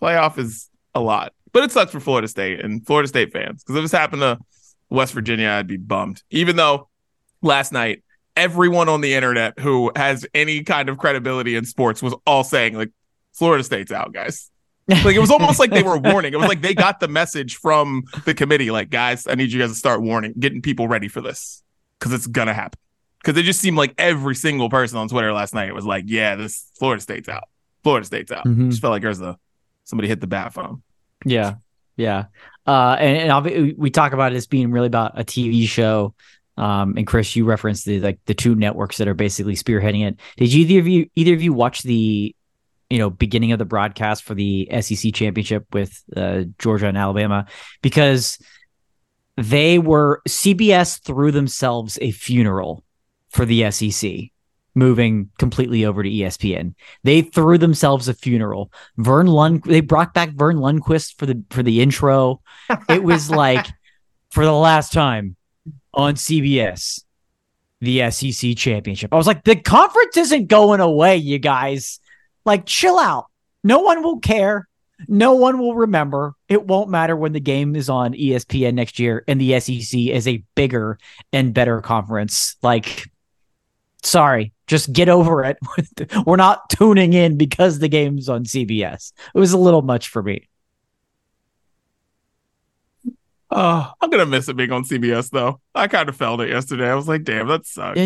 playoff 0.01 0.39
is 0.39 0.71
a 0.95 1.01
lot, 1.01 1.33
but 1.53 1.65
it 1.65 1.73
sucks 1.73 1.93
for 1.93 2.01
Florida 2.01 2.29
State 2.29 2.61
and 2.61 2.87
Florida 2.87 3.09
State 3.09 3.33
fans 3.33 3.63
because 3.63 3.77
if 3.77 3.83
this 3.83 3.93
happened 3.93 4.23
to 4.23 4.39
West 4.89 5.13
Virginia, 5.13 5.49
I'd 5.49 5.67
be 5.67 5.77
bummed. 5.77 6.23
Even 6.31 6.57
though 6.57 6.89
last 7.43 7.73
night 7.73 8.03
everyone 8.37 8.89
on 8.89 9.01
the 9.01 9.15
internet 9.15 9.59
who 9.59 9.93
has 9.97 10.27
any 10.35 10.63
kind 10.63 10.89
of 10.89 10.99
credibility 10.99 11.57
in 11.57 11.65
sports 11.65 12.03
was 12.03 12.15
all 12.27 12.45
saying 12.45 12.75
like 12.75 12.91
Florida 13.33 13.65
State's 13.65 13.93
out, 13.93 14.13
guys. 14.13 14.51
Like 14.89 15.15
it 15.15 15.21
was 15.21 15.31
almost 15.31 15.59
like 15.59 15.71
they 15.71 15.83
were 15.83 15.97
warning. 16.11 16.33
It 16.33 16.39
was 16.39 16.49
like 16.49 16.61
they 16.61 16.75
got 16.75 17.01
the 17.01 17.09
message 17.09 17.57
from 17.57 18.05
the 18.25 18.35
committee, 18.35 18.71
like, 18.71 18.91
guys, 18.91 19.27
I 19.27 19.35
need 19.35 19.53
you 19.53 19.61
guys 19.61 19.71
to 19.71 19.77
start 19.77 20.03
warning, 20.03 20.35
getting 20.39 20.61
people 20.61 20.89
ready 20.89 21.09
for 21.09 21.21
this 21.21 21.63
because 21.99 22.13
it's 22.13 22.27
gonna 22.27 22.55
happen. 22.55 22.79
Because 23.23 23.39
it 23.39 23.45
just 23.45 23.61
seemed 23.61 23.77
like 23.77 23.95
every 23.99 24.35
single 24.35 24.69
person 24.69 24.99
on 24.99 25.09
Twitter 25.09 25.33
last 25.33 25.55
night 25.55 25.73
was 25.75 25.87
like, 25.87 26.05
"Yeah, 26.09 26.35
this 26.35 26.69
Florida 26.79 27.01
State's 27.01 27.29
out. 27.29 27.45
Florida 27.85 28.05
State's 28.05 28.33
out." 28.33 28.45
Mm-hmm. 28.45 28.71
Just 28.71 28.83
felt 28.83 28.91
like 28.91 29.03
there's 29.03 29.21
a 29.21 29.39
somebody 29.85 30.09
hit 30.09 30.21
the 30.21 30.27
bat 30.27 30.53
phone. 30.53 30.83
Yeah, 31.25 31.55
yeah. 31.97 32.25
Uh, 32.67 32.97
and, 32.99 33.31
and 33.31 33.79
we 33.79 33.91
talk 33.91 34.13
about 34.13 34.33
this 34.33 34.47
being 34.47 34.73
really 34.73 34.87
about 34.89 35.19
a 35.19 35.25
TV 35.25 35.69
show 35.69 36.15
um, 36.57 36.95
and 36.97 37.07
Chris, 37.07 37.35
you 37.35 37.45
referenced 37.45 37.87
the 37.87 38.01
like 38.01 38.19
the 38.27 38.35
two 38.35 38.55
networks 38.55 38.99
that 38.99 39.09
are 39.09 39.15
basically 39.15 39.55
spearheading 39.55 40.07
it. 40.07 40.19
Did 40.37 40.53
either 40.53 40.81
of 40.81 40.89
you 40.89 41.09
either 41.15 41.35
of 41.35 41.43
you 41.43 41.53
watch 41.53 41.83
the 41.83 42.35
you 42.93 42.99
know 42.99 43.09
beginning 43.09 43.53
of 43.53 43.59
the 43.59 43.65
broadcast 43.65 44.23
for 44.23 44.35
the 44.35 44.69
SEC 44.83 45.15
championship 45.15 45.65
with 45.73 46.03
uh, 46.15 46.45
Georgia 46.59 46.89
and 46.89 46.99
Alabama? 46.99 47.47
Because 47.81 48.39
they 49.39 49.79
were 49.79 50.21
CBS 50.29 51.03
threw 51.03 51.31
themselves 51.31 51.99
a 52.03 52.11
funeral 52.11 52.85
for 53.31 53.47
the 53.47 53.71
SEC 53.71 54.31
moving 54.75 55.31
completely 55.39 55.85
over 55.85 56.03
to 56.03 56.09
ESPN. 56.09 56.75
They 57.03 57.23
threw 57.23 57.57
themselves 57.57 58.09
a 58.09 58.15
funeral. 58.15 58.71
Vern 58.99 59.27
Lund 59.27 59.63
they 59.65 59.81
brought 59.81 60.13
back 60.13 60.31
Vern 60.35 60.57
Lundquist 60.57 61.19
for 61.19 61.25
the 61.25 61.43
for 61.49 61.63
the 61.63 61.81
intro. 61.81 62.43
It 62.91 63.03
was 63.03 63.31
like 63.45 63.67
for 64.31 64.45
the 64.45 64.53
last 64.53 64.93
time 64.93 65.37
on 65.95 66.15
CBS 66.15 67.01
the 67.83 68.11
SEC 68.11 68.57
championship. 68.57 69.13
I 69.13 69.17
was 69.17 69.27
like, 69.27 69.43
the 69.43 69.57
conference 69.57 70.17
isn't 70.17 70.47
going 70.47 70.79
away, 70.79 71.17
you 71.17 71.41
guys. 71.41 71.99
Like, 72.45 72.67
chill 72.67 72.99
out. 72.99 73.27
No 73.65 73.81
one 73.81 74.03
will 74.03 74.19
care. 74.19 74.69
No 75.09 75.35
one 75.35 75.59
will 75.59 75.75
remember. 75.75 76.35
It 76.49 76.67
won't 76.67 76.91
matter 76.91 77.17
when 77.17 77.33
the 77.33 77.41
game 77.41 77.75
is 77.75 77.89
on 77.89 78.15
ESPN 78.15 78.75
next 78.75 78.99
year 78.99 79.25
and 79.27 79.41
the 79.41 79.59
SEC 79.59 79.99
is 79.99 80.29
a 80.29 80.45
bigger 80.55 80.99
and 81.33 81.55
better 81.55 81.81
conference. 81.81 82.57
Like, 82.63 83.11
sorry, 84.03 84.53
just 84.67 84.93
get 84.93 85.09
over 85.09 85.45
it. 85.45 85.59
We're 86.27 86.37
not 86.37 86.71
tuning 86.71 87.13
in 87.13 87.37
because 87.37 87.79
the 87.79 87.89
game's 87.89 88.29
on 88.29 88.45
CBS. 88.45 89.13
It 89.35 89.39
was 89.39 89.53
a 89.53 89.59
little 89.59 89.83
much 89.83 90.09
for 90.09 90.23
me. 90.23 90.49
Oh, 93.55 93.93
I'm 94.01 94.09
gonna 94.09 94.25
miss 94.25 94.49
it 94.49 94.57
being 94.57 94.73
on 94.73 94.85
CBS 94.85 95.29
though. 95.29 95.61
I 95.75 95.87
kind 95.87 96.09
of 96.09 96.17
felt 96.17 96.41
it 96.41 96.49
yesterday. 96.49 96.91
I 96.91 96.95
was 96.95 97.07
like, 97.07 97.25
damn, 97.25 97.49
that 97.49 97.67
sucks. 97.67 98.01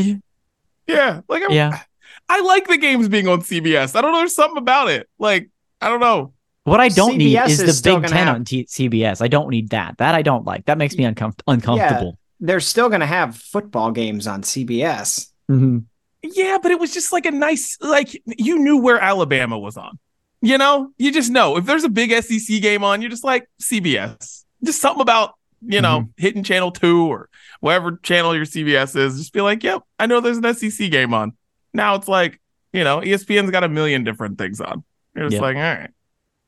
Yeah, 0.89 1.21
like 1.29 1.45
I'm, 1.45 1.53
yeah, 1.53 1.83
I 2.29 2.41
like 2.41 2.67
the 2.67 2.77
games 2.77 3.09
being 3.09 3.29
on 3.29 3.43
CBS. 3.43 3.95
I 3.95 4.01
don't 4.01 4.13
know. 4.13 4.19
There's 4.19 4.35
something 4.35 4.59
about 4.59 4.89
it. 4.89 5.09
Like 5.19 5.51
I 5.81 5.89
don't 5.89 6.01
know. 6.01 6.33
What 6.65 6.81
I 6.81 6.89
don't 6.89 7.13
CBS 7.13 7.19
need 7.19 7.39
is, 7.39 7.61
is 7.61 7.83
the 7.83 7.95
Big 7.95 8.09
Ten 8.09 8.27
have... 8.27 8.35
on 8.35 8.45
T- 8.45 8.65
CBS. 8.65 9.23
I 9.23 9.29
don't 9.29 9.49
need 9.51 9.71
that. 9.71 9.99
That 9.99 10.17
I 10.17 10.23
don't 10.23 10.45
like. 10.45 10.65
That 10.65 10.79
makes 10.79 10.97
me 10.97 11.05
uncom- 11.05 11.41
uncomfortable. 11.47 12.19
Yeah, 12.19 12.47
they're 12.47 12.61
still 12.61 12.89
going 12.89 13.03
to 13.03 13.07
have 13.07 13.37
football 13.37 13.93
games 13.93 14.27
on 14.27 14.43
CBS. 14.43 15.31
Mm-hmm. 15.49 15.79
Yeah, 16.23 16.59
but 16.61 16.73
it 16.73 16.81
was 16.81 16.93
just 16.93 17.13
like 17.13 17.25
a 17.25 17.31
nice, 17.31 17.79
like 17.81 18.21
you 18.27 18.59
knew 18.59 18.79
where 18.79 18.99
Alabama 18.99 19.57
was 19.57 19.77
on. 19.77 19.99
You 20.43 20.59
know, 20.59 20.91
you 20.99 21.13
just 21.13 21.31
know 21.31 21.57
if 21.57 21.67
there's 21.67 21.85
a 21.85 21.89
big 21.89 22.11
SEC 22.11 22.61
game 22.61 22.83
on, 22.83 23.01
you're 23.01 23.11
just 23.11 23.25
like 23.25 23.49
CBS. 23.63 24.45
Just 24.65 24.81
something 24.81 25.03
about 25.03 25.35
you 25.65 25.81
know 25.81 26.01
mm-hmm. 26.01 26.11
hitting 26.17 26.43
channel 26.43 26.73
two 26.73 27.07
or 27.07 27.29
whatever 27.61 27.99
channel 28.03 28.35
your 28.35 28.45
CBS 28.45 28.97
is. 28.97 29.19
Just 29.19 29.33
be 29.33 29.41
like, 29.41 29.63
yep, 29.63 29.83
I 30.01 30.07
know 30.07 30.21
there's 30.21 30.39
an 30.39 30.53
SEC 30.55 30.91
game 30.91 31.15
on. 31.15 31.37
Now 31.77 31.95
it's 31.95 32.09
like 32.09 32.41
you 32.73 32.85
know, 32.85 33.01
ESPN's 33.01 33.51
got 33.51 33.65
a 33.65 33.69
million 33.69 34.05
different 34.05 34.37
things 34.37 34.61
on. 34.61 34.85
You're 35.15 35.27
just 35.27 35.35
yep. 35.35 35.43
like, 35.43 35.57
all 35.57 35.63
right, 35.63 35.91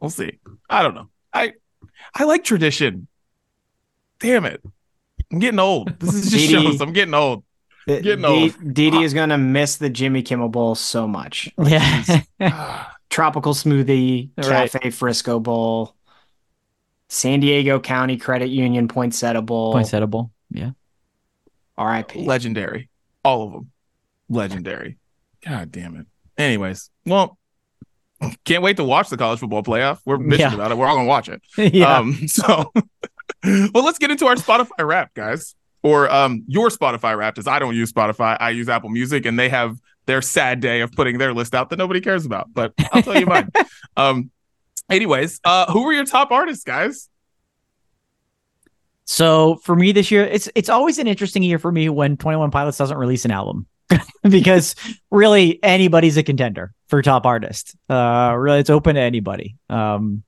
we'll 0.01 0.11
see. 0.11 0.39
I 0.69 0.83
don't 0.83 0.95
know. 0.95 1.09
I 1.33 1.55
I 2.15 2.25
like 2.25 2.45
tradition. 2.45 3.09
Damn 4.21 4.45
it. 4.45 4.63
I'm 5.33 5.39
getting 5.39 5.61
old. 5.61 5.99
This 6.01 6.15
is 6.15 6.31
just 6.31 6.51
shows 6.51 6.81
I'm 6.81 6.93
getting 6.93 7.15
old. 7.15 7.45
getting 7.87 8.25
old. 8.25 8.75
Didi 8.75 9.03
is 9.03 9.15
gonna 9.15 9.39
miss 9.39 9.77
the 9.77 9.89
Jimmy 9.89 10.23
Kimmel 10.23 10.49
Bowl 10.49 10.75
so 10.75 11.07
much. 11.07 11.51
Like 11.59 12.25
yeah. 12.41 12.87
tropical 13.11 13.55
smoothie, 13.55 14.31
right. 14.37 14.71
Cafe 14.71 14.91
Frisco 14.91 15.41
Bowl, 15.41 15.95
San 17.09 17.41
Diego 17.41 17.81
County 17.81 18.17
Credit 18.17 18.49
Union 18.49 18.89
Poinsettia 18.89 19.43
Bowl. 19.43 19.73
Poinsettia 19.73 20.07
Bowl. 20.07 20.31
Yeah. 20.51 20.71
R.I.P. 21.77 22.25
Legendary. 22.25 22.89
All 23.25 23.47
of 23.47 23.53
them. 23.53 23.71
Legendary. 24.29 24.99
God 25.45 25.71
damn 25.71 25.97
it. 25.97 26.07
Anyways, 26.37 26.91
well, 27.05 27.39
can't 28.45 28.63
wait 28.63 28.77
to 28.77 28.85
watch 28.85 29.09
the 29.09 29.17
college 29.17 29.41
football 29.41 29.63
playoff. 29.63 30.01
We're 30.05 30.19
bitching 30.19 30.39
yeah. 30.39 30.55
about 30.55 30.71
it. 30.71 30.79
We're 30.79 30.87
all 30.87 30.97
gonna 30.97 31.09
watch 31.09 31.29
it. 31.29 31.43
yeah. 31.75 31.99
Um, 31.99 32.15
so 32.29 32.73
well, 33.45 33.85
let's 33.85 33.99
get 33.99 34.11
into 34.11 34.27
our 34.27 34.35
Spotify 34.35 34.87
wrap, 34.87 35.15
guys. 35.15 35.55
Or 35.83 36.11
um, 36.11 36.45
your 36.49 36.69
Spotify 36.71 37.17
wrapped, 37.17 37.39
as 37.39 37.47
I 37.47 37.61
don't 37.61 37.75
use 37.75 37.93
Spotify. 37.93 38.37
I 38.41 38.51
use 38.51 38.69
Apple 38.69 38.91
Music, 38.91 39.27
and 39.27 39.39
they 39.39 39.49
have 39.49 39.77
their 40.07 40.21
sad 40.21 40.61
day 40.61 40.81
of 40.81 40.91
putting 40.93 41.19
their 41.19 41.33
list 41.33 41.55
out 41.55 41.71
that 41.71 41.77
nobody 41.77 42.01
cares 42.01 42.27
about. 42.27 42.53
But 42.53 42.73
I'll 42.93 43.03
tell 43.03 43.19
you 43.19 43.27
mine. 43.27 43.51
Um, 43.97 44.31
anyways, 44.91 45.41
uh, 45.45 45.71
who 45.73 45.85
were 45.85 45.93
your 45.93 46.05
top 46.05 46.33
artists, 46.33 46.65
guys? 46.65 47.09
So 49.05 49.57
for 49.63 49.77
me 49.77 49.93
this 49.93 50.11
year, 50.11 50.25
it's 50.25 50.51
it's 50.55 50.69
always 50.69 50.99
an 50.99 51.07
interesting 51.07 51.43
year 51.43 51.59
for 51.59 51.71
me 51.71 51.89
when 51.89 52.17
Twenty 52.17 52.37
One 52.37 52.51
Pilots 52.51 52.77
doesn't 52.77 52.99
release 52.99 53.25
an 53.25 53.31
album. 53.31 53.67
because 54.29 54.75
really 55.11 55.63
anybody's 55.63 56.17
a 56.17 56.23
contender 56.23 56.73
for 56.89 57.03
top 57.03 57.27
artist. 57.27 57.75
Uh, 57.89 58.35
really, 58.37 58.61
it's 58.61 58.71
open 58.71 58.95
to 58.97 59.01
anybody. 59.01 59.57
Um, 59.69 60.23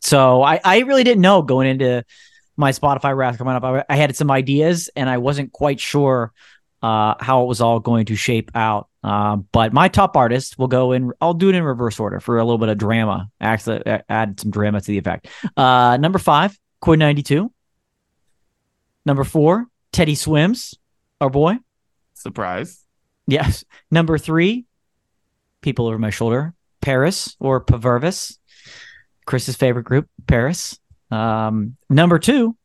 so 0.00 0.42
I, 0.42 0.60
I 0.62 0.80
really 0.80 1.04
didn't 1.04 1.22
know 1.22 1.42
going 1.42 1.68
into 1.68 2.04
my 2.56 2.72
Spotify 2.72 3.16
wrapped 3.16 3.38
coming 3.38 3.54
up. 3.54 3.64
I, 3.64 3.84
I 3.88 3.96
had 3.96 4.14
some 4.16 4.30
ideas 4.30 4.90
and 4.94 5.08
I 5.08 5.18
wasn't 5.18 5.52
quite 5.52 5.80
sure 5.80 6.32
uh, 6.82 7.14
how 7.18 7.42
it 7.42 7.46
was 7.46 7.60
all 7.60 7.80
going 7.80 8.06
to 8.06 8.16
shape 8.16 8.50
out. 8.54 8.88
Uh, 9.02 9.36
but 9.36 9.72
my 9.72 9.88
top 9.88 10.16
artist 10.16 10.58
will 10.58 10.68
go 10.68 10.92
in. 10.92 11.12
I'll 11.20 11.34
do 11.34 11.48
it 11.48 11.54
in 11.54 11.62
reverse 11.62 11.98
order 11.98 12.20
for 12.20 12.38
a 12.38 12.44
little 12.44 12.58
bit 12.58 12.68
of 12.68 12.78
drama. 12.78 13.30
Actually, 13.40 13.82
add 14.08 14.38
some 14.38 14.50
drama 14.50 14.80
to 14.80 14.86
the 14.86 14.98
effect. 14.98 15.28
Uh, 15.56 15.96
number 15.98 16.18
five, 16.18 16.58
Quinn 16.80 17.00
XCII. 17.00 17.48
Number 19.06 19.24
four, 19.24 19.66
Teddy 19.92 20.14
Swims, 20.14 20.74
our 21.20 21.30
boy. 21.30 21.56
Surprise. 22.24 22.82
Yes. 23.26 23.64
Number 23.90 24.16
three, 24.16 24.64
people 25.60 25.86
over 25.86 25.98
my 25.98 26.08
shoulder, 26.08 26.54
Paris 26.80 27.36
or 27.38 27.62
Pavervis, 27.62 28.38
Chris's 29.26 29.56
favorite 29.56 29.84
group, 29.84 30.08
Paris. 30.26 30.80
Um, 31.10 31.76
number 31.90 32.18
two, 32.18 32.56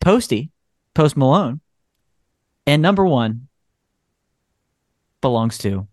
Posty, 0.00 0.50
Post 0.94 1.18
Malone. 1.18 1.60
And 2.66 2.80
number 2.80 3.04
one 3.04 3.48
belongs 5.20 5.58
to 5.58 5.86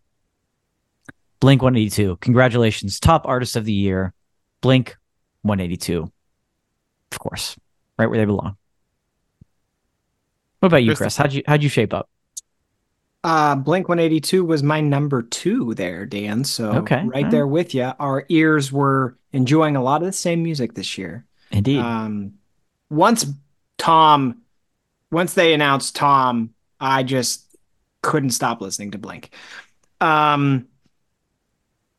Blink 1.41 1.61
182. 1.61 2.15
Congratulations, 2.21 2.97
top 2.97 3.23
artist 3.25 3.57
of 3.57 3.65
the 3.65 3.73
year, 3.73 4.13
Blink 4.61 4.95
182. 5.41 6.09
Of 7.11 7.19
course, 7.19 7.57
right 7.99 8.07
where 8.07 8.19
they 8.19 8.25
belong. 8.25 8.55
What 10.59 10.67
about 10.67 10.83
you, 10.85 10.95
Chris? 10.95 11.17
How'd 11.17 11.33
you 11.33 11.43
how'd 11.45 11.61
you 11.61 11.69
shape 11.69 11.93
up? 11.93 12.09
Uh, 13.25 13.55
Blink 13.55 13.89
182 13.89 14.45
was 14.45 14.61
my 14.61 14.81
number 14.81 15.23
two 15.23 15.73
there, 15.73 16.05
Dan. 16.05 16.43
So 16.43 16.73
okay. 16.73 17.03
right 17.07 17.31
there 17.31 17.47
with 17.47 17.73
you. 17.73 17.91
Our 17.99 18.23
ears 18.29 18.71
were 18.71 19.17
enjoying 19.33 19.75
a 19.75 19.81
lot 19.81 20.03
of 20.03 20.05
the 20.05 20.13
same 20.13 20.43
music 20.43 20.75
this 20.75 20.95
year. 20.95 21.25
Indeed. 21.49 21.79
Um, 21.79 22.35
once 22.91 23.25
Tom, 23.79 24.43
once 25.11 25.33
they 25.33 25.55
announced 25.55 25.95
Tom, 25.95 26.53
I 26.79 27.01
just 27.01 27.47
couldn't 28.03 28.29
stop 28.29 28.61
listening 28.61 28.91
to 28.91 28.99
Blink. 28.99 29.31
Um, 29.99 30.67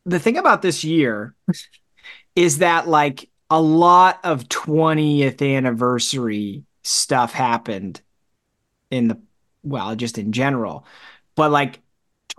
the 0.04 0.20
thing 0.20 0.38
about 0.38 0.62
this 0.62 0.84
year 0.84 1.34
is 2.36 2.58
that 2.58 2.86
like 2.86 3.28
a 3.50 3.60
lot 3.60 4.20
of 4.22 4.44
20th 4.44 5.56
anniversary 5.56 6.62
stuff 6.84 7.32
happened 7.32 8.00
in 8.92 9.08
the 9.08 9.20
well, 9.64 9.96
just 9.96 10.18
in 10.18 10.30
general 10.30 10.86
but 11.36 11.50
like 11.50 11.80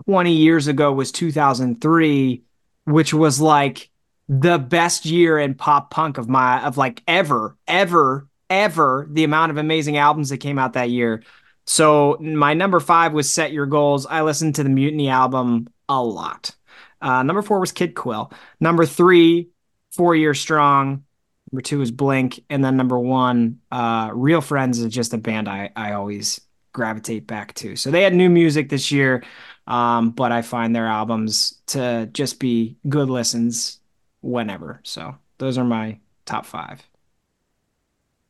20 0.06 0.32
years 0.32 0.66
ago 0.66 0.92
was 0.92 1.12
2003 1.12 2.42
which 2.84 3.12
was 3.12 3.40
like 3.40 3.90
the 4.28 4.58
best 4.58 5.04
year 5.06 5.38
in 5.38 5.54
pop 5.54 5.90
punk 5.90 6.18
of 6.18 6.28
my 6.28 6.62
of 6.64 6.76
like 6.76 7.02
ever 7.06 7.56
ever 7.66 8.28
ever 8.50 9.06
the 9.10 9.24
amount 9.24 9.50
of 9.50 9.58
amazing 9.58 9.96
albums 9.96 10.28
that 10.30 10.38
came 10.38 10.58
out 10.58 10.72
that 10.74 10.90
year. 10.90 11.22
So 11.66 12.16
my 12.20 12.54
number 12.54 12.80
five 12.80 13.12
was 13.12 13.30
set 13.30 13.52
your 13.52 13.66
goals. 13.66 14.06
I 14.06 14.22
listened 14.22 14.54
to 14.54 14.62
the 14.62 14.70
mutiny 14.70 15.08
album 15.08 15.68
a 15.88 16.02
lot. 16.02 16.54
Uh, 17.00 17.22
number 17.22 17.42
four 17.42 17.60
was 17.60 17.72
kid 17.72 17.94
quill 17.94 18.32
number 18.60 18.86
three 18.86 19.50
four 19.92 20.14
year 20.14 20.34
strong. 20.34 21.04
Number 21.50 21.62
two 21.62 21.80
is 21.80 21.90
blink. 21.90 22.44
And 22.50 22.62
then 22.64 22.76
number 22.76 22.98
one 22.98 23.60
uh, 23.70 24.10
real 24.12 24.40
friends 24.40 24.78
is 24.78 24.92
just 24.92 25.14
a 25.14 25.18
band 25.18 25.48
i 25.48 25.70
i 25.76 25.92
always 25.92 26.40
gravitate 26.78 27.26
back 27.26 27.52
to. 27.54 27.76
So 27.76 27.90
they 27.90 28.02
had 28.02 28.14
new 28.14 28.30
music 28.30 28.68
this 28.68 28.92
year, 28.92 29.24
um, 29.66 30.10
but 30.10 30.32
I 30.32 30.42
find 30.42 30.74
their 30.74 30.86
albums 30.86 31.58
to 31.66 32.08
just 32.12 32.38
be 32.38 32.76
good 32.88 33.10
listens 33.10 33.80
whenever. 34.22 34.80
So 34.84 35.16
those 35.38 35.58
are 35.58 35.64
my 35.64 35.98
top 36.24 36.46
five. 36.46 36.80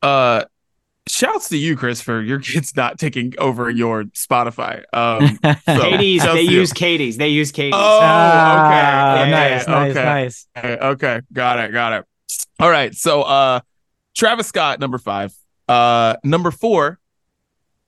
Uh, 0.01 0.45
shouts 1.07 1.49
to 1.49 1.57
you, 1.57 1.77
Christopher. 1.77 2.21
Your 2.21 2.39
kid's 2.39 2.75
not 2.75 2.97
taking 2.97 3.35
over 3.37 3.69
your 3.69 4.05
Spotify. 4.05 4.83
Um, 4.91 5.39
so 5.65 5.81
Katie's, 5.81 6.23
they 6.23 6.41
use 6.41 6.73
Katie's. 6.73 7.17
They 7.17 7.29
use 7.29 7.51
Katie's. 7.51 7.75
Oh, 7.75 7.97
okay. 7.97 8.05
Ah, 8.05 9.25
yeah, 9.25 9.29
nice, 9.29 9.67
nice, 9.67 9.91
okay. 9.91 10.03
nice. 10.03 10.47
Okay, 10.57 11.21
got 11.31 11.59
it, 11.59 11.71
got 11.71 11.93
it. 11.93 12.05
All 12.59 12.69
right. 12.69 12.95
So, 12.95 13.21
uh, 13.21 13.59
Travis 14.15 14.47
Scott, 14.47 14.79
number 14.79 14.97
five. 14.97 15.33
Uh, 15.67 16.15
number 16.23 16.49
four, 16.49 16.99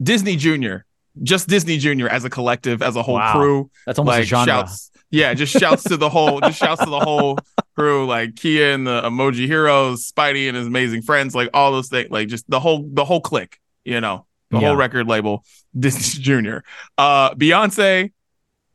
Disney 0.01 0.35
Junior, 0.35 0.85
just 1.21 1.47
Disney 1.47 1.77
Junior 1.77 2.07
as 2.07 2.25
a 2.25 2.29
collective, 2.29 2.81
as 2.81 2.95
a 2.95 3.03
whole 3.03 3.15
wow. 3.15 3.33
crew. 3.33 3.71
That's 3.85 3.99
almost 3.99 4.15
like, 4.15 4.23
a 4.23 4.27
genre. 4.27 4.45
Shouts, 4.45 4.91
yeah, 5.09 5.33
just 5.33 5.57
shouts 5.57 5.83
to 5.83 5.97
the 5.97 6.09
whole, 6.09 6.39
just 6.39 6.57
shouts 6.57 6.83
to 6.83 6.89
the 6.89 6.99
whole 6.99 7.37
crew, 7.75 8.05
like 8.05 8.35
Kiya 8.35 8.73
and 8.73 8.87
the 8.87 9.01
Kimoja 9.01 9.45
Heroes, 9.45 10.09
Spidey 10.09 10.47
and 10.47 10.57
his 10.57 10.67
amazing 10.67 11.01
friends, 11.01 11.35
like 11.35 11.49
all 11.53 11.71
those 11.71 11.89
things, 11.89 12.09
like 12.09 12.29
just 12.29 12.49
the 12.49 12.59
whole, 12.59 12.87
the 12.91 13.05
whole 13.05 13.21
clique, 13.21 13.59
you 13.83 13.99
know, 14.01 14.25
the 14.49 14.59
yeah. 14.59 14.67
whole 14.67 14.75
record 14.75 15.07
label, 15.07 15.43
Disney 15.79 16.23
Junior. 16.23 16.63
Uh, 16.97 17.33
Beyonce, 17.35 18.11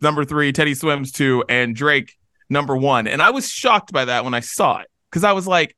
number 0.01 0.25
three, 0.25 0.53
Teddy 0.53 0.75
Swims 0.75 1.13
two, 1.13 1.43
and 1.49 1.75
Drake, 1.75 2.17
number 2.51 2.77
one. 2.77 3.07
And 3.07 3.23
I 3.23 3.31
was 3.31 3.51
shocked 3.51 3.93
by 3.93 4.05
that 4.05 4.25
when 4.25 4.35
I 4.35 4.41
saw 4.41 4.79
it 4.79 4.89
because 5.11 5.25
I 5.25 5.33
was 5.33 5.47
like, 5.47 5.75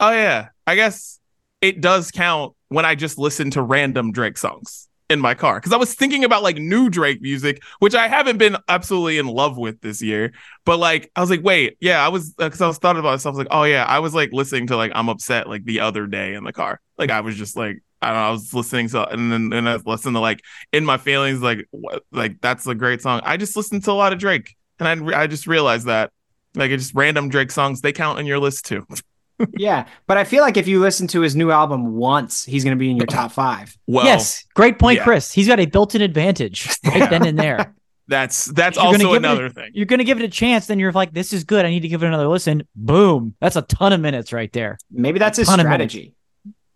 oh 0.00 0.10
yeah, 0.10 0.48
I 0.66 0.74
guess 0.74 1.17
it 1.60 1.80
does 1.80 2.10
count 2.10 2.54
when 2.68 2.84
I 2.84 2.94
just 2.94 3.18
listen 3.18 3.50
to 3.52 3.62
random 3.62 4.12
Drake 4.12 4.38
songs 4.38 4.88
in 5.10 5.20
my 5.20 5.34
car 5.34 5.58
because 5.58 5.72
I 5.72 5.76
was 5.76 5.94
thinking 5.94 6.24
about 6.24 6.42
like 6.42 6.56
new 6.56 6.90
Drake 6.90 7.20
music, 7.22 7.62
which 7.78 7.94
I 7.94 8.08
haven't 8.08 8.38
been 8.38 8.56
absolutely 8.68 9.18
in 9.18 9.26
love 9.26 9.56
with 9.56 9.80
this 9.80 10.02
year. 10.02 10.32
But 10.64 10.78
like, 10.78 11.10
I 11.16 11.20
was 11.20 11.30
like, 11.30 11.42
wait, 11.42 11.76
yeah, 11.80 12.04
I 12.04 12.08
was 12.08 12.34
because 12.34 12.60
uh, 12.60 12.66
I 12.66 12.68
was 12.68 12.78
thought 12.78 12.96
about 12.96 13.12
myself. 13.12 13.34
I 13.34 13.36
was 13.36 13.38
like, 13.38 13.48
oh 13.50 13.64
yeah, 13.64 13.84
I 13.84 14.00
was 14.00 14.14
like 14.14 14.30
listening 14.32 14.66
to 14.68 14.76
like 14.76 14.92
I'm 14.94 15.08
upset 15.08 15.48
like 15.48 15.64
the 15.64 15.80
other 15.80 16.06
day 16.06 16.34
in 16.34 16.44
the 16.44 16.52
car. 16.52 16.80
Like 16.96 17.10
I 17.10 17.20
was 17.20 17.36
just 17.36 17.56
like. 17.56 17.82
I 18.00 18.10
don't 18.10 18.16
know. 18.16 18.28
I 18.28 18.30
was 18.30 18.54
listening 18.54 18.88
to, 18.90 19.08
and 19.08 19.32
then 19.32 19.52
and 19.52 19.68
I 19.68 19.72
was 19.72 19.84
listening 19.84 20.14
to 20.14 20.20
like 20.20 20.40
in 20.72 20.84
my 20.84 20.98
feelings, 20.98 21.42
like 21.42 21.66
what, 21.72 22.04
like 22.12 22.40
that's 22.40 22.64
a 22.68 22.74
great 22.76 23.02
song. 23.02 23.22
I 23.24 23.36
just 23.36 23.56
listened 23.56 23.82
to 23.86 23.90
a 23.90 23.92
lot 23.92 24.12
of 24.12 24.20
Drake, 24.20 24.54
and 24.78 24.86
I 25.10 25.22
I 25.22 25.26
just 25.26 25.48
realized 25.48 25.86
that 25.86 26.12
like 26.54 26.70
it's 26.70 26.84
just 26.84 26.94
random 26.94 27.28
Drake 27.28 27.50
songs 27.50 27.80
they 27.80 27.92
count 27.92 28.20
in 28.20 28.26
your 28.26 28.38
list 28.38 28.66
too. 28.66 28.86
yeah, 29.56 29.86
but 30.06 30.16
I 30.16 30.24
feel 30.24 30.42
like 30.42 30.56
if 30.56 30.66
you 30.68 30.80
listen 30.80 31.06
to 31.08 31.20
his 31.20 31.36
new 31.36 31.50
album 31.50 31.94
once, 31.96 32.44
he's 32.44 32.64
going 32.64 32.76
to 32.76 32.78
be 32.78 32.90
in 32.90 32.96
your 32.96 33.06
top 33.20 33.32
five. 33.32 33.76
Well, 33.86 34.04
yes, 34.04 34.44
great 34.54 34.78
point, 34.78 34.98
yeah. 34.98 35.04
Chris. 35.04 35.32
He's 35.32 35.46
got 35.48 35.60
a 35.60 35.66
built-in 35.66 36.02
advantage 36.02 36.68
right 36.84 37.08
then 37.10 37.26
and 37.26 37.38
there. 37.38 37.74
That's 38.10 38.46
that's 38.46 38.78
You're 38.78 38.86
also 38.86 38.98
give 38.98 39.06
it 39.08 39.12
a- 39.12 39.16
another 39.16 39.50
thing. 39.50 39.70
You're 39.74 39.84
gonna 39.84 40.02
give 40.02 40.18
it 40.18 40.24
a 40.24 40.30
chance, 40.30 40.66
then 40.66 40.78
you're 40.78 40.92
like, 40.92 41.12
this 41.12 41.34
is 41.34 41.44
good. 41.44 41.66
I 41.66 41.68
need 41.68 41.80
to 41.80 41.88
give 41.88 42.02
it 42.02 42.06
another 42.06 42.26
listen. 42.26 42.66
Boom. 42.74 43.34
That's 43.38 43.54
a 43.56 43.60
ton 43.60 43.92
of 43.92 44.00
minutes 44.00 44.32
right 44.32 44.50
there. 44.54 44.78
Maybe 44.90 45.18
that's 45.18 45.36
his 45.36 45.46
Ton 45.46 45.60
of 45.60 45.66
minutes. 45.68 45.92
strategy. 45.92 46.14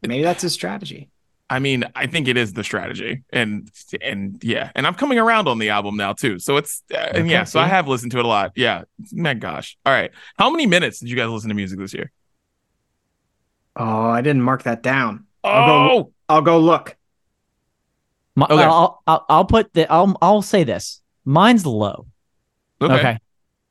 Maybe 0.02 0.22
that's 0.24 0.42
his 0.42 0.52
strategy. 0.52 1.08
I 1.48 1.58
mean, 1.58 1.84
I 1.94 2.06
think 2.06 2.28
it 2.28 2.36
is 2.36 2.52
the 2.52 2.62
strategy, 2.62 3.22
and 3.32 3.70
and 4.02 4.44
yeah, 4.44 4.72
and 4.74 4.86
I'm 4.86 4.94
coming 4.94 5.18
around 5.18 5.48
on 5.48 5.58
the 5.58 5.70
album 5.70 5.96
now 5.96 6.12
too. 6.12 6.38
So 6.38 6.58
it's 6.58 6.82
uh, 6.92 6.98
and 6.98 7.30
yeah, 7.30 7.44
so 7.44 7.60
I 7.60 7.66
have 7.66 7.88
listened 7.88 8.12
to 8.12 8.18
it 8.18 8.26
a 8.26 8.28
lot. 8.28 8.52
Yeah, 8.54 8.82
my 9.10 9.32
gosh. 9.32 9.78
All 9.86 9.92
right, 9.92 10.10
how 10.38 10.50
many 10.50 10.66
minutes 10.66 11.00
did 11.00 11.08
you 11.08 11.16
guys 11.16 11.30
listen 11.30 11.48
to 11.48 11.54
music 11.54 11.78
this 11.78 11.94
year? 11.94 12.12
Oh, 13.76 14.04
I 14.06 14.20
didn't 14.20 14.42
mark 14.42 14.64
that 14.64 14.82
down. 14.82 15.26
I'll 15.44 15.66
go. 15.66 15.94
Oh, 15.96 16.12
I'll 16.28 16.42
go 16.42 16.58
look. 16.60 16.96
My, 18.36 18.46
Okay. 18.46 18.62
I'll, 18.62 19.02
I'll 19.06 19.26
I'll 19.28 19.44
put 19.44 19.72
the 19.74 19.90
I'll 19.90 20.16
I'll 20.22 20.42
say 20.42 20.64
this. 20.64 21.00
Mine's 21.24 21.66
low. 21.66 22.06
okay. 22.80 22.94
Okay. 22.94 23.18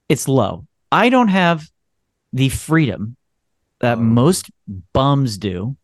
It's 0.10 0.28
low. 0.28 0.68
I 0.92 1.10
don't 1.10 1.30
have 1.30 1.68
the 2.34 2.50
freedom 2.50 3.16
that 3.80 3.98
Oh. 3.98 4.02
most 4.02 4.50
bums 4.94 5.38
do 5.38 5.76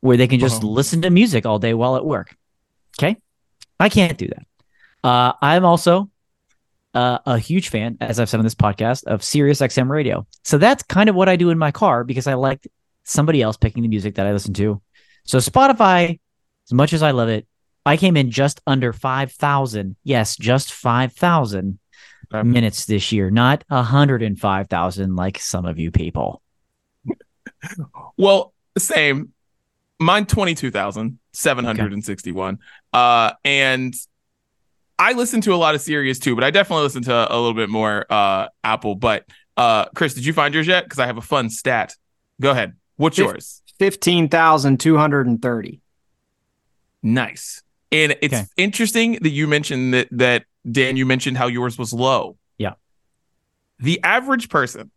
where 0.00 0.16
they 0.16 0.26
can 0.26 0.40
just 0.40 0.62
Bums. 0.62 0.72
listen 0.74 1.02
to 1.02 1.10
music 1.10 1.46
all 1.46 1.58
day 1.58 1.74
while 1.74 1.96
at 1.96 2.04
work. 2.04 2.36
Okay. 2.98 3.16
I 3.80 3.88
can't 3.88 4.18
do 4.18 4.28
that. 4.28 4.46
Uh, 5.08 5.32
I'm 5.42 5.64
also 5.64 6.10
uh, 6.94 7.18
a 7.26 7.38
huge 7.38 7.68
fan, 7.68 7.96
as 8.00 8.18
I've 8.20 8.28
said 8.28 8.38
on 8.38 8.44
this 8.44 8.54
podcast, 8.54 9.04
of 9.04 9.22
Sirius 9.24 9.60
XM 9.60 9.88
radio. 9.88 10.26
So 10.44 10.58
that's 10.58 10.82
kind 10.84 11.08
of 11.08 11.14
what 11.14 11.28
I 11.28 11.36
do 11.36 11.50
in 11.50 11.58
my 11.58 11.70
car 11.70 12.04
because 12.04 12.26
I 12.26 12.34
like 12.34 12.66
somebody 13.04 13.40
else 13.42 13.56
picking 13.56 13.82
the 13.82 13.88
music 13.88 14.16
that 14.16 14.26
I 14.26 14.32
listen 14.32 14.54
to. 14.54 14.80
So 15.24 15.38
Spotify, 15.38 16.18
as 16.66 16.72
much 16.72 16.92
as 16.92 17.02
I 17.02 17.12
love 17.12 17.28
it, 17.28 17.46
I 17.86 17.96
came 17.96 18.16
in 18.16 18.30
just 18.30 18.60
under 18.66 18.92
5,000. 18.92 19.96
Yes, 20.04 20.36
just 20.36 20.72
5,000 20.72 21.78
Okay. 22.32 22.42
minutes 22.48 22.86
this 22.86 23.12
year, 23.12 23.30
not 23.30 23.64
105,000 23.68 25.14
like 25.14 25.38
some 25.38 25.66
of 25.66 25.78
you 25.78 25.90
people. 25.90 26.42
Well, 28.16 28.52
same. 28.78 29.32
Mine 30.00 30.26
twenty 30.26 30.54
two 30.54 30.70
thousand 30.70 31.18
seven 31.32 31.64
hundred 31.64 31.92
and 31.92 32.04
sixty 32.04 32.32
one. 32.32 32.58
Uh, 32.92 33.32
and 33.44 33.94
I 34.98 35.12
listen 35.12 35.40
to 35.42 35.54
a 35.54 35.56
lot 35.56 35.74
of 35.74 35.80
Sirius 35.80 36.18
too, 36.18 36.34
but 36.34 36.42
I 36.44 36.50
definitely 36.50 36.82
listen 36.84 37.02
to 37.04 37.12
a 37.32 37.36
little 37.36 37.54
bit 37.54 37.68
more 37.68 38.04
uh 38.10 38.48
Apple. 38.64 38.96
But 38.96 39.24
uh, 39.56 39.86
Chris, 39.94 40.14
did 40.14 40.24
you 40.26 40.32
find 40.32 40.52
yours 40.52 40.66
yet? 40.66 40.84
Because 40.84 40.98
I 40.98 41.06
have 41.06 41.16
a 41.16 41.22
fun 41.22 41.48
stat. 41.50 41.94
Go 42.40 42.50
ahead. 42.50 42.74
What's 42.96 43.16
Fif- 43.16 43.26
yours? 43.26 43.62
Fifteen 43.78 44.28
thousand 44.28 44.78
two 44.80 44.96
hundred 44.96 45.26
and 45.26 45.40
thirty. 45.42 45.80
Nice. 47.02 47.62
And 47.92 48.16
it's 48.22 48.34
Okay. 48.34 48.46
interesting 48.56 49.18
that 49.22 49.30
you 49.30 49.46
mentioned 49.46 49.92
that 49.94 50.08
that 50.12 50.44
Dan, 50.70 50.96
you 50.96 51.04
mentioned 51.06 51.36
how 51.36 51.46
yours 51.48 51.76
was 51.78 51.92
low. 51.92 52.36
Yeah. 52.58 52.72
The 53.78 54.00
average 54.02 54.48
person 54.48 54.90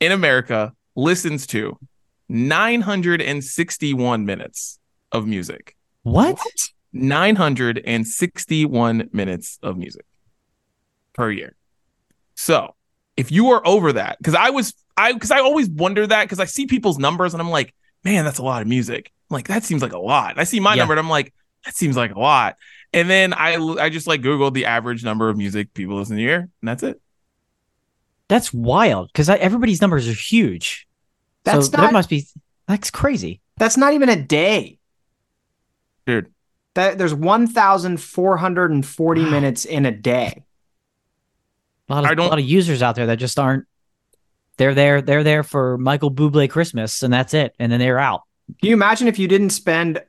in 0.00 0.12
America 0.12 0.72
listens 0.94 1.46
to 1.48 1.76
961 2.28 4.24
minutes 4.26 4.78
of 5.12 5.26
music. 5.26 5.76
What? 6.02 6.38
961 6.92 9.08
minutes 9.12 9.58
of 9.62 9.76
music 9.76 10.04
per 11.14 11.30
year. 11.30 11.54
So 12.34 12.74
if 13.18 13.30
you 13.30 13.50
are 13.50 13.66
over 13.66 13.92
that, 13.92 14.16
because 14.18 14.34
I 14.34 14.48
was 14.50 14.72
I 14.96 15.12
because 15.12 15.30
I 15.30 15.40
always 15.40 15.68
wonder 15.68 16.06
that 16.06 16.24
because 16.24 16.40
I 16.40 16.46
see 16.46 16.66
people's 16.66 16.98
numbers 16.98 17.34
and 17.34 17.42
I'm 17.42 17.50
like, 17.50 17.74
man, 18.04 18.24
that's 18.24 18.38
a 18.38 18.42
lot 18.44 18.62
of 18.62 18.68
music. 18.68 19.12
I'm 19.30 19.34
like, 19.34 19.48
that 19.48 19.64
seems 19.64 19.82
like 19.82 19.92
a 19.92 19.98
lot. 19.98 20.30
And 20.30 20.40
I 20.40 20.44
see 20.44 20.60
my 20.60 20.74
Yeah. 20.74 20.82
number 20.82 20.94
and 20.94 21.00
I'm 21.00 21.10
like, 21.10 21.34
that 21.66 21.76
seems 21.76 21.96
like 21.96 22.14
a 22.14 22.18
lot. 22.18 22.56
And 22.94 23.10
then 23.10 23.34
I 23.34 23.56
I 23.56 23.90
just 23.90 24.06
like 24.06 24.22
Googled 24.22 24.54
the 24.54 24.64
average 24.64 25.04
number 25.04 25.28
of 25.28 25.36
music 25.36 25.74
people 25.74 25.96
listen 25.96 26.16
to 26.16 26.22
a 26.22 26.24
year, 26.24 26.38
and 26.38 26.68
that's 26.68 26.82
it. 26.82 27.00
That's 28.28 28.52
wild 28.54 29.08
because 29.12 29.28
everybody's 29.28 29.80
numbers 29.80 30.08
are 30.08 30.12
huge. 30.12 30.86
That's 31.44 31.66
so 31.66 31.76
not. 31.76 31.86
that 31.88 31.92
must 31.92 32.08
be 32.08 32.26
that's 32.66 32.90
crazy. 32.90 33.40
that's 33.58 33.76
not 33.76 33.92
even 33.94 34.08
a 34.08 34.16
day. 34.16 34.78
Dude. 36.06 36.32
That 36.74 36.98
there's 36.98 37.14
one 37.14 37.46
thousand 37.46 38.00
four 38.00 38.36
hundred 38.36 38.70
and 38.70 38.86
forty 38.86 39.22
Wow. 39.22 39.30
minutes 39.30 39.64
in 39.64 39.84
a 39.86 39.90
day. 39.90 40.44
A 41.88 41.94
lot 41.94 42.04
of, 42.04 42.10
I 42.10 42.14
don't- 42.14 42.26
a 42.26 42.28
lot 42.30 42.38
of 42.38 42.44
users 42.44 42.82
out 42.82 42.94
there 42.96 43.06
that 43.06 43.16
just 43.16 43.38
aren't. 43.38 43.64
They're 44.56 44.74
there. 44.74 45.00
They're 45.00 45.22
there 45.24 45.42
for 45.44 45.78
Michael 45.78 46.10
Bublé 46.10 46.50
Christmas, 46.50 47.02
and 47.02 47.12
that's 47.12 47.32
it. 47.32 47.54
And 47.60 47.70
then 47.70 47.78
they're 47.78 47.98
out. 47.98 48.22
Can 48.60 48.68
you 48.70 48.74
imagine 48.74 49.06
if 49.08 49.18
you 49.18 49.28
didn't 49.28 49.50
spend 49.50 50.02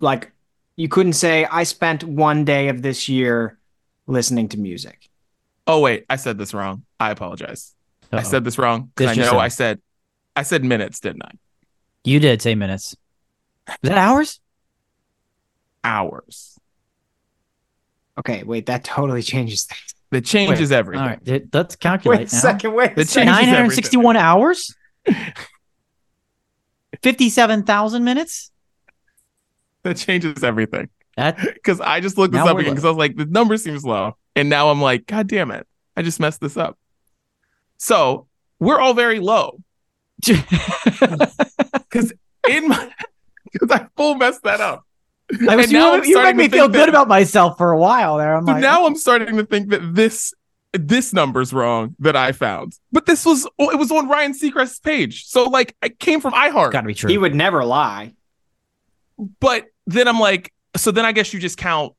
like 0.00 0.32
you 0.76 0.88
couldn't 0.88 1.12
say 1.12 1.44
I 1.44 1.62
spent 1.62 2.02
one 2.04 2.44
day 2.44 2.68
of 2.68 2.82
this 2.82 3.08
year 3.08 3.58
listening 4.06 4.48
to 4.48 4.58
music. 4.58 5.08
Oh 5.66 5.80
wait, 5.80 6.04
I 6.10 6.16
said 6.16 6.36
this 6.38 6.52
wrong. 6.52 6.82
I 6.98 7.10
apologize. 7.10 7.74
I 8.10 8.16
Uh-oh. 8.18 8.22
said 8.24 8.44
this 8.44 8.58
wrong 8.58 8.90
because 8.96 9.12
I 9.12 9.14
know 9.14 9.22
yourself. 9.22 9.40
I 9.42 9.48
said 9.48 9.80
I 10.34 10.42
said 10.42 10.64
minutes, 10.64 10.98
didn't 11.00 11.22
I? 11.24 11.30
you 12.04 12.18
did 12.18 12.42
say 12.42 12.54
minutes. 12.56 12.96
Is 13.68 13.76
that 13.82 13.96
hours? 13.98 14.40
Hours. 15.84 16.58
Okay, 18.18 18.42
wait, 18.42 18.66
that 18.66 18.84
totally 18.84 19.22
changes 19.32 19.64
things. 19.64 19.91
That 20.12 20.26
changes 20.26 20.70
everything. 20.70 21.00
All 21.02 21.08
right, 21.08 21.24
th- 21.24 21.44
let's 21.54 21.74
calculate 21.74 22.20
Wait 22.20 22.32
a 22.32 22.34
now. 22.34 22.40
second, 22.42 22.74
wait 22.74 22.90
a 22.90 23.00
It 23.00 23.08
changes 23.08 23.24
Nine 23.24 23.48
hundred 23.48 23.72
sixty-one 23.72 24.16
hours. 24.16 24.76
Fifty-seven 27.02 27.62
thousand 27.64 28.04
minutes. 28.04 28.50
That 29.84 29.96
changes 29.96 30.44
everything. 30.44 30.90
Because 31.16 31.80
I 31.80 32.00
just 32.00 32.18
looked 32.18 32.34
this 32.34 32.42
up 32.42 32.58
again 32.58 32.72
because 32.72 32.84
I 32.84 32.88
was 32.88 32.98
like, 32.98 33.16
the 33.16 33.24
number 33.24 33.56
seems 33.56 33.84
low. 33.84 34.18
And 34.36 34.50
now 34.50 34.68
I'm 34.68 34.82
like, 34.82 35.06
God 35.06 35.28
damn 35.28 35.50
it. 35.50 35.66
I 35.96 36.02
just 36.02 36.20
messed 36.20 36.42
this 36.42 36.58
up. 36.58 36.78
So 37.78 38.26
we're 38.60 38.78
all 38.78 38.94
very 38.94 39.18
low. 39.18 39.58
Because 41.90 42.12
in 42.48 42.68
my 42.68 42.90
because 43.52 43.70
I 43.70 43.86
full 43.96 44.14
messed 44.14 44.42
that 44.44 44.60
up. 44.62 44.84
I 45.48 45.56
was 45.56 45.64
And 45.66 45.72
now 45.72 45.94
you, 45.94 45.98
I'm 46.02 46.04
you 46.04 46.22
make 46.22 46.36
me 46.36 46.48
feel 46.48 46.68
good 46.68 46.80
that- 46.82 46.88
about 46.90 47.08
myself 47.08 47.56
for 47.58 47.70
a 47.72 47.78
while 47.78 48.18
there. 48.18 48.34
I'm 48.36 48.46
So 48.46 48.52
like, 48.52 48.60
now 48.62 48.86
I'm 48.86 48.96
starting 48.96 49.36
to 49.36 49.44
think 49.46 49.70
that 49.70 49.94
this 49.94 50.32
this 50.74 51.12
number's 51.12 51.52
wrong 51.52 51.94
that 51.98 52.16
I 52.16 52.32
found. 52.32 52.78
But 52.92 53.06
this 53.06 53.24
was 53.26 53.46
oh, 53.58 53.70
it 53.70 53.78
was 53.78 53.90
on 53.90 54.08
Ryan 54.08 54.32
Seacrest's 54.32 54.80
page. 54.80 55.26
So 55.26 55.44
like 55.44 55.76
I 55.82 55.88
came 55.90 56.20
from 56.20 56.32
iHeart. 56.32 56.72
gotta 56.72 56.86
be 56.86 56.94
true. 56.94 57.10
He 57.10 57.18
would 57.18 57.34
never 57.34 57.64
lie. 57.64 58.14
But 59.40 59.66
then 59.86 60.08
I'm 60.08 60.18
like, 60.18 60.52
so 60.76 60.90
then 60.90 61.04
I 61.04 61.12
guess 61.12 61.32
you 61.34 61.40
just 61.40 61.58
count 61.58 61.94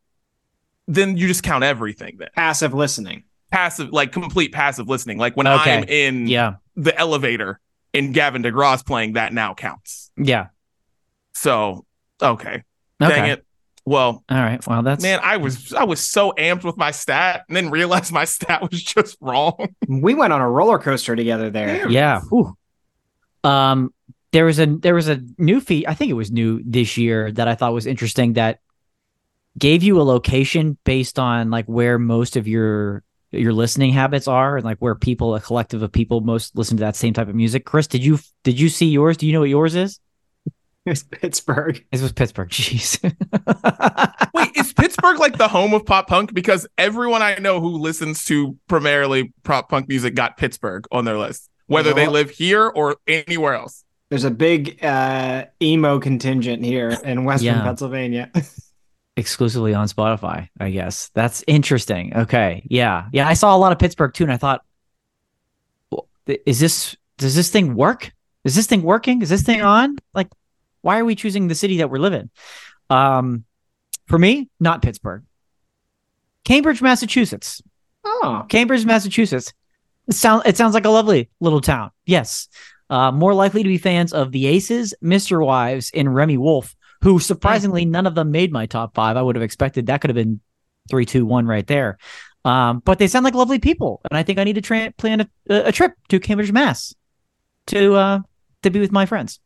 then 0.88 1.16
you 1.18 1.28
just 1.28 1.44
count 1.44 1.64
everything 1.64 2.18
then. 2.18 2.30
Passive 2.36 2.74
listening. 2.74 3.24
Passive, 3.52 3.90
like 3.92 4.12
complete 4.12 4.52
passive 4.52 4.90
listening. 4.90 5.18
Like 5.18 5.38
when 5.38 5.48
Okay. 5.48 5.78
I'm 5.78 5.84
in 5.86 6.28
yeah, 6.28 6.56
the 6.76 6.98
elevator 6.98 7.60
and 7.94 8.14
Gavin 8.14 8.42
DeGraw's 8.44 8.82
playing, 8.84 9.14
that 9.14 9.32
now 9.34 9.54
counts. 9.54 10.12
yeah. 10.18 10.48
So 11.34 11.86
okay. 12.22 12.64
Okay. 13.04 13.16
Dang 13.16 13.30
it. 13.30 13.46
Well, 13.86 14.24
All 14.30 14.38
right. 14.38 14.66
Well, 14.66 14.82
that's 14.82 15.04
man, 15.04 15.20
I 15.22 15.38
was 15.38 15.74
I 15.74 15.84
was 15.84 16.00
so 16.00 16.34
amped 16.38 16.64
with 16.64 16.78
my 16.78 16.92
stat 16.92 17.44
and 17.48 17.58
then 17.58 17.70
realized 17.70 18.14
my 18.14 18.26
stat 18.36 18.62
was 18.62 18.82
just 18.82 19.18
wrong. 19.20 19.76
We 19.88 20.14
went 20.14 20.32
on 20.32 20.42
a 20.42 20.50
roller 20.50 20.80
coaster 20.80 21.16
together 21.16 21.50
there. 21.50 21.90
yeah. 21.90 22.22
Whew. 22.22 22.56
Um, 23.44 23.94
there 24.32 24.46
was 24.46 24.60
a 24.60 24.66
there 24.66 24.96
was 24.96 25.10
a 25.10 25.22
new 25.38 25.60
feat. 25.60 25.86
I 25.88 25.94
think 25.94 26.12
it 26.12 26.16
was 26.16 26.32
new 26.32 26.62
this 26.66 26.98
year 26.98 27.32
that 27.34 27.48
I 27.48 27.56
thought 27.56 27.74
was 27.74 27.86
interesting 27.86 28.34
that 28.34 28.60
gave 29.58 29.84
you 29.84 30.00
a 30.00 30.04
location 30.04 30.78
based 30.86 31.20
on 31.20 31.52
like 31.52 31.66
where 31.66 32.00
most 32.00 32.36
of 32.38 32.48
your 32.48 33.04
your 33.32 33.54
listening 33.54 33.92
habits 33.92 34.28
are 34.28 34.58
and 34.58 34.66
like 34.66 34.78
where 34.78 34.96
people 34.96 35.36
a 35.36 35.42
collective 35.42 35.82
of 35.82 35.92
people 35.92 36.22
most 36.22 36.56
listen 36.56 36.78
to 36.78 36.82
that 36.82 36.96
same 36.96 37.14
type 37.14 37.28
of 37.28 37.36
music. 37.36 37.66
Chris, 37.66 37.88
did 37.88 38.04
you 38.04 38.18
did 38.44 38.60
you 38.60 38.70
see 38.70 38.88
yours? 38.88 39.18
Do 39.18 39.28
you 39.28 39.34
know 39.34 39.42
what 39.42 39.50
yours 39.50 39.76
is? 39.76 40.00
It 40.86 40.90
was 40.90 41.04
Pittsburgh. 41.04 41.82
It 41.94 42.02
was 42.02 42.12
Pittsburgh. 42.12 42.50
Jeez. 42.50 43.00
Wait, 44.34 44.50
is 44.58 44.74
Pittsburgh 44.74 45.18
like 45.18 45.38
the 45.38 45.48
home 45.48 45.74
of 45.74 45.86
pop 45.86 46.08
punk? 46.08 46.34
Because 46.34 46.68
everyone 46.78 47.22
I 47.22 47.36
know 47.36 47.62
who 47.62 47.78
listens 47.78 48.26
to 48.26 48.58
primarily 48.68 49.32
pop 49.44 49.70
punk 49.70 49.88
music 49.88 50.14
got 50.14 50.36
Pittsburgh 50.36 50.86
on 50.92 51.06
their 51.06 51.18
list, 51.18 51.50
whether 51.68 51.94
they 51.94 52.04
Well- 52.04 52.12
live 52.14 52.32
here 52.32 52.68
or 52.68 52.98
anywhere 53.08 53.54
else. 53.54 53.86
There's 54.10 54.26
a 54.26 54.30
big 54.32 54.84
uh, 54.84 55.46
emo 55.62 56.00
contingent 56.00 56.64
here 56.66 56.90
in 57.04 57.24
Western 57.24 57.56
Yeah. 57.56 57.64
Pennsylvania. 57.64 58.30
exclusively 59.16 59.74
on 59.74 59.88
Spotify, 59.88 60.50
I 60.60 60.70
guess. 60.70 61.10
That's 61.14 61.44
interesting. 61.48 62.16
Okay. 62.16 62.68
Yeah. 62.70 63.08
Yeah. 63.14 63.28
I 63.28 63.36
saw 63.36 63.56
a 63.56 63.58
lot 63.58 63.72
of 63.72 63.80
Pittsburgh 63.80 64.14
too. 64.14 64.24
And 64.26 64.34
I 64.34 64.38
thought, 64.38 64.66
is 66.46 66.60
this, 66.60 66.96
does 67.18 67.36
this 67.36 67.50
thing 67.50 67.74
work? 67.76 68.12
Is 68.44 68.56
this 68.56 68.68
thing 68.68 68.82
working? 68.84 69.22
Is 69.22 69.30
this 69.30 69.44
thing 69.44 69.62
on? 69.62 69.98
Like, 70.14 70.28
why 70.84 71.00
are 71.00 71.06
we 71.06 71.16
choosing 71.16 71.48
the 71.48 71.56
city 71.56 71.78
that 71.78 71.90
we're 71.90 71.98
living? 71.98 72.30
Um, 72.92 73.46
for 74.08 74.20
me, 74.20 74.50
not 74.60 74.84
Pittsburgh. 74.84 75.24
Cambridge, 76.46 76.82
Massachusetts. 76.82 77.62
oh, 78.04 78.46
Cambridge, 78.50 78.86
Massachusetts. 78.86 79.54
It 80.08 80.14
sounds 80.14 80.44
it 80.46 80.58
sounds 80.58 80.74
like 80.74 80.86
a 80.86 80.90
lovely 80.90 81.30
little 81.40 81.62
town. 81.62 81.92
Yes. 82.06 82.50
Uh, 82.90 83.12
more 83.12 83.34
likely 83.34 83.64
to 83.64 83.70
be 83.70 83.78
fans 83.78 84.14
of 84.14 84.32
the 84.32 84.46
Aces, 84.46 84.94
MisterWives, 85.02 85.90
and 85.96 86.14
Remi 86.14 86.38
Wolf, 86.38 86.76
who 87.02 87.18
surprisingly 87.18 87.86
none 87.86 88.06
of 88.06 88.14
them 88.14 88.30
made 88.30 88.52
my 88.52 88.66
top 88.66 88.94
five. 88.94 89.16
I 89.18 89.22
would 89.22 89.36
have 89.36 89.44
expected 89.44 89.88
that 89.88 90.02
could 90.02 90.10
have 90.10 90.16
been 90.16 90.42
three, 90.90 91.06
two, 91.06 91.26
one 91.26 91.48
right 91.48 91.66
there. 91.66 91.98
Um, 92.46 92.80
but 92.84 93.00
they 93.00 93.08
sound 93.08 93.24
like 93.24 93.36
lovely 93.36 93.58
people, 93.58 94.02
and 94.12 94.18
I 94.18 94.24
think 94.24 94.38
I 94.38 94.44
need 94.44 94.56
to 94.56 94.62
tra- 94.62 94.94
plan 94.98 95.22
a, 95.22 95.28
a 95.50 95.72
trip 95.72 95.94
to 96.10 96.20
Cambridge, 96.20 96.52
Mass, 96.52 96.94
to 97.68 97.96
uh, 97.96 98.20
to 98.64 98.70
be 98.70 98.82
with 98.82 98.92
my 98.92 99.06
friends. 99.06 99.40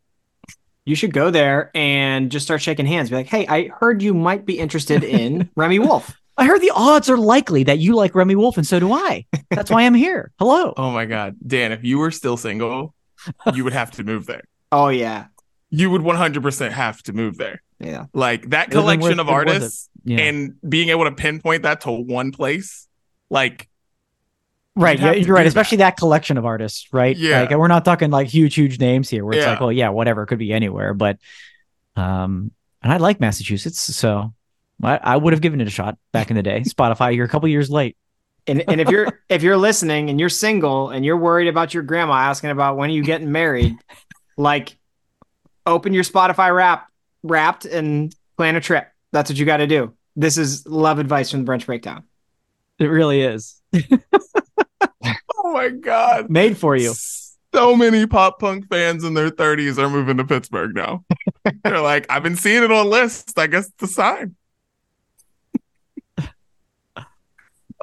You 0.88 0.96
should 0.96 1.12
go 1.12 1.30
there 1.32 1.70
and 1.76 2.32
just 2.32 2.46
start 2.46 2.62
shaking 2.62 2.86
hands. 2.86 3.10
Be 3.10 3.18
like, 3.18 3.28
"Hey, 3.28 3.46
I 3.46 3.68
heard 3.78 4.02
you 4.02 4.14
might 4.14 4.46
be 4.46 4.58
interested 4.58 5.04
in 5.04 5.50
Remi 5.58 5.80
Wolf." 5.80 6.16
I 6.38 6.46
heard 6.46 6.62
the 6.62 6.72
odds 6.74 7.10
are 7.10 7.18
likely 7.18 7.64
that 7.64 7.80
you 7.80 7.94
like 7.94 8.16
Remi 8.16 8.36
Wolf, 8.36 8.56
and 8.56 8.66
so 8.66 8.80
do 8.80 8.94
I. 8.94 9.26
That's 9.50 9.70
why 9.70 9.82
I'm 9.82 9.94
here. 9.94 10.32
Hello. 10.40 10.74
Oh 10.78 10.92
my 10.92 11.04
god, 11.04 11.36
Dan! 11.46 11.74
If 11.74 11.84
you 11.84 11.98
were 11.98 12.10
still 12.10 12.38
single, 12.38 12.96
you 13.54 13.66
would 13.66 13.74
have 13.74 13.92
to 13.92 14.04
move 14.06 14.28
there. 14.28 14.44
Oh 14.72 14.88
yeah, 14.88 15.28
you 15.70 15.90
would 15.90 16.02
100% 16.02 16.72
have 16.72 17.02
to 17.04 17.14
move 17.14 17.38
there. 17.38 17.62
Yeah, 17.80 18.06
like 18.14 18.50
that 18.52 18.72
collection 18.72 19.12
worth, 19.12 19.20
of 19.20 19.30
artists 19.30 19.90
yeah. 20.06 20.20
and 20.20 20.56
being 20.68 20.90
able 20.90 21.04
to 21.04 21.12
pinpoint 21.12 21.64
that 21.64 21.82
to 21.82 21.92
one 21.92 22.32
place, 22.32 22.88
like. 23.30 23.68
Right, 24.78 25.00
yeah, 25.00 25.14
you're 25.14 25.36
right. 25.36 25.48
Especially 25.48 25.78
that. 25.78 25.96
that 25.96 25.98
collection 25.98 26.38
of 26.38 26.46
artists, 26.46 26.88
right? 26.94 27.18
Yeah, 27.18 27.42
like, 27.42 27.52
we're 27.52 27.68
not 27.68 27.84
talking 27.84 28.12
like 28.12 28.28
huge, 28.28 28.54
huge 28.54 28.80
names 28.80 29.10
here. 29.10 29.26
Where 29.26 29.34
it's 29.34 29.44
yeah. 29.44 29.52
like, 29.52 29.60
well, 29.60 29.72
yeah, 29.72 29.90
whatever, 29.90 30.24
it 30.24 30.28
could 30.28 30.38
be 30.38 30.54
anywhere. 30.54 30.94
But, 30.94 31.18
um, 31.96 32.52
and 32.84 32.94
I 32.94 32.98
like 32.98 33.20
Massachusetts, 33.20 33.80
so 33.80 34.34
I, 34.84 35.00
I 35.02 35.18
would 35.18 35.34
have 35.34 35.42
given 35.42 35.62
it 35.62 35.68
a 35.68 35.72
shot 35.72 35.98
back 36.12 36.30
in 36.30 36.36
the 36.36 36.44
day. 36.44 36.62
Spotify, 36.62 37.16
you're 37.16 37.26
a 37.26 37.30
couple 37.30 37.50
years 37.50 37.72
late. 37.72 37.98
And, 38.46 38.64
and 38.70 38.80
if 38.80 38.90
you're 38.90 39.20
if 39.30 39.42
you're 39.42 39.58
listening 39.58 40.10
and 40.10 40.20
you're 40.20 40.30
single 40.30 40.90
and 40.90 41.04
you're 41.04 41.18
worried 41.18 41.48
about 41.48 41.74
your 41.74 41.84
grandma 41.84 42.14
asking 42.14 42.52
about 42.52 42.78
when 42.78 42.90
are 42.92 42.94
you 42.94 43.04
getting 43.04 43.32
married, 43.32 43.76
like 44.38 44.78
open 45.66 45.94
your 45.94 46.04
Spotify 46.04 46.56
wrap 46.56 46.88
wrapped 47.24 47.66
and 47.66 48.16
plan 48.38 48.56
a 48.56 48.62
trip. 48.62 48.88
That's 49.12 49.30
what 49.30 49.38
you 49.38 49.46
got 49.46 49.58
to 49.58 49.68
do. 49.68 49.94
This 50.16 50.38
is 50.38 50.66
love 50.68 51.00
advice 51.00 51.32
from 51.32 51.46
the 51.46 51.52
brunch 51.52 51.66
breakdown. 51.66 52.04
It 52.80 52.86
really 52.86 53.22
is. 53.22 53.62
oh 55.48 55.54
my 55.54 55.70
god. 55.70 56.30
Made 56.30 56.58
for 56.58 56.76
you. 56.76 56.94
So 57.54 57.76
many 57.76 58.06
pop 58.06 58.40
punk 58.40 58.68
fans 58.70 59.04
in 59.04 59.14
their 59.14 59.32
30s 59.32 59.78
are 59.78 59.90
moving 59.90 60.18
to 60.18 60.26
Pittsburgh 60.26 60.76
now. 60.76 61.06
They're 61.64 61.80
like, 61.80 62.06
I've 62.10 62.24
been 62.24 62.36
seeing 62.36 62.64
it 62.64 62.72
on 62.72 62.90
lists. 62.90 63.34
I 63.38 63.48
guess 63.48 63.68
it's 63.68 63.84
a 63.84 63.88
sign. 63.88 64.36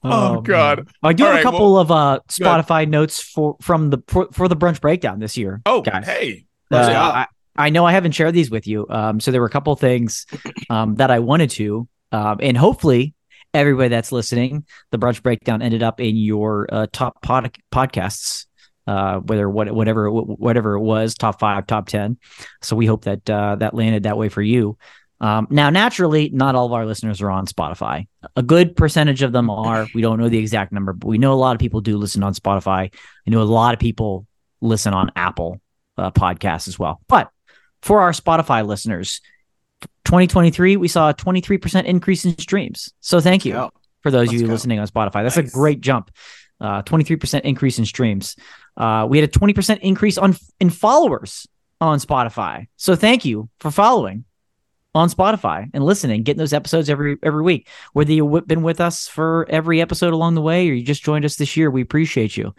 Oh, 0.07 0.37
oh 0.37 0.41
God! 0.43 0.87
I 1.03 1.15
do 1.15 1.25
All 1.25 1.29
have 1.31 1.37
right, 1.37 1.41
a 1.41 1.43
couple 1.43 1.73
well, 1.73 1.81
of 1.81 1.91
uh, 1.91 2.21
Spotify 2.29 2.87
notes 2.87 3.23
for 3.23 3.57
from 3.63 3.89
the 3.89 4.03
for, 4.07 4.29
for, 4.33 4.49
the 4.49 4.57
brunch 4.57 4.83
breakdown 4.83 5.19
this 5.19 5.35
year. 5.35 5.63
Oh, 5.65 5.81
guys. 5.81 6.05
hey, 6.05 6.45
uh, 6.71 6.77
I, 6.77 7.27
I, 7.57 7.71
know 7.71 7.87
I 7.87 7.93
haven't 7.93 8.13
shared 8.13 8.35
these 8.35 8.51
with 8.51 8.67
you. 8.67 8.87
Um, 8.91 9.19
so 9.19 9.31
there 9.31 9.41
were 9.41 9.47
a 9.47 9.51
couple 9.51 9.75
things 9.77 10.27
um, 10.69 10.97
that 10.97 11.11
I 11.11 11.21
wanted 11.21 11.49
to, 11.53 11.89
um, 12.13 12.37
and 12.43 12.55
hopefully 12.55 13.15
everybody 13.55 13.89
that's 13.89 14.13
listening, 14.13 14.67
the 14.91 14.99
brunch 14.99 15.23
breakdown 15.23 15.63
ended 15.63 15.83
up 15.83 16.01
in 16.01 16.17
your 16.17 16.69
uh, 16.71 16.87
top 16.93 17.23
pod- 17.23 17.57
podcasts. 17.73 18.47
Uh, 18.87 19.19
whether 19.21 19.49
what 19.49 19.73
whatever 19.73 20.11
whatever 20.11 20.75
it 20.75 20.81
was, 20.81 21.15
top 21.15 21.41
five, 21.41 21.67
top 21.67 21.89
ten. 21.89 22.19
So 22.61 22.77
we 22.77 22.85
hope 22.85 23.05
that 23.05 23.31
uh, 23.31 23.57
that 23.57 23.73
landed 23.73 24.03
that 24.03 24.19
way 24.19 24.29
for 24.29 24.43
you. 24.43 24.77
Um, 25.21 25.47
now, 25.49 25.71
naturally, 25.71 26.29
not 26.35 26.55
all 26.55 26.67
of 26.67 26.73
our 26.73 26.85
listeners 26.85 27.23
are 27.23 27.31
on 27.31 27.47
Spotify. 27.47 28.09
A 28.37 28.43
good 28.43 28.77
percentage 28.77 29.23
of 29.23 29.33
them 29.33 29.49
are. 29.49 29.87
We 29.95 30.03
don't 30.03 30.19
know 30.19 30.29
the 30.29 30.37
exact 30.37 30.71
number, 30.71 30.93
but 30.93 31.09
we 31.09 31.17
know 31.17 31.33
a 31.33 31.35
lot 31.35 31.57
of 31.57 31.61
people 31.61 31.81
do 31.81 31.97
listen 31.97 32.23
on 32.23 32.35
Spotify. 32.35 32.93
I 33.27 33.31
know 33.31 33.41
a 33.41 33.45
lot 33.45 33.73
of 33.73 33.81
people 33.81 34.27
listen 34.61 34.93
on 34.93 35.13
Apple 35.17 35.63
uh, 35.97 36.11
podcasts 36.11 36.69
as 36.69 36.79
well. 36.79 37.01
But 37.09 37.31
for 37.81 38.03
our 38.03 38.13
Spotify 38.13 38.67
listeners, 38.67 39.23
2023, 40.05 40.77
we 40.77 40.89
saw 40.89 41.11
a 41.11 41.15
23% 41.15 41.85
increase 41.85 42.25
in 42.25 42.37
streams. 42.39 42.93
So 43.01 43.21
thank 43.21 43.45
you 43.45 43.71
for 44.03 44.11
those 44.11 44.29
of 44.29 44.35
you 44.35 44.47
go. 44.47 44.53
listening 44.53 44.79
on 44.79 44.87
Spotify. 44.87 45.23
That's 45.23 45.37
nice. 45.37 45.49
a 45.49 45.53
great 45.53 45.81
jump. 45.81 46.11
Uh, 46.61 46.83
23% 46.83 47.41
increase 47.43 47.79
in 47.79 47.85
streams. 47.85 48.37
Uh, 48.77 49.07
we 49.09 49.19
had 49.19 49.29
a 49.29 49.33
20% 49.33 49.81
increase 49.81 50.19
on 50.19 50.37
in 50.61 50.71
followers 50.71 51.49
on 51.81 51.99
Spotify. 51.99 52.69
So 52.77 52.95
thank 52.95 53.25
you 53.25 53.49
for 53.59 53.71
following 53.71 54.25
on 54.95 55.09
Spotify 55.09 55.69
and 55.75 55.85
listening, 55.85 56.23
getting 56.23 56.39
those 56.39 56.53
episodes 56.53 56.89
every 56.89 57.17
every 57.23 57.43
week. 57.43 57.69
Whether 57.93 58.13
you've 58.13 58.47
been 58.47 58.63
with 58.63 58.81
us 58.81 59.09
for 59.09 59.47
every 59.51 59.81
episode 59.81 60.13
along 60.13 60.35
the 60.35 60.41
way 60.41 60.69
or 60.69 60.73
you 60.73 60.85
just 60.85 61.03
joined 61.03 61.25
us 61.25 61.37
this 61.37 61.57
year, 61.57 61.71
we 61.71 61.83
appreciate 61.83 62.37
you. 62.37 62.55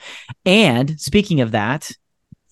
And 0.45 0.99
speaking 0.99 1.41
of 1.41 1.51
that, 1.51 1.89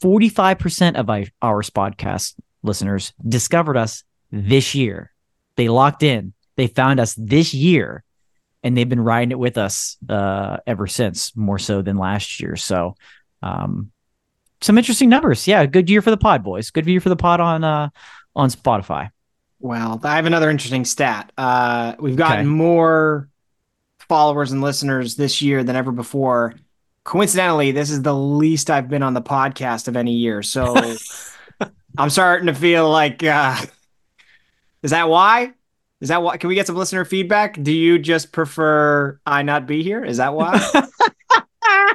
45% 0.02 0.96
of 0.96 1.10
our, 1.10 1.24
our 1.42 1.62
podcast 1.62 2.36
listeners 2.62 3.14
discovered 3.28 3.78
us 3.78 4.04
this 4.34 4.76
year. 4.76 5.12
They 5.56 5.70
locked 5.70 6.04
in. 6.04 6.34
They 6.56 6.68
found 6.68 7.00
us 7.00 7.16
this 7.16 7.54
year 7.54 8.04
and 8.64 8.76
they've 8.78 8.90
been 8.90 9.04
riding 9.04 9.32
it 9.32 9.40
with 9.40 9.58
us 9.58 9.98
uh, 10.10 10.58
ever 10.66 10.88
since, 10.88 11.36
more 11.36 11.60
so 11.60 11.82
than 11.82 11.98
last 11.98 12.40
year. 12.40 12.56
So, 12.56 12.96
um, 13.42 13.92
some 14.62 14.78
interesting 14.78 15.10
numbers. 15.10 15.46
Yeah, 15.46 15.66
good 15.66 15.90
year 15.90 16.02
for 16.02 16.10
the 16.10 16.18
pod, 16.18 16.44
boys. 16.44 16.72
Good 16.72 16.88
year 16.88 17.02
for 17.02 17.10
the 17.10 17.18
pod 17.18 17.42
on 17.42 17.64
uh, 17.66 17.90
on 18.36 18.50
Spotify. 18.50 19.10
Well, 19.60 20.00
I 20.04 20.16
have 20.16 20.26
another 20.26 20.50
interesting 20.50 20.86
stat. 20.86 21.32
Uh, 21.38 21.96
we've 22.00 22.16
gotten 22.16 22.46
okay. 22.46 22.48
more 22.48 23.30
followers 24.00 24.52
and 24.52 24.62
listeners 24.62 25.16
this 25.16 25.42
year 25.42 25.64
than 25.64 25.76
ever 25.76 25.92
before. 25.92 26.56
Coincidentally, 27.04 27.74
this 27.74 27.90
is 27.90 28.02
the 28.02 28.16
least 28.16 28.70
I've 28.70 28.88
been 28.88 29.04
on 29.04 29.14
the 29.14 29.22
podcast 29.22 29.90
of 29.90 29.98
any 29.98 30.14
year. 30.14 30.42
So 30.42 30.76
I'm 31.98 32.10
starting 32.10 32.48
to 32.48 32.54
feel 32.54 32.90
like, 32.90 33.24
uh, 33.24 33.58
is 34.84 34.92
that 34.92 35.10
why? 35.10 35.54
Is 36.02 36.10
that 36.10 36.22
why? 36.22 36.38
Can 36.38 36.50
we 36.50 36.56
get 36.56 36.68
some 36.68 36.76
listener 36.76 37.06
feedback? 37.06 37.62
Do 37.62 37.72
you 37.72 37.98
just 37.98 38.32
prefer 38.32 39.20
I 39.26 39.42
not 39.42 39.66
be 39.66 39.82
here? 39.82 40.04
Is 40.04 40.18
that 40.18 40.34
why? 40.34 40.60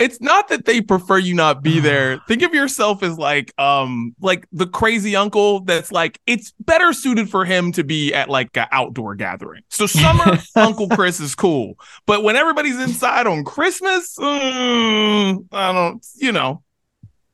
it's 0.00 0.20
not 0.20 0.48
that 0.48 0.64
they 0.64 0.80
prefer 0.80 1.18
you 1.18 1.32
not 1.32 1.62
be 1.62 1.78
there. 1.80 2.20
Think 2.26 2.42
of 2.42 2.52
yourself 2.52 3.04
as 3.04 3.16
like 3.16 3.52
um 3.58 4.16
like 4.20 4.48
the 4.50 4.66
crazy 4.66 5.14
uncle 5.14 5.60
that's 5.60 5.92
like 5.92 6.20
it's 6.26 6.52
better 6.58 6.92
suited 6.92 7.30
for 7.30 7.44
him 7.44 7.70
to 7.72 7.84
be 7.84 8.12
at 8.12 8.28
like 8.28 8.56
an 8.56 8.66
outdoor 8.72 9.14
gathering. 9.14 9.62
So 9.70 9.86
summer 9.86 10.38
Uncle 10.56 10.88
Chris 10.88 11.20
is 11.20 11.36
cool, 11.36 11.74
but 12.06 12.24
when 12.24 12.34
everybody's 12.34 12.80
inside 12.80 13.28
on 13.28 13.44
Christmas, 13.44 14.16
mm, 14.16 15.46
I 15.52 15.72
don't, 15.72 16.04
you 16.16 16.32
know, 16.32 16.62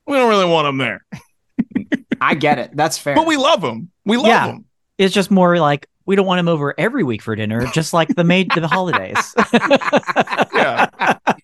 we 0.07 0.17
don't 0.17 0.29
really 0.29 0.51
want 0.51 0.69
him 0.69 0.77
there. 0.77 1.05
I 2.21 2.35
get 2.35 2.59
it. 2.59 2.73
That's 2.75 2.99
fair. 2.99 3.15
But 3.15 3.27
we 3.27 3.37
love 3.37 3.63
him. 3.63 3.91
We 4.09 4.17
love 4.17 4.27
yeah. 4.27 4.47
him. 4.47 4.65
It's 4.99 5.15
just 5.15 5.31
more 5.31 5.59
like 5.59 5.87
we 6.07 6.17
don't 6.17 6.27
want 6.27 6.41
him 6.41 6.49
over 6.49 6.75
every 6.79 7.05
week 7.05 7.23
for 7.23 7.37
dinner, 7.37 7.67
just 7.73 7.93
like 7.93 8.09
the 8.09 8.25
maid 8.25 8.51
to 8.53 8.61
the 8.61 8.67
holidays. 8.69 9.35
yeah 10.55 10.89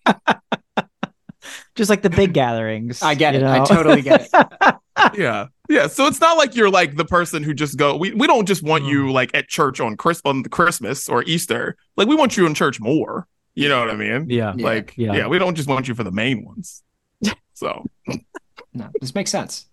just 1.75 1.91
like 1.91 2.03
the 2.03 2.11
big 2.11 2.33
gatherings. 2.33 3.03
I 3.03 3.15
get 3.15 3.35
it. 3.35 3.41
Know? 3.41 3.53
I 3.53 3.65
totally 3.65 4.03
get 4.03 4.29
it. 4.33 4.75
yeah. 5.19 5.47
Yeah. 5.69 5.87
So 5.87 6.07
it's 6.07 6.21
not 6.21 6.37
like 6.37 6.55
you're 6.55 6.71
like 6.71 6.97
the 6.97 7.05
person 7.05 7.43
who 7.43 7.55
just 7.55 7.77
go, 7.77 7.97
we, 7.97 8.12
we 8.12 8.27
don't 8.27 8.47
just 8.47 8.62
want 8.62 8.85
mm. 8.85 8.91
you 8.91 9.12
like 9.12 9.35
at 9.35 9.49
church 9.49 9.81
on 9.81 9.97
Chris 9.97 10.21
on 10.25 10.43
Christmas 10.45 11.09
or 11.09 11.23
Easter. 11.25 11.77
Like 11.97 12.09
we 12.09 12.15
want 12.15 12.37
you 12.37 12.47
in 12.47 12.55
church 12.55 12.81
more. 12.81 13.27
You 13.55 13.69
know 13.69 13.81
what 13.81 13.91
I 13.91 13.97
mean? 13.97 14.29
Yeah. 14.29 14.53
Like, 14.57 14.95
yeah, 14.97 15.12
yeah 15.12 15.27
we 15.29 15.39
don't 15.39 15.55
just 15.55 15.69
want 15.69 15.87
you 15.87 15.95
for 15.95 16.05
the 16.05 16.11
main 16.11 16.45
ones. 16.45 16.83
So 17.55 17.87
no, 18.73 18.89
this 19.01 19.15
makes 19.15 19.31
sense. 19.31 19.67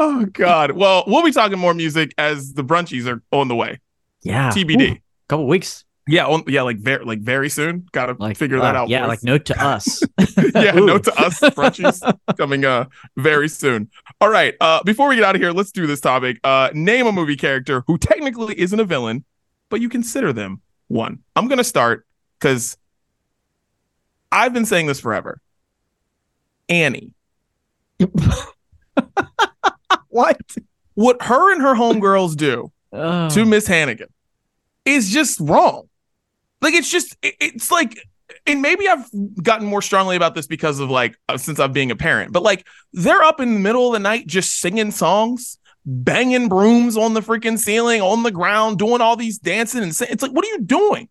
Oh 0.00 0.24
God. 0.24 0.72
Well, 0.72 1.04
we'll 1.06 1.22
be 1.22 1.30
talking 1.30 1.58
more 1.58 1.74
music 1.74 2.14
as 2.16 2.54
the 2.54 2.64
brunchies 2.64 3.06
are 3.06 3.22
on 3.32 3.48
the 3.48 3.54
way. 3.54 3.80
Yeah. 4.22 4.48
TBD. 4.50 4.92
Ooh, 4.92 4.96
couple 5.28 5.46
weeks. 5.46 5.84
Yeah, 6.08 6.26
on, 6.26 6.42
yeah, 6.48 6.62
like 6.62 6.78
very 6.78 7.04
like 7.04 7.20
very 7.20 7.50
soon. 7.50 7.86
Got 7.92 8.06
to 8.06 8.16
like, 8.18 8.38
figure 8.38 8.58
that 8.60 8.74
uh, 8.74 8.80
out. 8.80 8.88
Yeah, 8.88 9.06
like 9.06 9.22
note 9.22 9.44
to 9.44 9.62
us. 9.62 10.02
yeah, 10.54 10.72
note 10.72 11.04
to 11.04 11.14
us. 11.20 11.38
Brunchies 11.40 12.18
coming 12.38 12.64
uh 12.64 12.86
very 13.18 13.46
soon. 13.46 13.90
All 14.22 14.30
right. 14.30 14.54
Uh, 14.58 14.82
before 14.82 15.08
we 15.08 15.16
get 15.16 15.24
out 15.24 15.36
of 15.36 15.42
here, 15.42 15.52
let's 15.52 15.70
do 15.70 15.86
this 15.86 16.00
topic. 16.00 16.40
Uh, 16.42 16.70
name 16.72 17.06
a 17.06 17.12
movie 17.12 17.36
character 17.36 17.84
who 17.86 17.98
technically 17.98 18.58
isn't 18.58 18.80
a 18.80 18.84
villain, 18.84 19.24
but 19.68 19.82
you 19.82 19.90
consider 19.90 20.32
them 20.32 20.62
one. 20.88 21.18
I'm 21.36 21.46
gonna 21.46 21.62
start 21.62 22.06
because 22.40 22.78
I've 24.32 24.54
been 24.54 24.66
saying 24.66 24.86
this 24.86 24.98
forever. 24.98 25.42
Annie. 26.70 27.12
what? 30.20 30.40
What 30.94 31.22
her 31.22 31.52
and 31.52 31.62
her 31.62 31.74
homegirls 31.74 32.36
do 32.36 32.70
oh. 32.92 33.28
to 33.30 33.44
Miss 33.44 33.66
Hannigan 33.66 34.08
is 34.84 35.10
just 35.10 35.40
wrong. 35.40 35.88
Like 36.60 36.74
it's 36.74 36.90
just 36.90 37.16
it, 37.22 37.34
it's 37.40 37.70
like 37.70 37.98
and 38.46 38.62
maybe 38.62 38.88
I've 38.88 39.08
gotten 39.42 39.66
more 39.66 39.82
strongly 39.82 40.16
about 40.16 40.34
this 40.34 40.46
because 40.46 40.80
of 40.80 40.90
like 40.90 41.16
uh, 41.28 41.36
since 41.36 41.58
I'm 41.58 41.72
being 41.72 41.90
a 41.90 41.96
parent, 41.96 42.32
but 42.32 42.42
like 42.42 42.66
they're 42.92 43.22
up 43.22 43.40
in 43.40 43.54
the 43.54 43.60
middle 43.60 43.88
of 43.88 43.92
the 43.94 43.98
night 43.98 44.26
just 44.26 44.58
singing 44.60 44.90
songs, 44.90 45.58
banging 45.84 46.48
brooms 46.48 46.96
on 46.96 47.14
the 47.14 47.20
freaking 47.20 47.58
ceiling, 47.58 48.00
on 48.00 48.22
the 48.22 48.30
ground, 48.30 48.78
doing 48.78 49.00
all 49.00 49.16
these 49.16 49.38
dancing 49.38 49.82
and 49.82 49.90
it's 50.00 50.22
like, 50.22 50.32
what 50.32 50.44
are 50.44 50.48
you 50.48 50.60
doing? 50.60 51.08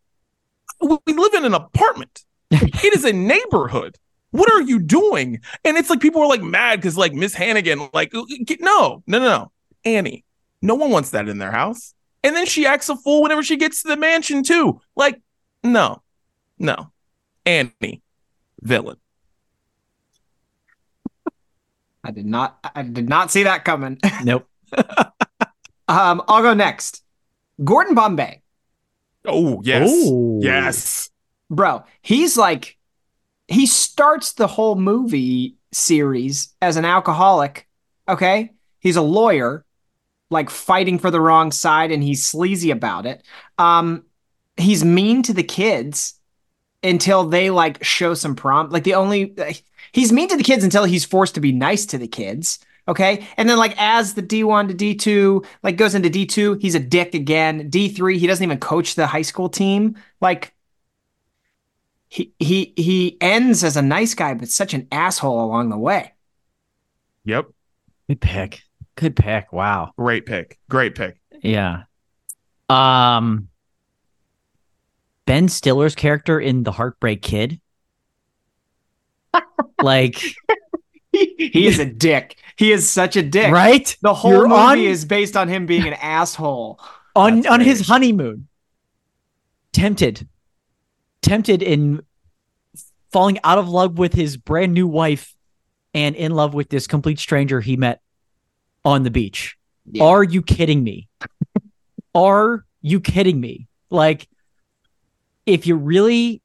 We 0.81 1.13
live 1.13 1.33
in 1.33 1.45
an 1.45 1.53
apartment. 1.53 2.23
it 2.51 2.93
is 2.93 3.05
a 3.05 3.13
neighborhood. 3.13 3.97
What 4.31 4.51
are 4.51 4.61
you 4.61 4.79
doing? 4.79 5.41
And 5.63 5.77
it's 5.77 5.89
like 5.89 5.99
people 6.01 6.21
are 6.21 6.27
like 6.27 6.41
mad 6.43 6.77
because 6.77 6.97
like 6.97 7.13
Miss 7.13 7.33
Hannigan, 7.33 7.89
like 7.93 8.11
no, 8.13 8.25
no, 8.59 9.03
no, 9.07 9.19
no, 9.19 9.51
Annie. 9.85 10.23
No 10.61 10.75
one 10.75 10.91
wants 10.91 11.11
that 11.11 11.29
in 11.29 11.37
their 11.37 11.51
house. 11.51 11.93
And 12.23 12.35
then 12.35 12.45
she 12.45 12.65
acts 12.65 12.89
a 12.89 12.95
fool 12.97 13.21
whenever 13.23 13.43
she 13.43 13.55
gets 13.55 13.81
to 13.83 13.87
the 13.87 13.95
mansion 13.95 14.43
too. 14.43 14.81
Like, 14.95 15.21
no, 15.63 16.01
no. 16.57 16.91
Annie, 17.45 18.01
villain. 18.61 18.97
I 22.03 22.11
did 22.11 22.25
not. 22.25 22.59
I 22.75 22.81
did 22.83 23.07
not 23.09 23.31
see 23.31 23.43
that 23.43 23.63
coming. 23.65 23.99
Nope. 24.23 24.47
um, 25.87 26.21
I'll 26.27 26.41
go 26.43 26.53
next. 26.53 27.03
Gordon 27.63 27.95
Bombay, 27.95 28.41
Oh 29.25 29.61
yes, 29.63 29.89
Ooh. 29.89 30.39
yes. 30.41 31.09
bro. 31.49 31.83
He's 32.01 32.37
like, 32.37 32.77
he 33.49 33.65
starts 33.65 34.33
the 34.33 34.47
whole 34.47 34.75
movie 34.75 35.55
series 35.71 36.53
as 36.61 36.77
an 36.77 36.85
alcoholic. 36.85 37.67
Okay, 38.07 38.53
he's 38.79 38.95
a 38.95 39.01
lawyer, 39.01 39.65
like 40.29 40.49
fighting 40.49 40.99
for 40.99 41.11
the 41.11 41.21
wrong 41.21 41.51
side, 41.51 41.91
and 41.91 42.03
he's 42.03 42.23
sleazy 42.23 42.71
about 42.71 43.05
it. 43.05 43.23
Um, 43.57 44.05
he's 44.57 44.85
mean 44.85 45.23
to 45.23 45.33
the 45.33 45.43
kids 45.43 46.15
until 46.83 47.25
they 47.25 47.49
like 47.49 47.83
show 47.83 48.13
some 48.13 48.35
prom. 48.35 48.69
Like 48.69 48.83
the 48.83 48.93
only 48.93 49.35
he's 49.91 50.11
mean 50.11 50.29
to 50.29 50.37
the 50.37 50.43
kids 50.43 50.63
until 50.63 50.85
he's 50.85 51.05
forced 51.05 51.35
to 51.35 51.41
be 51.41 51.51
nice 51.51 51.85
to 51.87 51.97
the 51.97 52.07
kids. 52.07 52.59
Okay. 52.87 53.27
And 53.37 53.47
then 53.47 53.57
like 53.57 53.75
as 53.77 54.15
the 54.15 54.23
D1 54.23 54.69
to 54.69 54.73
D2 54.73 55.45
like 55.61 55.77
goes 55.77 55.93
into 55.95 56.09
D2, 56.09 56.61
he's 56.61 56.75
a 56.75 56.79
dick 56.79 57.13
again. 57.13 57.69
D3, 57.69 58.17
he 58.17 58.27
doesn't 58.27 58.43
even 58.43 58.59
coach 58.59 58.95
the 58.95 59.07
high 59.07 59.21
school 59.21 59.49
team. 59.49 59.95
Like 60.21 60.53
he 62.09 62.33
he 62.39 62.73
he 62.75 63.17
ends 63.21 63.63
as 63.63 63.77
a 63.77 63.81
nice 63.81 64.13
guy, 64.15 64.33
but 64.33 64.49
such 64.49 64.73
an 64.73 64.87
asshole 64.91 65.43
along 65.45 65.69
the 65.69 65.77
way. 65.77 66.13
Yep. 67.25 67.47
Good 68.07 68.21
pick. 68.21 68.61
Good 68.95 69.15
pick. 69.15 69.53
Wow. 69.53 69.91
Great 69.97 70.25
pick. 70.25 70.57
Great 70.69 70.95
pick. 70.95 71.19
Yeah. 71.41 71.83
Um 72.69 73.47
Ben 75.25 75.47
Stiller's 75.47 75.93
character 75.95 76.39
in 76.39 76.63
The 76.63 76.71
Heartbreak 76.71 77.21
Kid. 77.21 77.61
like 79.81 80.19
he 81.11 81.67
is 81.67 81.77
a 81.79 81.85
dick. 81.85 82.37
He 82.57 82.71
is 82.71 82.89
such 82.89 83.15
a 83.15 83.21
dick. 83.23 83.51
right? 83.51 83.95
The 84.01 84.13
whole 84.13 84.31
You're 84.31 84.47
movie 84.47 84.59
on- 84.61 84.79
is 84.79 85.05
based 85.05 85.37
on 85.37 85.47
him 85.47 85.65
being 85.67 85.85
an 85.87 85.93
asshole. 85.93 86.79
on 87.15 87.35
That's 87.41 87.47
on 87.47 87.59
great. 87.59 87.67
his 87.67 87.87
honeymoon. 87.87 88.47
Tempted. 89.71 90.27
Tempted 91.21 91.61
in 91.61 92.01
falling 93.11 93.39
out 93.43 93.57
of 93.57 93.67
love 93.67 93.97
with 93.97 94.13
his 94.13 94.37
brand 94.37 94.73
new 94.73 94.87
wife 94.87 95.35
and 95.93 96.15
in 96.15 96.31
love 96.31 96.53
with 96.53 96.69
this 96.69 96.87
complete 96.87 97.19
stranger 97.19 97.59
he 97.59 97.75
met 97.75 98.01
on 98.85 99.03
the 99.03 99.11
beach. 99.11 99.57
Yeah. 99.91 100.03
Are 100.03 100.23
you 100.23 100.41
kidding 100.41 100.83
me? 100.83 101.09
Are 102.15 102.65
you 102.81 102.99
kidding 102.99 103.39
me? 103.39 103.67
Like, 103.89 104.27
if 105.45 105.65
you 105.65 105.75
really 105.75 106.41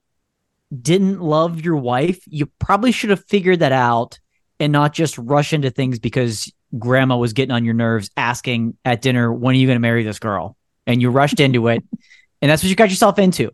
didn't 0.83 1.21
love 1.21 1.61
your 1.61 1.77
wife, 1.77 2.21
you 2.27 2.47
probably 2.59 2.91
should 2.91 3.11
have 3.11 3.25
figured 3.27 3.61
that 3.61 3.73
out 3.73 4.19
and 4.59 4.73
not 4.73 4.95
just 4.95 5.19
rush 5.19 5.53
into 5.53 5.71
things 5.71 5.99
because 5.99 6.53
grandma 6.79 7.17
was 7.17 7.33
getting 7.33 7.53
on 7.53 7.65
your 7.65 7.75
nerves 7.75 8.11
asking 8.17 8.77
at 8.85 9.03
dinner, 9.03 9.33
when 9.33 9.55
are 9.55 9.59
you 9.59 9.67
going 9.67 9.77
to 9.77 9.81
marry 9.81 10.03
this 10.03 10.19
girl? 10.19 10.57
And 10.87 11.01
you 11.01 11.11
rushed 11.11 11.41
into 11.41 11.69
it. 11.69 11.83
And 12.43 12.51
that's 12.51 12.63
what 12.63 12.69
you 12.69 12.77
got 12.77 12.91
yourself 12.91 13.19
into. 13.19 13.53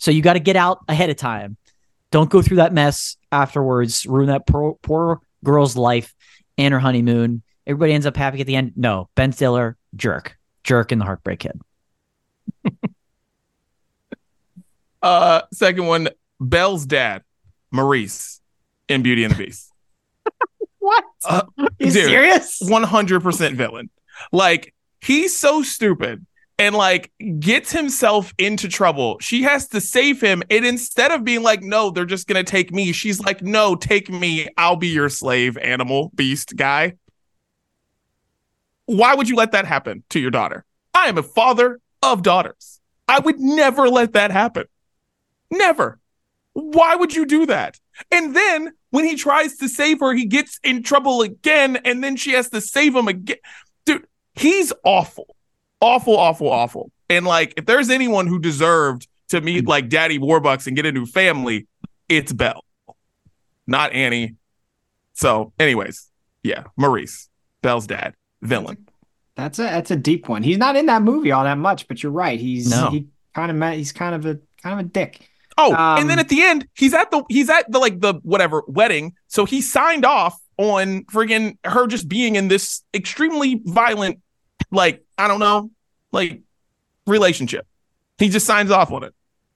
So 0.00 0.10
you 0.10 0.22
got 0.22 0.32
to 0.32 0.40
get 0.40 0.56
out 0.56 0.80
ahead 0.88 1.10
of 1.10 1.16
time. 1.16 1.56
Don't 2.10 2.28
go 2.28 2.42
through 2.42 2.56
that 2.56 2.72
mess 2.72 3.16
afterwards, 3.30 4.04
ruin 4.06 4.26
that 4.26 4.46
poor, 4.46 4.74
poor 4.82 5.20
girl's 5.44 5.76
life 5.76 6.12
and 6.58 6.74
her 6.74 6.80
honeymoon. 6.80 7.42
Everybody 7.66 7.92
ends 7.92 8.06
up 8.06 8.16
happy 8.16 8.40
at 8.40 8.46
the 8.46 8.56
end. 8.56 8.72
No, 8.74 9.08
Ben 9.14 9.30
Stiller, 9.32 9.76
jerk. 9.94 10.36
Jerk 10.64 10.90
in 10.90 10.98
the 10.98 11.04
Heartbreak 11.04 11.38
Kid. 11.40 11.60
Uh, 15.02 15.40
second 15.52 15.86
one, 15.86 16.08
Belle's 16.38 16.84
dad, 16.84 17.22
Maurice, 17.70 18.40
in 18.88 19.02
Beauty 19.02 19.24
and 19.24 19.34
the 19.34 19.44
Beast. 19.44 19.72
What? 20.78 21.04
Uh, 21.24 21.42
you 21.78 21.90
dude. 21.90 21.92
serious? 21.92 22.58
100% 22.62 23.54
villain. 23.54 23.90
Like, 24.32 24.74
he's 25.00 25.36
so 25.36 25.62
stupid 25.62 26.24
and 26.60 26.74
like 26.76 27.10
gets 27.38 27.72
himself 27.72 28.34
into 28.36 28.68
trouble. 28.68 29.18
She 29.20 29.42
has 29.44 29.66
to 29.68 29.80
save 29.80 30.20
him. 30.20 30.42
And 30.50 30.66
instead 30.66 31.10
of 31.10 31.24
being 31.24 31.42
like, 31.42 31.62
no, 31.62 31.90
they're 31.90 32.04
just 32.04 32.28
going 32.28 32.44
to 32.44 32.48
take 32.48 32.70
me, 32.70 32.92
she's 32.92 33.18
like, 33.18 33.40
no, 33.40 33.74
take 33.74 34.10
me. 34.10 34.46
I'll 34.58 34.76
be 34.76 34.88
your 34.88 35.08
slave, 35.08 35.56
animal, 35.56 36.12
beast 36.14 36.54
guy. 36.54 36.96
Why 38.84 39.14
would 39.14 39.26
you 39.26 39.36
let 39.36 39.52
that 39.52 39.64
happen 39.64 40.04
to 40.10 40.20
your 40.20 40.30
daughter? 40.30 40.66
I 40.92 41.08
am 41.08 41.16
a 41.16 41.22
father 41.22 41.80
of 42.02 42.22
daughters. 42.22 42.80
I 43.08 43.20
would 43.20 43.40
never 43.40 43.88
let 43.88 44.12
that 44.12 44.30
happen. 44.30 44.66
Never. 45.50 45.98
Why 46.52 46.94
would 46.94 47.14
you 47.14 47.24
do 47.24 47.46
that? 47.46 47.80
And 48.10 48.36
then 48.36 48.72
when 48.90 49.06
he 49.06 49.14
tries 49.14 49.56
to 49.58 49.68
save 49.68 50.00
her, 50.00 50.12
he 50.12 50.26
gets 50.26 50.60
in 50.62 50.82
trouble 50.82 51.22
again, 51.22 51.78
and 51.86 52.04
then 52.04 52.16
she 52.16 52.32
has 52.32 52.50
to 52.50 52.60
save 52.60 52.94
him 52.94 53.08
again. 53.08 53.38
Dude, 53.86 54.06
he's 54.34 54.74
awful. 54.84 55.34
Awful, 55.80 56.16
awful, 56.16 56.48
awful. 56.48 56.90
And 57.08 57.24
like, 57.26 57.54
if 57.56 57.66
there's 57.66 57.90
anyone 57.90 58.26
who 58.26 58.38
deserved 58.38 59.08
to 59.28 59.40
meet 59.40 59.66
like 59.66 59.88
Daddy 59.88 60.18
Warbucks 60.18 60.66
and 60.66 60.76
get 60.76 60.86
a 60.86 60.92
new 60.92 61.06
family, 61.06 61.66
it's 62.08 62.32
Belle, 62.32 62.64
not 63.66 63.92
Annie. 63.92 64.36
So, 65.14 65.52
anyways, 65.58 66.08
yeah, 66.42 66.64
Maurice, 66.76 67.28
Belle's 67.62 67.86
dad, 67.86 68.14
villain. 68.42 68.86
That's 69.36 69.58
a 69.58 69.62
that's 69.62 69.90
a 69.90 69.96
deep 69.96 70.28
one. 70.28 70.42
He's 70.42 70.58
not 70.58 70.76
in 70.76 70.86
that 70.86 71.02
movie 71.02 71.32
all 71.32 71.44
that 71.44 71.56
much, 71.58 71.88
but 71.88 72.02
you're 72.02 72.12
right. 72.12 72.38
He's 72.38 72.70
No. 72.70 72.90
he 72.90 73.06
kind 73.34 73.50
of 73.50 73.56
met. 73.56 73.76
He's 73.76 73.92
kind 73.92 74.14
of 74.14 74.26
a 74.26 74.38
kind 74.62 74.78
of 74.78 74.86
a 74.86 74.88
dick. 74.88 75.28
Oh, 75.56 75.74
Um, 75.74 75.98
and 76.00 76.10
then 76.10 76.18
at 76.18 76.28
the 76.28 76.42
end, 76.42 76.66
he's 76.74 76.92
at 76.94 77.10
the 77.10 77.22
he's 77.28 77.48
at 77.48 77.70
the 77.70 77.78
like 77.78 78.00
the 78.00 78.14
whatever 78.22 78.62
wedding. 78.66 79.14
So 79.28 79.44
he 79.46 79.60
signed 79.62 80.04
off 80.04 80.38
on 80.58 81.04
friggin' 81.04 81.56
her 81.64 81.86
just 81.86 82.08
being 82.08 82.36
in 82.36 82.48
this 82.48 82.82
extremely 82.92 83.60
violent, 83.64 84.20
like 84.70 85.04
I 85.18 85.28
don't 85.28 85.40
know, 85.40 85.70
like 86.12 86.40
relationship. 87.06 87.66
He 88.18 88.28
just 88.28 88.46
signs 88.46 88.70
off 88.70 88.90
on 88.92 89.02
it. 89.04 89.14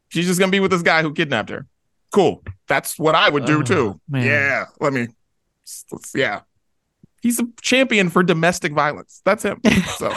She's 0.09 0.27
just 0.27 0.39
gonna 0.41 0.53
be 0.53 0.61
with 0.61 0.71
this 0.71 0.83
guy 0.83 1.03
who 1.03 1.13
kidnapped 1.13 1.51
her. 1.51 1.67
Cool. 2.13 2.43
That's 2.69 2.99
what 2.99 3.15
I 3.15 3.29
would 3.29 3.45
do 3.45 3.59
Oh, 3.59 3.63
too. 3.63 4.01
man. 4.09 4.25
Yeah. 4.27 4.65
Let 4.81 4.93
me. 4.93 5.09
let's- 5.93 6.13
yeah. 6.15 6.41
He's 7.23 7.41
a 7.41 7.45
champion 7.63 8.11
for 8.11 8.23
domestic 8.23 8.73
violence. 8.73 9.23
That's 9.25 9.43
him. 9.43 9.61
So 9.97 10.13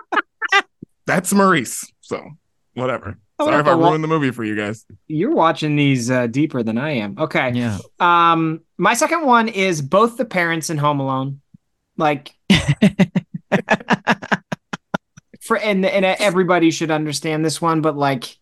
that's 1.06 1.32
Maurice. 1.32 1.90
So 2.00 2.22
whatever. 2.74 3.18
Sorry 3.40 3.60
if 3.60 3.66
I 3.66 3.72
ruined 3.72 4.02
the 4.02 4.08
movie 4.08 4.30
for 4.30 4.44
you 4.44 4.56
guys. 4.56 4.86
You're 5.08 5.34
watching 5.34 5.76
these 5.76 6.10
uh, 6.10 6.26
deeper 6.26 6.62
than 6.62 6.78
I 6.78 6.92
am. 6.92 7.16
Okay. 7.18 7.52
Yeah. 7.52 7.78
Um, 8.00 8.60
my 8.78 8.94
second 8.94 9.24
one 9.26 9.48
is 9.48 9.82
both 9.82 10.16
the 10.16 10.24
parents 10.24 10.70
in 10.70 10.78
Home 10.78 11.00
Alone. 11.00 11.40
Like 11.98 12.34
for 15.40 15.56
and 15.58 15.84
and 15.84 16.04
everybody 16.04 16.70
should 16.70 16.90
understand 16.90 17.44
this 17.44 17.60
one, 17.60 17.80
but 17.80 17.96
like 17.96 18.38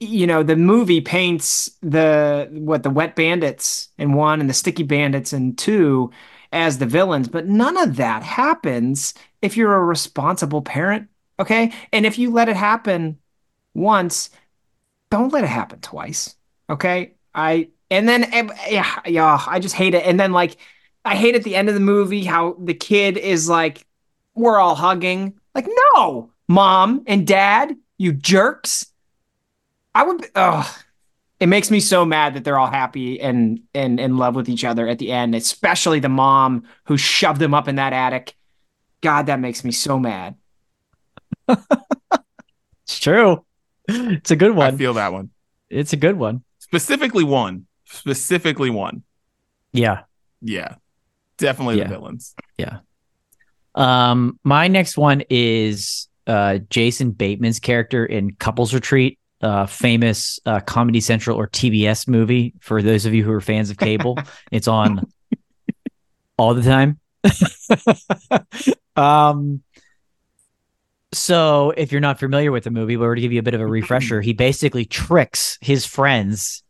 you 0.00 0.26
know, 0.26 0.42
the 0.42 0.56
movie 0.56 1.00
paints 1.00 1.70
the 1.82 2.48
what 2.52 2.82
the 2.82 2.90
wet 2.90 3.16
bandits 3.16 3.88
in 3.98 4.12
one 4.12 4.40
and 4.40 4.50
the 4.50 4.54
sticky 4.54 4.82
bandits 4.82 5.32
in 5.32 5.56
two 5.56 6.10
as 6.52 6.78
the 6.78 6.86
villains, 6.86 7.28
but 7.28 7.46
none 7.46 7.76
of 7.76 7.96
that 7.96 8.22
happens 8.22 9.14
if 9.42 9.56
you're 9.56 9.74
a 9.74 9.82
responsible 9.84 10.62
parent. 10.62 11.08
Okay. 11.38 11.72
And 11.92 12.06
if 12.06 12.18
you 12.18 12.30
let 12.30 12.48
it 12.48 12.56
happen 12.56 13.18
once, 13.74 14.30
don't 15.10 15.32
let 15.32 15.44
it 15.44 15.48
happen 15.48 15.80
twice. 15.80 16.36
Okay. 16.70 17.14
I 17.34 17.70
and 17.90 18.08
then 18.08 18.24
eh, 18.32 18.48
yeah, 18.70 19.00
yeah, 19.06 19.44
I 19.46 19.58
just 19.58 19.74
hate 19.74 19.94
it. 19.94 20.06
And 20.06 20.18
then 20.18 20.32
like 20.32 20.56
I 21.04 21.16
hate 21.16 21.34
at 21.34 21.42
the 21.42 21.56
end 21.56 21.68
of 21.68 21.74
the 21.74 21.80
movie 21.80 22.24
how 22.24 22.56
the 22.58 22.74
kid 22.74 23.16
is 23.16 23.48
like, 23.48 23.86
we're 24.34 24.58
all 24.58 24.74
hugging. 24.74 25.34
Like, 25.54 25.68
no, 25.94 26.30
mom 26.48 27.04
and 27.06 27.26
dad, 27.26 27.76
you 27.98 28.12
jerks. 28.12 28.86
I 29.94 30.02
would 30.02 30.26
oh 30.34 30.84
it 31.40 31.46
makes 31.46 31.70
me 31.70 31.80
so 31.80 32.04
mad 32.04 32.34
that 32.34 32.44
they're 32.44 32.58
all 32.58 32.70
happy 32.70 33.20
and 33.20 33.60
and 33.74 34.00
in 34.00 34.16
love 34.16 34.34
with 34.34 34.48
each 34.48 34.64
other 34.64 34.88
at 34.88 34.98
the 34.98 35.12
end, 35.12 35.34
especially 35.34 36.00
the 36.00 36.08
mom 36.08 36.64
who 36.84 36.96
shoved 36.96 37.40
them 37.40 37.54
up 37.54 37.68
in 37.68 37.76
that 37.76 37.92
attic. 37.92 38.34
God, 39.00 39.26
that 39.26 39.40
makes 39.40 39.64
me 39.64 39.70
so 39.70 39.98
mad. 39.98 40.36
It's 42.86 42.98
true. 42.98 43.44
It's 43.88 44.30
a 44.30 44.36
good 44.36 44.54
one. 44.54 44.74
I 44.74 44.76
feel 44.76 44.94
that 44.94 45.12
one. 45.12 45.30
It's 45.70 45.94
a 45.94 45.96
good 45.96 46.16
one. 46.16 46.44
Specifically 46.58 47.24
one. 47.24 47.66
Specifically 47.86 48.68
one. 48.68 49.04
Yeah. 49.72 50.02
Yeah. 50.42 50.74
Definitely 51.38 51.78
Yeah. 51.78 51.84
the 51.84 51.94
villains. 51.94 52.34
Yeah. 52.58 52.78
Um, 53.74 54.38
my 54.44 54.68
next 54.68 54.96
one 54.96 55.22
is 55.30 56.08
uh 56.26 56.58
Jason 56.70 57.10
Bateman's 57.10 57.58
character 57.60 58.06
in 58.06 58.34
Couples 58.36 58.72
Retreat, 58.72 59.18
uh 59.42 59.66
famous 59.66 60.38
uh 60.46 60.60
Comedy 60.60 61.00
Central 61.00 61.36
or 61.38 61.48
TBS 61.48 62.06
movie 62.08 62.54
for 62.60 62.80
those 62.82 63.04
of 63.04 63.12
you 63.14 63.24
who 63.24 63.32
are 63.32 63.40
fans 63.40 63.70
of 63.70 63.76
cable. 63.76 64.16
it's 64.52 64.68
on 64.68 65.06
all 66.38 66.54
the 66.54 66.62
time. 66.62 66.98
um 68.96 69.62
So, 71.12 71.70
if 71.76 71.92
you're 71.92 72.00
not 72.00 72.18
familiar 72.18 72.50
with 72.52 72.64
the 72.64 72.70
movie, 72.70 72.96
we're 72.96 73.06
going 73.08 73.16
to 73.16 73.22
give 73.22 73.32
you 73.32 73.38
a 73.40 73.42
bit 73.44 73.54
of 73.54 73.60
a 73.60 73.66
refresher. 73.66 74.20
he 74.20 74.32
basically 74.32 74.84
tricks 74.84 75.58
his 75.60 75.84
friends 75.86 76.62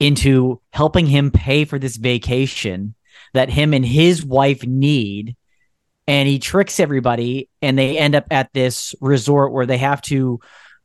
into 0.00 0.60
helping 0.72 1.06
him 1.06 1.30
pay 1.30 1.64
for 1.64 1.78
this 1.78 1.96
vacation 1.96 2.94
that 3.36 3.50
him 3.50 3.72
and 3.72 3.84
his 3.84 4.24
wife 4.24 4.64
need. 4.66 5.36
And 6.08 6.28
he 6.28 6.38
tricks 6.38 6.78
everybody, 6.78 7.48
and 7.60 7.76
they 7.76 7.98
end 7.98 8.14
up 8.14 8.26
at 8.30 8.52
this 8.52 8.94
resort 9.00 9.52
where 9.52 9.66
they 9.66 9.78
have 9.78 10.00
to 10.02 10.38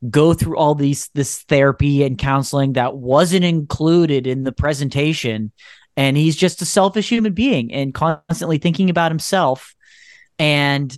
go 0.09 0.33
through 0.33 0.57
all 0.57 0.73
these 0.73 1.09
this 1.13 1.43
therapy 1.43 2.03
and 2.03 2.17
counseling 2.17 2.73
that 2.73 2.95
wasn't 2.95 3.45
included 3.45 4.25
in 4.25 4.43
the 4.43 4.51
presentation. 4.51 5.51
And 5.95 6.17
he's 6.17 6.35
just 6.35 6.61
a 6.63 6.65
selfish 6.65 7.09
human 7.09 7.33
being 7.33 7.71
and 7.71 7.93
constantly 7.93 8.57
thinking 8.57 8.89
about 8.89 9.11
himself. 9.11 9.75
And 10.39 10.97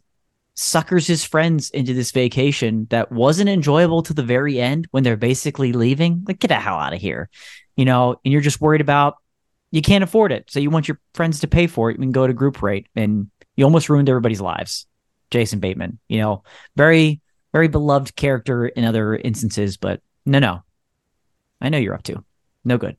suckers 0.56 1.08
his 1.08 1.24
friends 1.24 1.70
into 1.72 1.94
this 1.94 2.12
vacation 2.12 2.88
that 2.92 3.12
wasn't 3.12 3.50
enjoyable 3.50 4.04
to 4.04 4.14
the 4.14 4.24
very 4.24 4.60
end 4.60 4.88
when 4.92 5.04
they're 5.04 5.18
basically 5.18 5.74
leaving. 5.74 6.24
Like, 6.28 6.40
get 6.40 6.50
the 6.50 6.56
hell 6.56 6.78
out 6.78 6.94
of 6.94 7.02
here, 7.02 7.30
you 7.76 7.86
know, 7.86 8.20
and 8.24 8.32
you're 8.32 8.42
just 8.42 8.62
worried 8.62 8.82
about 8.82 9.18
you 9.74 9.82
can't 9.82 10.04
afford 10.04 10.32
it. 10.32 10.52
So 10.52 10.60
you 10.60 10.70
want 10.70 10.88
your 10.88 11.00
friends 11.16 11.40
to 11.40 11.48
pay 11.48 11.66
for 11.66 11.90
it. 11.90 11.94
You 11.94 12.00
can 12.00 12.12
go 12.12 12.28
to 12.28 12.32
group 12.32 12.62
rate 12.62 12.86
and 12.96 13.32
you 13.56 13.64
almost 13.64 13.90
ruined 13.90 14.08
everybody's 14.08 14.40
lives. 14.40 14.86
Jason 15.32 15.60
Bateman, 15.60 15.98
you 16.08 16.20
know, 16.20 16.44
very, 16.76 17.22
very 17.54 17.68
beloved 17.68 18.16
character 18.16 18.68
in 18.68 18.86
other 18.86 19.16
instances, 19.16 19.78
but 19.78 20.00
no, 20.28 20.38
no. 20.38 20.62
I 21.60 21.70
know 21.70 21.80
you're 21.80 21.96
up 21.96 22.04
to. 22.04 22.24
No 22.64 22.78
good. 22.78 22.98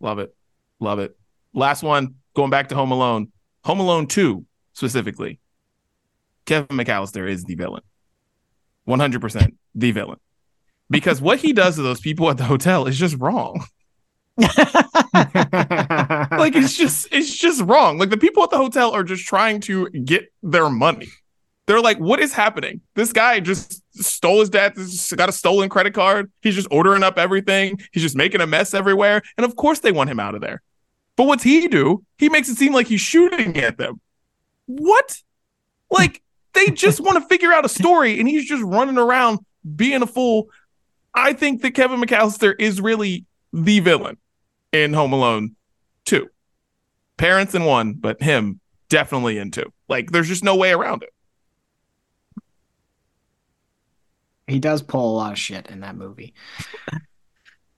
Love 0.00 0.18
it. 0.18 0.34
Love 0.80 0.98
it. 0.98 1.14
Last 1.52 1.82
one, 1.82 2.14
going 2.34 2.50
back 2.50 2.70
to 2.70 2.74
Home 2.74 2.90
Alone. 2.90 3.32
Home 3.66 3.80
Alone 3.80 4.06
2 4.06 4.46
specifically, 4.72 5.40
Kevin 6.46 6.78
McAllister 6.78 7.28
is 7.28 7.44
the 7.44 7.54
villain. 7.54 7.82
100% 8.88 9.56
the 9.74 9.90
villain. 9.90 10.20
Because 10.88 11.20
what 11.20 11.40
he 11.40 11.52
does 11.52 11.76
to 11.76 11.82
those 11.82 12.00
people 12.00 12.30
at 12.30 12.38
the 12.38 12.44
hotel 12.44 12.86
is 12.86 12.98
just 12.98 13.18
wrong. 13.18 13.62
like 14.36 14.50
it's 16.56 16.76
just 16.76 17.08
it's 17.12 17.36
just 17.36 17.62
wrong. 17.62 17.98
Like 17.98 18.10
the 18.10 18.16
people 18.16 18.42
at 18.42 18.50
the 18.50 18.56
hotel 18.56 18.90
are 18.92 19.04
just 19.04 19.24
trying 19.26 19.60
to 19.62 19.88
get 19.90 20.32
their 20.42 20.68
money. 20.68 21.08
They're 21.66 21.80
like, 21.80 21.98
what 21.98 22.20
is 22.20 22.32
happening? 22.32 22.80
This 22.94 23.12
guy 23.12 23.40
just 23.40 23.82
stole 23.94 24.40
his 24.40 24.50
dad's 24.50 25.12
got 25.12 25.28
a 25.28 25.32
stolen 25.32 25.68
credit 25.68 25.94
card. 25.94 26.30
He's 26.42 26.54
just 26.54 26.68
ordering 26.70 27.02
up 27.02 27.18
everything. 27.18 27.80
He's 27.92 28.02
just 28.02 28.16
making 28.16 28.40
a 28.40 28.46
mess 28.46 28.74
everywhere. 28.74 29.22
And 29.38 29.46
of 29.46 29.56
course 29.56 29.80
they 29.80 29.92
want 29.92 30.10
him 30.10 30.20
out 30.20 30.34
of 30.34 30.40
there. 30.40 30.62
But 31.16 31.26
what's 31.26 31.44
he 31.44 31.68
do? 31.68 32.04
He 32.18 32.28
makes 32.28 32.48
it 32.48 32.56
seem 32.56 32.74
like 32.74 32.88
he's 32.88 33.00
shooting 33.00 33.56
at 33.56 33.78
them 33.78 34.00
what? 34.66 35.20
Like 35.90 36.22
they 36.52 36.70
just 36.70 37.00
want 37.00 37.22
to 37.22 37.28
figure 37.28 37.52
out 37.52 37.64
a 37.64 37.68
story 37.68 38.18
and 38.18 38.28
he's 38.28 38.46
just 38.46 38.62
running 38.62 38.98
around 38.98 39.40
being 39.76 40.02
a 40.02 40.06
fool. 40.06 40.48
I 41.14 41.32
think 41.32 41.62
that 41.62 41.72
Kevin 41.72 42.00
McAllister 42.00 42.54
is 42.58 42.80
really 42.80 43.24
the 43.52 43.80
villain 43.80 44.18
in 44.74 44.92
Home 44.92 45.12
Alone 45.12 45.54
2. 46.06 46.28
Parents 47.16 47.54
in 47.54 47.64
one, 47.64 47.94
but 47.94 48.20
him 48.20 48.60
definitely 48.88 49.38
in 49.38 49.50
two. 49.50 49.72
Like 49.88 50.10
there's 50.10 50.28
just 50.28 50.44
no 50.44 50.56
way 50.56 50.72
around 50.72 51.04
it. 51.04 51.10
He 54.46 54.58
does 54.58 54.82
pull 54.82 55.14
a 55.14 55.16
lot 55.16 55.32
of 55.32 55.38
shit 55.38 55.68
in 55.68 55.80
that 55.80 55.96
movie. 55.96 56.34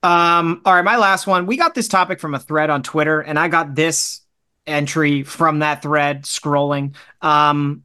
um, 0.02 0.62
all 0.64 0.74
right, 0.74 0.84
my 0.84 0.96
last 0.96 1.26
one. 1.26 1.46
We 1.46 1.56
got 1.56 1.74
this 1.74 1.86
topic 1.86 2.18
from 2.18 2.34
a 2.34 2.40
thread 2.40 2.70
on 2.70 2.82
Twitter, 2.82 3.20
and 3.20 3.38
I 3.38 3.48
got 3.48 3.74
this 3.74 4.22
entry 4.66 5.22
from 5.22 5.60
that 5.60 5.82
thread 5.82 6.24
scrolling. 6.24 6.96
Um, 7.22 7.84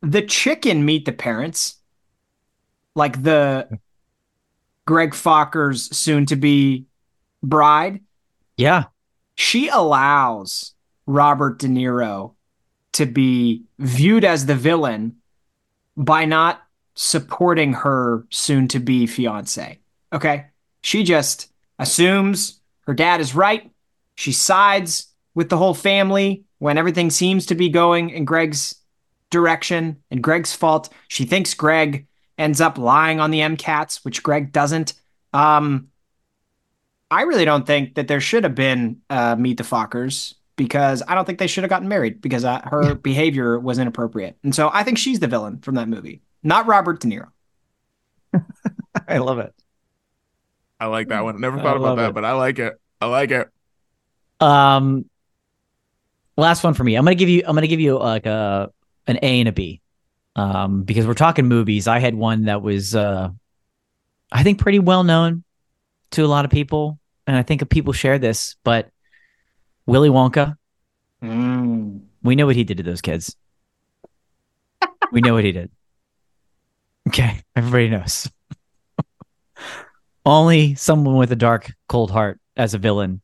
the 0.00 0.22
chicken 0.22 0.84
meet 0.84 1.04
the 1.04 1.12
parents, 1.12 1.76
like 2.94 3.22
the 3.22 3.78
Greg 4.86 5.12
Focker's 5.12 5.94
soon 5.94 6.24
to 6.26 6.36
be 6.36 6.86
bride. 7.42 8.00
Yeah. 8.56 8.84
She 9.36 9.68
allows 9.68 10.74
Robert 11.06 11.58
De 11.58 11.66
Niro 11.66 12.34
to 12.92 13.06
be 13.06 13.64
viewed 13.78 14.24
as 14.24 14.46
the 14.46 14.54
villain 14.54 15.16
by 15.96 16.24
not 16.24 16.62
supporting 16.94 17.72
her 17.72 18.24
soon 18.30 18.68
to 18.68 18.78
be 18.78 19.06
fiance. 19.06 19.78
Okay. 20.12 20.46
She 20.82 21.02
just 21.02 21.52
assumes 21.78 22.60
her 22.82 22.94
dad 22.94 23.20
is 23.20 23.34
right. 23.34 23.70
She 24.14 24.32
sides 24.32 25.08
with 25.34 25.48
the 25.48 25.56
whole 25.56 25.74
family 25.74 26.44
when 26.58 26.78
everything 26.78 27.10
seems 27.10 27.46
to 27.46 27.54
be 27.54 27.68
going 27.68 28.10
in 28.10 28.24
Greg's 28.24 28.76
direction 29.30 30.02
and 30.10 30.22
Greg's 30.22 30.52
fault. 30.52 30.92
She 31.08 31.24
thinks 31.24 31.54
Greg 31.54 32.06
ends 32.38 32.60
up 32.60 32.78
lying 32.78 33.18
on 33.18 33.30
the 33.30 33.40
MCATs, 33.40 34.04
which 34.04 34.22
Greg 34.22 34.52
doesn't. 34.52 34.94
Um, 35.32 35.88
I 37.14 37.22
really 37.22 37.44
don't 37.44 37.64
think 37.64 37.94
that 37.94 38.08
there 38.08 38.20
should 38.20 38.42
have 38.42 38.56
been 38.56 39.00
uh, 39.08 39.36
Meet 39.36 39.58
the 39.58 39.62
Fockers 39.62 40.34
because 40.56 41.00
I 41.06 41.14
don't 41.14 41.24
think 41.24 41.38
they 41.38 41.46
should 41.46 41.62
have 41.62 41.70
gotten 41.70 41.86
married 41.86 42.20
because 42.20 42.44
uh, 42.44 42.60
her 42.64 42.96
behavior 42.96 43.56
was 43.56 43.78
inappropriate. 43.78 44.36
And 44.42 44.52
so 44.52 44.68
I 44.72 44.82
think 44.82 44.98
she's 44.98 45.20
the 45.20 45.28
villain 45.28 45.60
from 45.60 45.76
that 45.76 45.88
movie, 45.88 46.22
not 46.42 46.66
Robert 46.66 46.98
De 46.98 47.06
Niro. 47.06 47.28
I 49.08 49.18
love 49.18 49.38
it. 49.38 49.54
I 50.80 50.86
like 50.86 51.06
that 51.08 51.22
one. 51.22 51.40
Never 51.40 51.56
thought 51.58 51.76
about 51.76 51.98
that, 51.98 52.10
it. 52.10 52.14
but 52.14 52.24
I 52.24 52.32
like 52.32 52.58
it. 52.58 52.80
I 53.00 53.06
like 53.06 53.30
it. 53.30 53.48
Um, 54.40 55.08
last 56.36 56.64
one 56.64 56.74
for 56.74 56.82
me. 56.82 56.96
I'm 56.96 57.04
gonna 57.04 57.14
give 57.14 57.28
you. 57.28 57.44
I'm 57.46 57.54
gonna 57.54 57.68
give 57.68 57.78
you 57.78 57.96
like 57.96 58.26
a 58.26 58.72
an 59.06 59.20
A 59.22 59.38
and 59.38 59.48
a 59.48 59.52
B, 59.52 59.80
um, 60.34 60.82
because 60.82 61.06
we're 61.06 61.14
talking 61.14 61.46
movies. 61.46 61.86
I 61.86 62.00
had 62.00 62.16
one 62.16 62.46
that 62.46 62.60
was, 62.60 62.96
uh, 62.96 63.30
I 64.32 64.42
think, 64.42 64.58
pretty 64.58 64.80
well 64.80 65.04
known 65.04 65.44
to 66.10 66.24
a 66.24 66.26
lot 66.26 66.44
of 66.44 66.50
people, 66.50 66.98
and 67.26 67.36
I 67.36 67.42
think 67.42 67.68
people 67.70 67.92
share 67.92 68.18
this. 68.18 68.56
But 68.64 68.90
Willy 69.86 70.08
Wonka, 70.08 70.56
mm. 71.22 72.00
we 72.22 72.36
know 72.36 72.46
what 72.46 72.56
he 72.56 72.64
did 72.64 72.78
to 72.78 72.82
those 72.82 73.00
kids. 73.00 73.36
we 75.12 75.20
know 75.20 75.34
what 75.34 75.44
he 75.44 75.52
did. 75.52 75.70
Okay, 77.08 77.42
everybody 77.54 77.88
knows. 77.88 78.30
Only 80.26 80.74
someone 80.74 81.16
with 81.16 81.32
a 81.32 81.36
dark, 81.36 81.72
cold 81.88 82.10
heart 82.10 82.40
as 82.56 82.74
a 82.74 82.78
villain 82.78 83.20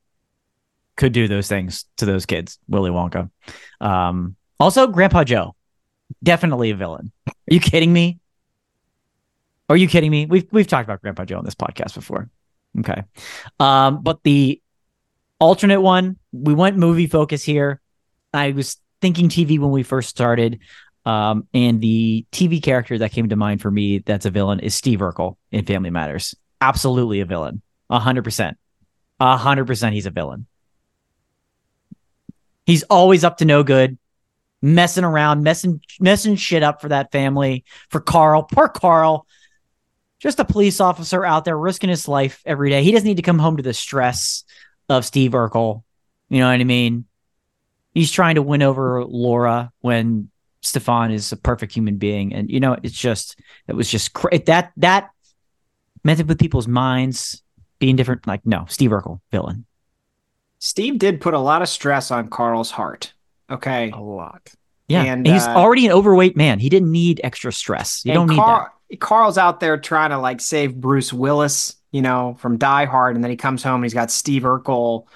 could 0.96 1.12
do 1.12 1.28
those 1.28 1.48
things 1.48 1.86
to 1.96 2.05
those 2.05 2.26
kids. 2.26 2.59
Willy 2.68 2.90
Wonka. 2.90 3.30
Um, 3.80 4.36
also, 4.59 4.86
Grandpa 4.86 5.24
Joe, 5.24 5.55
definitely 6.22 6.70
a 6.70 6.76
villain. 6.76 7.11
Are 7.26 7.55
you 7.55 7.61
kidding 7.61 7.92
me? 7.92 8.20
Are 9.70 9.76
you 9.76 9.88
kidding 9.88 10.11
me? 10.11 10.26
We've 10.26 10.46
we've 10.53 10.66
talked 10.66 10.86
about 10.86 11.01
Grandpa 11.01 11.24
Joe 11.24 11.38
on 11.38 11.44
this 11.44 11.55
podcast 11.55 11.94
before. 11.94 12.28
Okay, 12.78 13.02
um, 13.58 14.02
but 14.02 14.22
the 14.22 14.60
alternate 15.38 15.80
one, 15.80 16.16
we 16.32 16.54
went 16.54 16.76
movie 16.76 17.06
focus 17.06 17.42
here. 17.42 17.80
I 18.32 18.52
was 18.52 18.76
thinking 19.00 19.28
TV 19.28 19.58
when 19.58 19.70
we 19.70 19.82
first 19.82 20.08
started. 20.08 20.60
Um, 21.06 21.48
and 21.54 21.80
the 21.80 22.26
TV 22.30 22.62
character 22.62 22.98
that 22.98 23.12
came 23.12 23.30
to 23.30 23.36
mind 23.36 23.62
for 23.62 23.70
me 23.70 24.00
that's 24.00 24.26
a 24.26 24.30
villain 24.30 24.60
is 24.60 24.74
Steve 24.74 24.98
Urkel 24.98 25.36
in 25.50 25.64
Family 25.64 25.90
Matters. 25.90 26.34
Absolutely 26.60 27.20
a 27.20 27.24
villain. 27.24 27.62
A 27.88 27.98
hundred 27.98 28.22
percent. 28.22 28.58
A 29.18 29.36
hundred 29.36 29.66
percent 29.66 29.94
he's 29.94 30.06
a 30.06 30.10
villain. 30.10 30.46
He's 32.66 32.82
always 32.84 33.24
up 33.24 33.38
to 33.38 33.44
no 33.44 33.64
good, 33.64 33.98
messing 34.62 35.04
around, 35.04 35.42
messing 35.42 35.80
messing 35.98 36.36
shit 36.36 36.62
up 36.62 36.80
for 36.80 36.90
that 36.90 37.10
family, 37.10 37.64
for 37.88 38.00
Carl. 38.00 38.42
Poor 38.44 38.68
Carl. 38.68 39.26
Just 40.20 40.38
a 40.38 40.44
police 40.44 40.80
officer 40.80 41.24
out 41.24 41.44
there 41.44 41.58
risking 41.58 41.90
his 41.90 42.06
life 42.06 42.42
every 42.44 42.70
day. 42.70 42.84
He 42.84 42.92
doesn't 42.92 43.06
need 43.06 43.16
to 43.16 43.22
come 43.22 43.38
home 43.38 43.56
to 43.56 43.62
the 43.62 43.74
stress 43.74 44.44
of 44.88 45.04
Steve 45.04 45.32
Urkel. 45.32 45.82
You 46.28 46.40
know 46.40 46.50
what 46.50 46.60
I 46.60 46.64
mean? 46.64 47.06
He's 47.94 48.12
trying 48.12 48.36
to 48.36 48.42
win 48.42 48.62
over 48.62 49.04
Laura 49.04 49.72
when 49.80 50.30
Stefan 50.62 51.10
is 51.10 51.32
a 51.32 51.36
perfect 51.36 51.72
human 51.72 51.96
being, 51.96 52.34
and 52.34 52.50
you 52.50 52.60
know 52.60 52.76
it's 52.82 52.96
just 52.96 53.40
it 53.66 53.74
was 53.74 53.90
just 53.90 54.12
cra- 54.12 54.38
that 54.44 54.72
that 54.76 55.10
method 56.04 56.28
with 56.28 56.38
people's 56.38 56.68
minds 56.68 57.42
being 57.78 57.96
different. 57.96 58.26
Like 58.26 58.44
no, 58.44 58.66
Steve 58.68 58.90
Urkel 58.90 59.20
villain. 59.32 59.64
Steve 60.58 60.98
did 60.98 61.20
put 61.20 61.34
a 61.34 61.38
lot 61.38 61.62
of 61.62 61.68
stress 61.68 62.10
on 62.10 62.28
Carl's 62.28 62.70
heart. 62.70 63.14
Okay. 63.50 63.90
A 63.90 64.00
lot. 64.00 64.52
Yeah. 64.91 65.05
And 65.05 65.24
he's 65.24 65.47
uh, 65.47 65.55
already 65.55 65.86
an 65.86 65.93
overweight 65.93 66.36
man. 66.36 66.59
He 66.59 66.68
didn't 66.68 66.91
need 66.91 67.20
extra 67.22 67.53
stress. 67.53 68.03
You 68.05 68.12
don't 68.12 68.26
need 68.26 68.38
that. 68.38 68.72
Carl's 68.99 69.38
out 69.38 69.61
there 69.61 69.78
trying 69.78 70.11
to 70.11 70.18
like 70.18 70.41
save 70.41 70.74
Bruce 70.74 71.12
Willis, 71.12 71.76
you 71.93 72.03
know, 72.03 72.36
from 72.41 72.59
Die 72.59 72.84
Hard, 72.86 73.14
and 73.14 73.22
then 73.22 73.30
he 73.30 73.36
comes 73.36 73.62
home 73.62 73.76
and 73.76 73.84
he's 73.84 73.95
got 73.95 74.11
Steve 74.11 74.43
Urkel. 74.43 75.07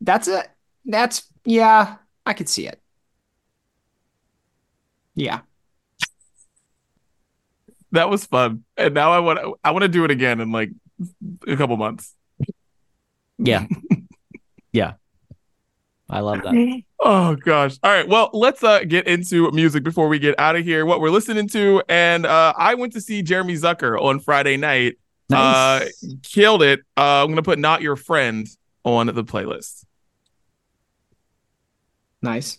That's 0.00 0.26
a 0.26 0.44
that's 0.84 1.22
yeah, 1.44 1.96
I 2.26 2.32
could 2.32 2.48
see 2.48 2.66
it. 2.66 2.80
Yeah. 5.14 5.40
That 7.92 8.10
was 8.10 8.26
fun. 8.26 8.64
And 8.76 8.94
now 8.94 9.12
I 9.12 9.20
want 9.20 9.58
I 9.62 9.70
want 9.70 9.82
to 9.82 9.88
do 9.88 10.04
it 10.04 10.10
again 10.10 10.40
in 10.40 10.50
like 10.50 10.70
a 11.46 11.56
couple 11.56 11.76
months. 11.76 12.14
Yeah. 13.38 13.66
Yeah. 14.70 14.94
I 16.08 16.20
love 16.20 16.42
that. 16.42 16.82
Oh 17.00 17.36
gosh. 17.36 17.78
All 17.84 17.92
right. 17.92 18.08
Well, 18.08 18.28
let's 18.32 18.64
uh 18.64 18.80
get 18.80 19.06
into 19.06 19.48
music 19.52 19.84
before 19.84 20.08
we 20.08 20.18
get 20.18 20.34
out 20.36 20.56
of 20.56 20.64
here. 20.64 20.84
What 20.84 21.00
we're 21.00 21.10
listening 21.10 21.46
to, 21.50 21.80
and 21.88 22.26
uh 22.26 22.52
I 22.56 22.74
went 22.74 22.92
to 22.94 23.00
see 23.00 23.22
Jeremy 23.22 23.54
Zucker 23.54 24.00
on 24.02 24.18
Friday 24.18 24.56
night. 24.56 24.98
Nice. 25.30 26.02
Uh 26.02 26.16
killed 26.24 26.62
it. 26.62 26.80
Uh 26.96 27.22
I'm 27.22 27.28
gonna 27.28 27.42
put 27.44 27.60
Not 27.60 27.82
Your 27.82 27.94
Friend 27.94 28.48
on 28.82 29.06
the 29.06 29.22
playlist. 29.22 29.84
Nice. 32.20 32.58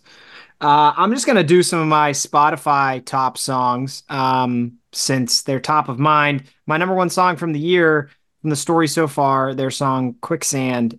Uh, 0.60 0.92
I'm 0.96 1.12
just 1.12 1.26
gonna 1.26 1.44
do 1.44 1.62
some 1.62 1.80
of 1.80 1.86
my 1.86 2.10
Spotify 2.12 3.04
top 3.04 3.38
songs 3.38 4.02
um, 4.08 4.78
since 4.92 5.42
they're 5.42 5.60
top 5.60 5.88
of 5.88 5.98
mind. 5.98 6.44
My 6.66 6.76
number 6.76 6.94
one 6.94 7.10
song 7.10 7.36
from 7.36 7.52
the 7.52 7.60
year, 7.60 8.10
from 8.40 8.50
the 8.50 8.56
story 8.56 8.88
so 8.88 9.06
far, 9.06 9.54
their 9.54 9.70
song 9.70 10.14
"Quicksand." 10.20 10.98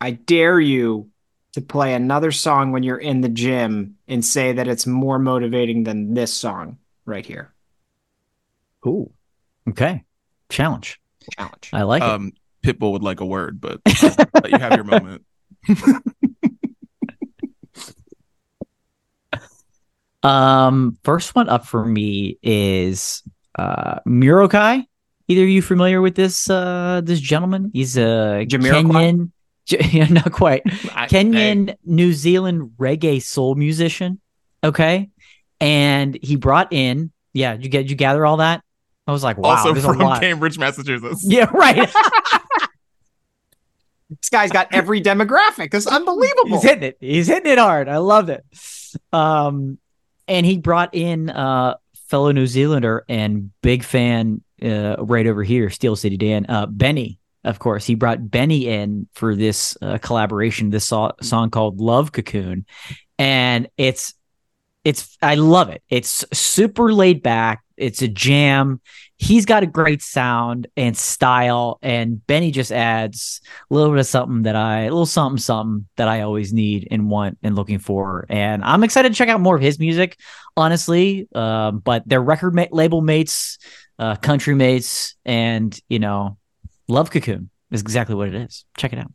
I 0.00 0.12
dare 0.12 0.58
you 0.58 1.10
to 1.52 1.60
play 1.60 1.94
another 1.94 2.32
song 2.32 2.72
when 2.72 2.82
you're 2.82 2.98
in 2.98 3.20
the 3.20 3.28
gym 3.28 3.96
and 4.08 4.24
say 4.24 4.52
that 4.52 4.68
it's 4.68 4.86
more 4.86 5.18
motivating 5.18 5.84
than 5.84 6.14
this 6.14 6.32
song 6.32 6.78
right 7.04 7.26
here. 7.26 7.52
Ooh. 8.86 9.12
Okay. 9.68 10.04
Challenge. 10.48 10.98
Challenge. 11.36 11.70
I 11.72 11.82
like 11.82 12.02
um, 12.02 12.32
it. 12.62 12.78
Pitbull 12.78 12.92
would 12.92 13.02
like 13.02 13.20
a 13.20 13.26
word, 13.26 13.60
but 13.60 13.80
you 13.86 14.58
have 14.58 14.74
your 14.74 14.84
moment. 14.84 15.24
um, 20.22 20.96
first 21.04 21.34
one 21.34 21.48
up 21.48 21.66
for 21.66 21.84
me 21.84 22.38
is 22.42 23.22
uh 23.58 23.98
Muroki. 24.06 24.86
Either 25.28 25.42
of 25.42 25.48
you 25.48 25.62
familiar 25.62 26.00
with 26.00 26.14
this 26.14 26.48
uh 26.48 27.00
this 27.04 27.20
gentleman? 27.20 27.70
He's 27.72 27.96
a 27.96 28.46
Kenyan 28.48 29.30
yeah, 29.92 30.06
not 30.06 30.32
quite. 30.32 30.64
Kenyan, 30.64 31.70
I, 31.70 31.76
New 31.84 32.12
Zealand 32.12 32.72
reggae 32.78 33.22
soul 33.22 33.54
musician. 33.54 34.20
Okay. 34.64 35.10
And 35.60 36.18
he 36.20 36.36
brought 36.36 36.72
in, 36.72 37.12
yeah, 37.32 37.54
you 37.54 37.68
get 37.68 37.88
you 37.88 37.96
gather 37.96 38.26
all 38.26 38.38
that? 38.38 38.62
I 39.06 39.12
was 39.12 39.22
like, 39.22 39.38
wow. 39.38 39.50
Also 39.50 39.74
from 39.74 39.98
Cambridge, 40.20 40.58
Massachusetts. 40.58 41.24
Yeah, 41.24 41.50
right. 41.52 41.76
this 44.08 44.28
guy's 44.30 44.50
got 44.50 44.68
every 44.72 45.00
demographic. 45.00 45.74
It's 45.74 45.86
unbelievable. 45.86 46.60
He's 46.60 46.62
hitting 46.62 46.84
it. 46.84 46.96
He's 47.00 47.26
hitting 47.26 47.50
it 47.50 47.58
hard. 47.58 47.88
I 47.88 47.98
love 47.98 48.28
it. 48.28 48.44
Um, 49.12 49.78
and 50.28 50.46
he 50.46 50.58
brought 50.58 50.94
in 50.94 51.30
uh 51.30 51.74
fellow 52.12 52.30
New 52.30 52.46
Zealander 52.46 53.06
and 53.08 53.50
big 53.62 53.82
fan 53.82 54.42
uh, 54.62 54.96
right 54.98 55.26
over 55.26 55.42
here, 55.42 55.70
Steel 55.70 55.96
City 55.96 56.18
Dan, 56.18 56.44
uh, 56.46 56.66
Benee 56.66 57.16
of 57.44 57.58
course, 57.58 57.86
he 57.86 57.94
brought 57.94 58.30
Benee 58.30 58.64
in 58.64 59.08
for 59.14 59.34
this 59.34 59.76
uh, 59.82 59.98
collaboration, 59.98 60.70
this 60.70 60.86
so- 60.86 61.12
song 61.20 61.50
called 61.50 61.80
Love 61.80 62.12
Cocoon. 62.12 62.66
And 63.18 63.68
it's, 63.76 64.14
it's, 64.84 65.16
I 65.22 65.36
love 65.36 65.68
it. 65.68 65.82
It's 65.88 66.24
super 66.32 66.92
laid 66.92 67.22
back. 67.22 67.62
It's 67.76 68.02
a 68.02 68.08
jam. 68.08 68.80
He's 69.16 69.46
got 69.46 69.62
a 69.62 69.66
great 69.66 70.02
sound 70.02 70.66
and 70.76 70.96
style, 70.96 71.78
and 71.82 72.20
Benee 72.26 72.52
just 72.52 72.72
adds 72.72 73.40
a 73.70 73.74
little 73.74 73.90
bit 73.90 74.00
of 74.00 74.06
something 74.06 74.42
that 74.42 74.56
I, 74.56 74.80
a 74.80 74.84
little 74.84 75.06
something, 75.06 75.38
something 75.38 75.86
that 75.96 76.08
I 76.08 76.22
always 76.22 76.52
need 76.52 76.88
and 76.90 77.08
want 77.08 77.38
and 77.42 77.54
looking 77.54 77.78
for. 77.78 78.26
And 78.28 78.64
I'm 78.64 78.82
excited 78.82 79.10
to 79.10 79.14
check 79.14 79.28
out 79.28 79.40
more 79.40 79.54
of 79.54 79.62
his 79.62 79.78
music, 79.78 80.18
honestly. 80.56 81.28
Um, 81.34 81.78
but 81.78 82.02
they're 82.06 82.22
record 82.22 82.54
ma- 82.54 82.66
label 82.72 83.00
mates, 83.00 83.58
uh, 83.98 84.16
country 84.16 84.54
mates, 84.54 85.14
and 85.24 85.76
you 85.88 86.00
know, 86.00 86.36
Love 86.92 87.10
Cocoon 87.10 87.48
is 87.70 87.80
exactly 87.80 88.14
what 88.14 88.28
it 88.28 88.34
is. 88.34 88.66
Check 88.76 88.92
it 88.92 88.98
out. 88.98 89.10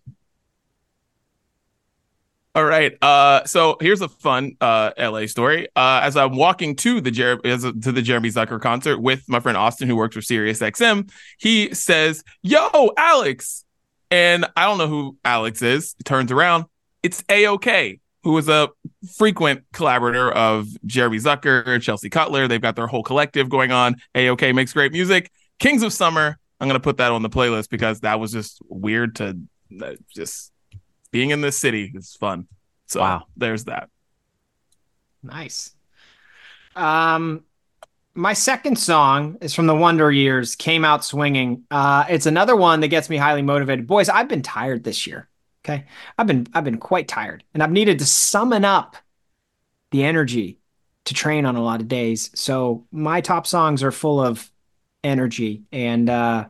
All 2.56 2.66
right. 2.66 2.98
Uh, 3.04 3.46
so 3.46 3.78
here's 3.80 4.02
a 4.02 4.10
fun 4.10 4.58
uh, 4.60 4.90
LA 4.98 5.28
story. 5.28 5.68
Uh, 5.76 6.00
as 6.02 6.18
I'm 6.18 6.36
walking 6.36 6.76
to 6.78 7.00
the 7.00 7.12
Jer- 7.12 7.40
a, 7.44 7.58
to 7.60 7.92
the 7.92 8.02
Jeremy 8.02 8.30
Zucker 8.30 8.60
concert 8.60 8.98
with 9.00 9.30
my 9.30 9.40
friend 9.40 9.56
Austin, 9.56 9.88
who 9.88 9.96
works 9.96 10.16
for 10.16 10.24
Sirius 10.24 10.60
XM, 10.60 11.12
he 11.38 11.72
says, 11.76 12.24
"Yo, 12.42 12.94
Alex," 12.98 13.64
and 14.10 14.48
I 14.56 14.66
don't 14.66 14.80
know 14.80 14.88
who 14.88 15.18
Alex 15.24 15.62
is. 15.62 15.94
Turns 16.04 16.32
around, 16.32 16.66
it's 17.04 17.22
ayokay, 17.24 18.00
who 18.24 18.36
is 18.40 18.50
a 18.50 18.70
frequent 19.18 19.66
collaborator 19.72 20.32
of 20.32 20.68
Jeremy 20.88 21.20
Zucker, 21.20 21.80
Chelsea 21.80 22.10
Cutler. 22.10 22.48
They've 22.48 22.60
got 22.60 22.76
their 22.76 22.88
whole 22.88 23.04
collective 23.04 23.50
going 23.50 23.72
on. 23.72 23.98
ayokay 24.16 24.56
makes 24.56 24.74
great 24.74 24.94
music. 24.94 25.30
Kings 25.60 25.84
of 25.84 25.94
Summer 25.94 26.40
I'm 26.60 26.68
gonna 26.68 26.80
put 26.80 26.98
that 26.98 27.12
on 27.12 27.22
the 27.22 27.30
playlist 27.30 27.70
because 27.70 28.02
that 28.02 28.20
was 28.20 28.32
just 28.32 28.62
weird 28.68 29.16
to 29.18 29.38
uh, 29.82 29.94
just 30.16 30.52
being 31.12 31.30
in 31.32 31.42
this 31.42 31.58
city 31.58 31.92
is 31.94 32.16
fun. 32.16 32.48
So 32.88 33.02
wow. 33.02 33.24
there's 33.36 33.66
that. 33.66 33.90
Nice. 35.24 35.76
Um, 36.76 37.44
my 38.14 38.34
second 38.34 38.78
song 38.78 39.38
is 39.42 39.54
from 39.54 39.68
the 39.68 39.76
Wonder 39.76 40.12
Years, 40.12 40.56
Came 40.56 40.84
Out 40.84 41.04
Swinging. 41.04 41.64
Uh, 41.70 42.06
it's 42.10 42.26
another 42.26 42.56
one 42.56 42.80
that 42.80 42.88
gets 42.88 43.10
me 43.10 43.18
highly 43.18 43.42
motivated. 43.42 43.86
Boys, 43.88 44.10
I've 44.10 44.28
been 44.28 44.42
tired 44.42 44.84
this 44.84 45.06
year. 45.06 45.28
Okay, 45.64 45.86
I've 46.18 46.28
been 46.28 46.48
I've 46.54 46.64
been 46.64 46.78
quite 46.78 47.08
tired, 47.08 47.44
and 47.54 47.62
I've 47.62 47.72
needed 47.72 48.00
to 48.00 48.06
summon 48.06 48.64
up 48.64 48.96
the 49.92 50.04
energy 50.04 50.60
to 51.06 51.14
train 51.14 51.46
on 51.46 51.56
a 51.56 51.64
lot 51.64 51.82
of 51.82 51.88
days. 51.88 52.32
So 52.36 52.86
my 52.92 53.22
top 53.22 53.46
songs 53.46 53.84
are 53.84 53.92
full 53.92 54.22
of 54.22 54.50
energy 55.08 55.64
and 55.72 56.10
uh 56.10 56.46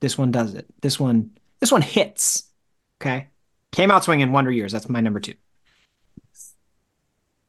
this 0.00 0.18
one 0.18 0.30
does 0.30 0.54
it. 0.54 0.66
This 0.82 1.00
one 1.00 1.30
this 1.60 1.72
one 1.72 1.82
hits 1.82 2.44
okay? 3.00 3.28
Came 3.72 3.90
out 3.90 4.04
swinging 4.04 4.32
wonder 4.32 4.50
years. 4.50 4.72
That's 4.72 4.88
my 4.88 5.00
number 5.00 5.20
two. 5.20 5.34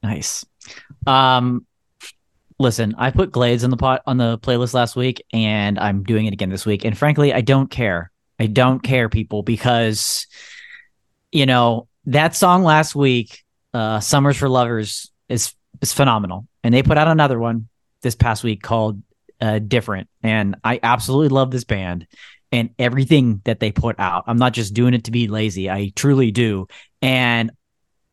Nice. 0.03 0.45
Um 1.05 1.65
listen 2.57 2.95
i 2.97 3.11
put 3.11 3.33
glades 3.33 3.65
on 3.65 3.69
the 3.69 3.75
pot 3.75 4.01
on 4.05 4.15
the 4.15 4.39
playlist 4.39 4.73
last 4.73 4.95
week 4.95 5.21
and 5.33 5.77
i'm 5.77 6.03
doing 6.03 6.25
it 6.25 6.31
again 6.31 6.49
this 6.49 6.65
week. 6.65 6.85
And 6.85 6.97
frankly 6.97 7.33
i 7.33 7.41
don't 7.41 7.69
care. 7.69 8.11
I 8.39 8.47
don't 8.47 8.81
care 8.81 9.09
people 9.09 9.43
because 9.43 10.27
you 11.31 11.45
know 11.45 11.87
that 12.05 12.35
song 12.35 12.63
last 12.63 12.95
week 12.95 13.43
uh 13.73 13.99
summers 13.99 14.37
for 14.37 14.47
lovers 14.47 15.11
is 15.27 15.53
is 15.81 15.93
phenomenal. 15.93 16.47
And 16.63 16.73
they 16.73 16.83
put 16.83 16.97
out 16.97 17.07
another 17.07 17.39
one 17.39 17.67
this 18.01 18.15
past 18.15 18.43
week 18.43 18.61
called 18.61 19.01
uh, 19.41 19.59
different. 19.59 20.09
And 20.23 20.55
I 20.63 20.79
absolutely 20.81 21.29
love 21.29 21.51
this 21.51 21.63
band 21.63 22.07
and 22.51 22.69
everything 22.79 23.41
that 23.45 23.59
they 23.59 23.71
put 23.71 23.99
out. 23.99 24.23
I'm 24.27 24.37
not 24.37 24.53
just 24.53 24.73
doing 24.73 24.93
it 24.93 25.05
to 25.05 25.11
be 25.11 25.27
lazy. 25.27 25.69
I 25.69 25.91
truly 25.95 26.31
do. 26.31 26.67
And 27.01 27.51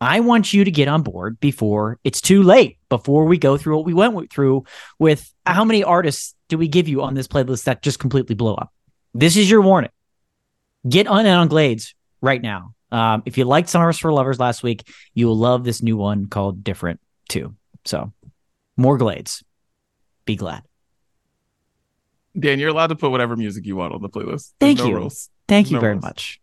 I 0.01 0.19
want 0.19 0.53
you 0.53 0.65
to 0.65 0.71
get 0.71 0.89
on 0.89 1.01
board 1.01 1.39
before 1.39 1.97
it's 2.03 2.19
too 2.19 2.43
late, 2.43 2.77
before 2.89 3.25
we 3.25 3.37
go 3.37 3.55
through 3.55 3.77
what 3.77 3.85
we 3.85 3.93
went 3.93 4.31
through 4.31 4.65
with 4.99 5.33
how 5.45 5.63
many 5.63 5.83
artists 5.83 6.35
do 6.49 6.57
we 6.57 6.67
give 6.67 6.89
you 6.89 7.01
on 7.01 7.13
this 7.13 7.27
playlist 7.27 7.63
that 7.65 7.81
just 7.81 7.99
completely 7.99 8.35
blow 8.35 8.55
up? 8.55 8.73
This 9.13 9.37
is 9.37 9.49
your 9.49 9.61
warning. 9.61 9.91
Get 10.87 11.07
on 11.07 11.25
on 11.25 11.47
Glades 11.47 11.95
right 12.21 12.41
now. 12.41 12.73
Um, 12.91 13.23
if 13.25 13.37
you 13.37 13.45
liked 13.45 13.69
Summers 13.69 13.97
for 13.97 14.11
Lovers 14.11 14.39
last 14.39 14.61
week, 14.61 14.87
you 15.13 15.27
will 15.27 15.37
love 15.37 15.63
this 15.63 15.81
new 15.81 15.95
one 15.95 16.25
called 16.25 16.63
Different 16.63 16.99
too. 17.29 17.55
So, 17.85 18.11
more 18.75 18.97
Glades. 18.97 19.43
Be 20.25 20.35
glad. 20.35 20.63
Dan, 22.37 22.59
you're 22.59 22.69
allowed 22.69 22.87
to 22.87 22.95
put 22.95 23.11
whatever 23.11 23.35
music 23.35 23.65
you 23.65 23.75
want 23.75 23.93
on 23.93 24.01
the 24.01 24.09
playlist. 24.09 24.53
There's 24.59 24.77
Thank 24.77 24.79
no 24.79 24.87
you. 24.87 24.95
Rules. 24.95 25.29
Thank 25.47 25.69
you 25.69 25.75
no 25.75 25.81
very 25.81 25.93
rules. 25.93 26.03
much. 26.03 26.41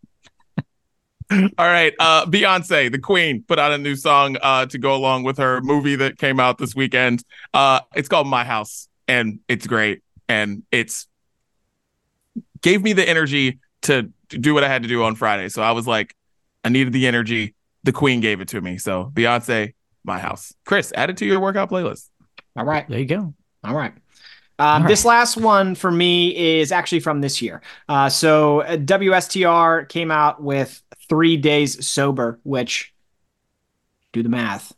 All 1.33 1.49
right. 1.59 1.95
Uh 1.99 2.27
Beyonce, 2.27 2.91
the 2.91 2.99
Queen, 2.99 3.45
put 3.47 3.59
out 3.59 3.73
a 3.73 3.79
new 3.79 3.97
song 3.97 4.37
uh 4.43 4.67
to 4.67 4.79
go 4.79 4.95
along 4.95 5.25
with 5.25 5.39
her 5.39 5.61
movie 5.61 5.97
that 5.97 6.19
came 6.19 6.41
out 6.41 6.59
this 6.59 6.75
weekend. 6.75 7.23
Uh 7.55 7.81
it's 7.95 8.09
called 8.09 8.27
My 8.27 8.45
House 8.45 8.89
and 9.09 9.41
it's 9.49 9.67
great 9.67 10.03
and 10.29 10.63
it's 10.71 11.07
gave 12.63 12.83
me 12.83 12.93
the 12.93 13.09
energy 13.09 13.59
to, 13.83 14.13
to 14.29 14.39
do 14.39 14.55
what 14.55 14.63
I 14.65 14.69
had 14.69 14.83
to 14.83 14.89
do 14.89 15.03
on 15.03 15.15
Friday. 15.15 15.49
So 15.49 15.63
I 15.63 15.73
was 15.73 15.87
like 15.87 16.15
I 16.65 16.69
needed 16.69 16.93
the 16.93 17.07
energy. 17.07 17.55
The 17.85 17.93
Queen 17.93 18.21
gave 18.21 18.41
it 18.41 18.49
to 18.49 18.61
me. 18.61 18.77
So 18.79 19.11
Beyonce, 19.15 19.75
My 20.05 20.19
House. 20.19 20.53
Chris, 20.67 20.93
add 20.95 21.11
it 21.11 21.17
to 21.19 21.27
your 21.27 21.41
workout 21.41 21.71
playlist. 21.71 22.09
All 22.57 22.65
right. 22.65 22.87
There 22.89 22.99
you 22.99 23.07
go. 23.07 23.35
All 23.65 23.75
right. 23.75 23.93
Um, 24.61 24.83
right. 24.83 24.89
This 24.89 25.07
last 25.07 25.39
one 25.39 25.75
for 25.75 25.91
me 25.91 26.59
is 26.59 26.71
actually 26.71 27.01
from 27.01 27.23
this 27.23 27.41
year. 27.41 27.63
Uh, 27.89 28.11
so 28.11 28.61
uh, 28.61 28.77
WSTR 28.77 29.89
came 29.89 30.11
out 30.11 30.43
with 30.43 30.83
three 31.09 31.39
days 31.39 31.87
sober, 31.89 32.39
which 32.43 32.93
do 34.13 34.23
the 34.23 34.29
math. 34.29 34.75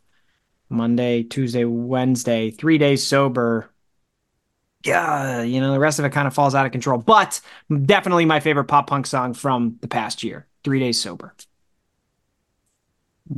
Monday, 0.69 1.23
Tuesday, 1.23 1.65
Wednesday, 1.65 2.49
three 2.49 2.77
days 2.77 3.05
sober. 3.05 3.69
Yeah, 4.85 5.41
you 5.41 5.59
know, 5.59 5.73
the 5.73 5.79
rest 5.79 5.99
of 5.99 6.05
it 6.05 6.11
kind 6.11 6.27
of 6.27 6.33
falls 6.33 6.55
out 6.55 6.65
of 6.65 6.71
control. 6.71 6.97
But 6.97 7.41
definitely 7.85 8.23
my 8.23 8.39
favorite 8.39 8.65
pop 8.65 8.87
punk 8.87 9.05
song 9.05 9.33
from 9.33 9.77
the 9.81 9.89
past 9.89 10.23
year, 10.23 10.47
Three 10.63 10.79
Days 10.79 10.99
Sober. 10.99 11.33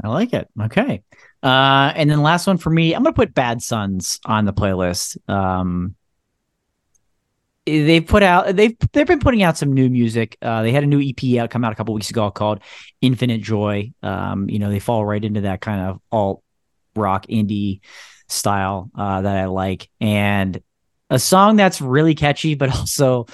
I 0.03 0.09
like 0.09 0.33
it. 0.33 0.47
Okay. 0.61 1.01
Uh, 1.41 1.91
and 1.95 2.09
then 2.09 2.21
last 2.21 2.45
one 2.45 2.57
for 2.57 2.69
me, 2.69 2.93
I'm 2.93 3.01
gonna 3.01 3.13
put 3.13 3.33
Bad 3.33 3.63
Suns 3.63 4.19
on 4.25 4.45
the 4.45 4.53
playlist. 4.53 5.17
Um, 5.29 5.95
they 7.65 7.99
put 7.99 8.21
out 8.21 8.55
they've 8.55 8.75
they've 8.93 9.07
been 9.07 9.19
putting 9.19 9.43
out 9.43 9.57
some 9.57 9.73
new 9.73 9.89
music. 9.89 10.37
Uh, 10.41 10.61
they 10.61 10.71
had 10.71 10.83
a 10.83 10.87
new 10.87 11.01
EP 11.01 11.39
out 11.39 11.49
come 11.49 11.63
out 11.63 11.71
a 11.71 11.75
couple 11.75 11.93
weeks 11.93 12.09
ago 12.09 12.29
called 12.31 12.59
Infinite 13.01 13.41
Joy. 13.41 13.91
Um, 14.03 14.49
you 14.49 14.59
know, 14.59 14.69
they 14.69 14.79
fall 14.79 15.05
right 15.05 15.23
into 15.23 15.41
that 15.41 15.61
kind 15.61 15.81
of 15.81 15.99
alt 16.11 16.43
rock 16.95 17.25
indie 17.27 17.81
style 18.27 18.89
uh, 18.95 19.21
that 19.21 19.37
I 19.37 19.45
like, 19.45 19.89
and 19.99 20.61
a 21.09 21.19
song 21.19 21.55
that's 21.55 21.81
really 21.81 22.15
catchy, 22.15 22.55
but 22.55 22.69
also 22.75 23.25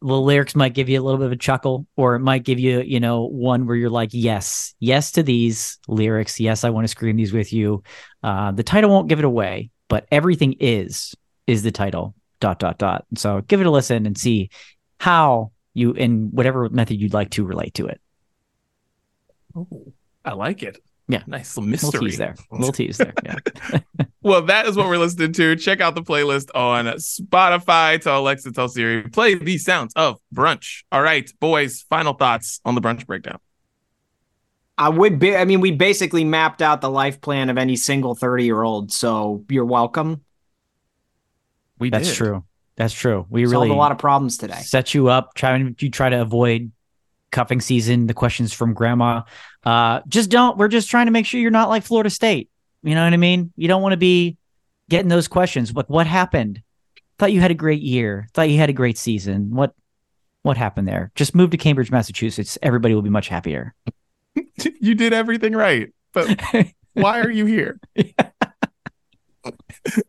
the 0.00 0.20
lyrics 0.20 0.56
might 0.56 0.74
give 0.74 0.88
you 0.88 1.00
a 1.00 1.02
little 1.02 1.18
bit 1.18 1.26
of 1.26 1.32
a 1.32 1.36
chuckle, 1.36 1.86
or 1.96 2.16
it 2.16 2.20
might 2.20 2.42
give 2.42 2.58
you, 2.58 2.80
you 2.80 2.98
know, 2.98 3.22
one 3.22 3.66
where 3.66 3.76
you're 3.76 3.90
like, 3.90 4.10
yes, 4.12 4.74
yes 4.80 5.12
to 5.12 5.22
these 5.22 5.78
lyrics. 5.86 6.40
Yes, 6.40 6.64
I 6.64 6.70
want 6.70 6.84
to 6.84 6.88
scream 6.88 7.16
these 7.16 7.32
with 7.32 7.52
you. 7.52 7.84
Uh, 8.22 8.50
the 8.50 8.64
title 8.64 8.90
won't 8.90 9.08
give 9.08 9.20
it 9.20 9.24
away, 9.24 9.70
but 9.88 10.06
everything 10.10 10.56
is 10.58 11.14
is 11.46 11.62
the 11.62 11.70
title. 11.70 12.14
Dot 12.42 12.58
dot 12.58 12.76
dot. 12.76 13.06
So 13.14 13.40
give 13.42 13.60
it 13.60 13.68
a 13.68 13.70
listen 13.70 14.04
and 14.04 14.18
see 14.18 14.50
how 14.98 15.52
you, 15.74 15.92
in 15.92 16.30
whatever 16.32 16.68
method 16.70 17.00
you'd 17.00 17.14
like 17.14 17.30
to 17.30 17.44
relate 17.44 17.74
to 17.74 17.86
it. 17.86 18.00
Oh, 19.54 19.92
I 20.24 20.32
like 20.32 20.64
it. 20.64 20.82
Yeah. 21.06 21.22
Nice 21.28 21.56
little 21.56 21.70
mystery. 21.70 21.90
Little 21.90 22.08
tease 22.08 22.18
there. 22.18 22.34
Little 22.50 22.72
tease 22.72 22.98
there. 22.98 23.14
Yeah. 23.24 23.78
well, 24.22 24.42
that 24.42 24.66
is 24.66 24.76
what 24.76 24.88
we're 24.88 24.98
listening 24.98 25.32
to. 25.34 25.54
Check 25.54 25.80
out 25.80 25.94
the 25.94 26.02
playlist 26.02 26.48
on 26.52 26.86
Spotify. 26.96 28.00
Tell 28.00 28.18
Alexa, 28.18 28.50
tell 28.50 28.68
Siri, 28.68 29.08
play 29.08 29.36
these 29.36 29.64
sounds 29.64 29.92
of 29.94 30.18
brunch. 30.34 30.82
All 30.90 31.00
right, 31.00 31.30
boys, 31.38 31.84
final 31.88 32.14
thoughts 32.14 32.60
on 32.64 32.74
the 32.74 32.80
brunch 32.80 33.06
breakdown. 33.06 33.38
I 34.76 34.88
would 34.88 35.20
be, 35.20 35.36
I 35.36 35.44
mean, 35.44 35.60
we 35.60 35.70
basically 35.70 36.24
mapped 36.24 36.60
out 36.60 36.80
the 36.80 36.90
life 36.90 37.20
plan 37.20 37.50
of 37.50 37.58
any 37.58 37.76
single 37.76 38.16
30 38.16 38.44
year 38.44 38.64
old. 38.64 38.90
So 38.90 39.44
you're 39.48 39.64
welcome. 39.64 40.22
We 41.82 41.90
That's 41.90 42.08
did. 42.08 42.14
true. 42.14 42.44
That's 42.76 42.94
true. 42.94 43.26
We 43.28 43.44
Solved 43.44 43.52
really 43.52 43.70
a 43.70 43.74
lot 43.74 43.90
of 43.90 43.98
problems 43.98 44.38
today. 44.38 44.60
Set 44.60 44.94
you 44.94 45.08
up. 45.08 45.34
Trying 45.34 45.74
you 45.80 45.90
try 45.90 46.08
to 46.08 46.22
avoid 46.22 46.70
cuffing 47.32 47.60
season, 47.60 48.06
the 48.06 48.14
questions 48.14 48.52
from 48.52 48.72
grandma. 48.72 49.22
Uh, 49.64 50.02
just 50.06 50.30
don't. 50.30 50.56
We're 50.56 50.68
just 50.68 50.88
trying 50.88 51.06
to 51.06 51.12
make 51.12 51.26
sure 51.26 51.40
you're 51.40 51.50
not 51.50 51.68
like 51.68 51.82
Florida 51.82 52.08
State. 52.08 52.48
You 52.84 52.94
know 52.94 53.02
what 53.02 53.12
I 53.12 53.16
mean? 53.16 53.52
You 53.56 53.66
don't 53.66 53.82
want 53.82 53.94
to 53.94 53.98
be 53.98 54.36
getting 54.88 55.08
those 55.08 55.26
questions. 55.26 55.74
Like, 55.74 55.90
what 55.90 56.06
happened? 56.06 56.62
Thought 57.18 57.32
you 57.32 57.40
had 57.40 57.50
a 57.50 57.54
great 57.54 57.82
year. 57.82 58.28
Thought 58.32 58.48
you 58.50 58.58
had 58.58 58.70
a 58.70 58.74
great 58.74 58.96
season. 58.96 59.50
What 59.50 59.74
what 60.42 60.56
happened 60.56 60.86
there? 60.86 61.10
Just 61.16 61.34
move 61.34 61.50
to 61.50 61.56
Cambridge, 61.56 61.90
Massachusetts. 61.90 62.58
Everybody 62.62 62.94
will 62.94 63.02
be 63.02 63.10
much 63.10 63.26
happier. 63.26 63.74
you 64.80 64.94
did 64.94 65.12
everything 65.12 65.54
right, 65.54 65.92
but 66.12 66.40
why 66.92 67.20
are 67.20 67.30
you 67.30 67.44
here? 67.44 67.80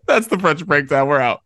That's 0.06 0.28
the 0.28 0.38
French 0.38 0.64
breakdown. 0.66 1.08
We're 1.08 1.20
out. 1.20 1.42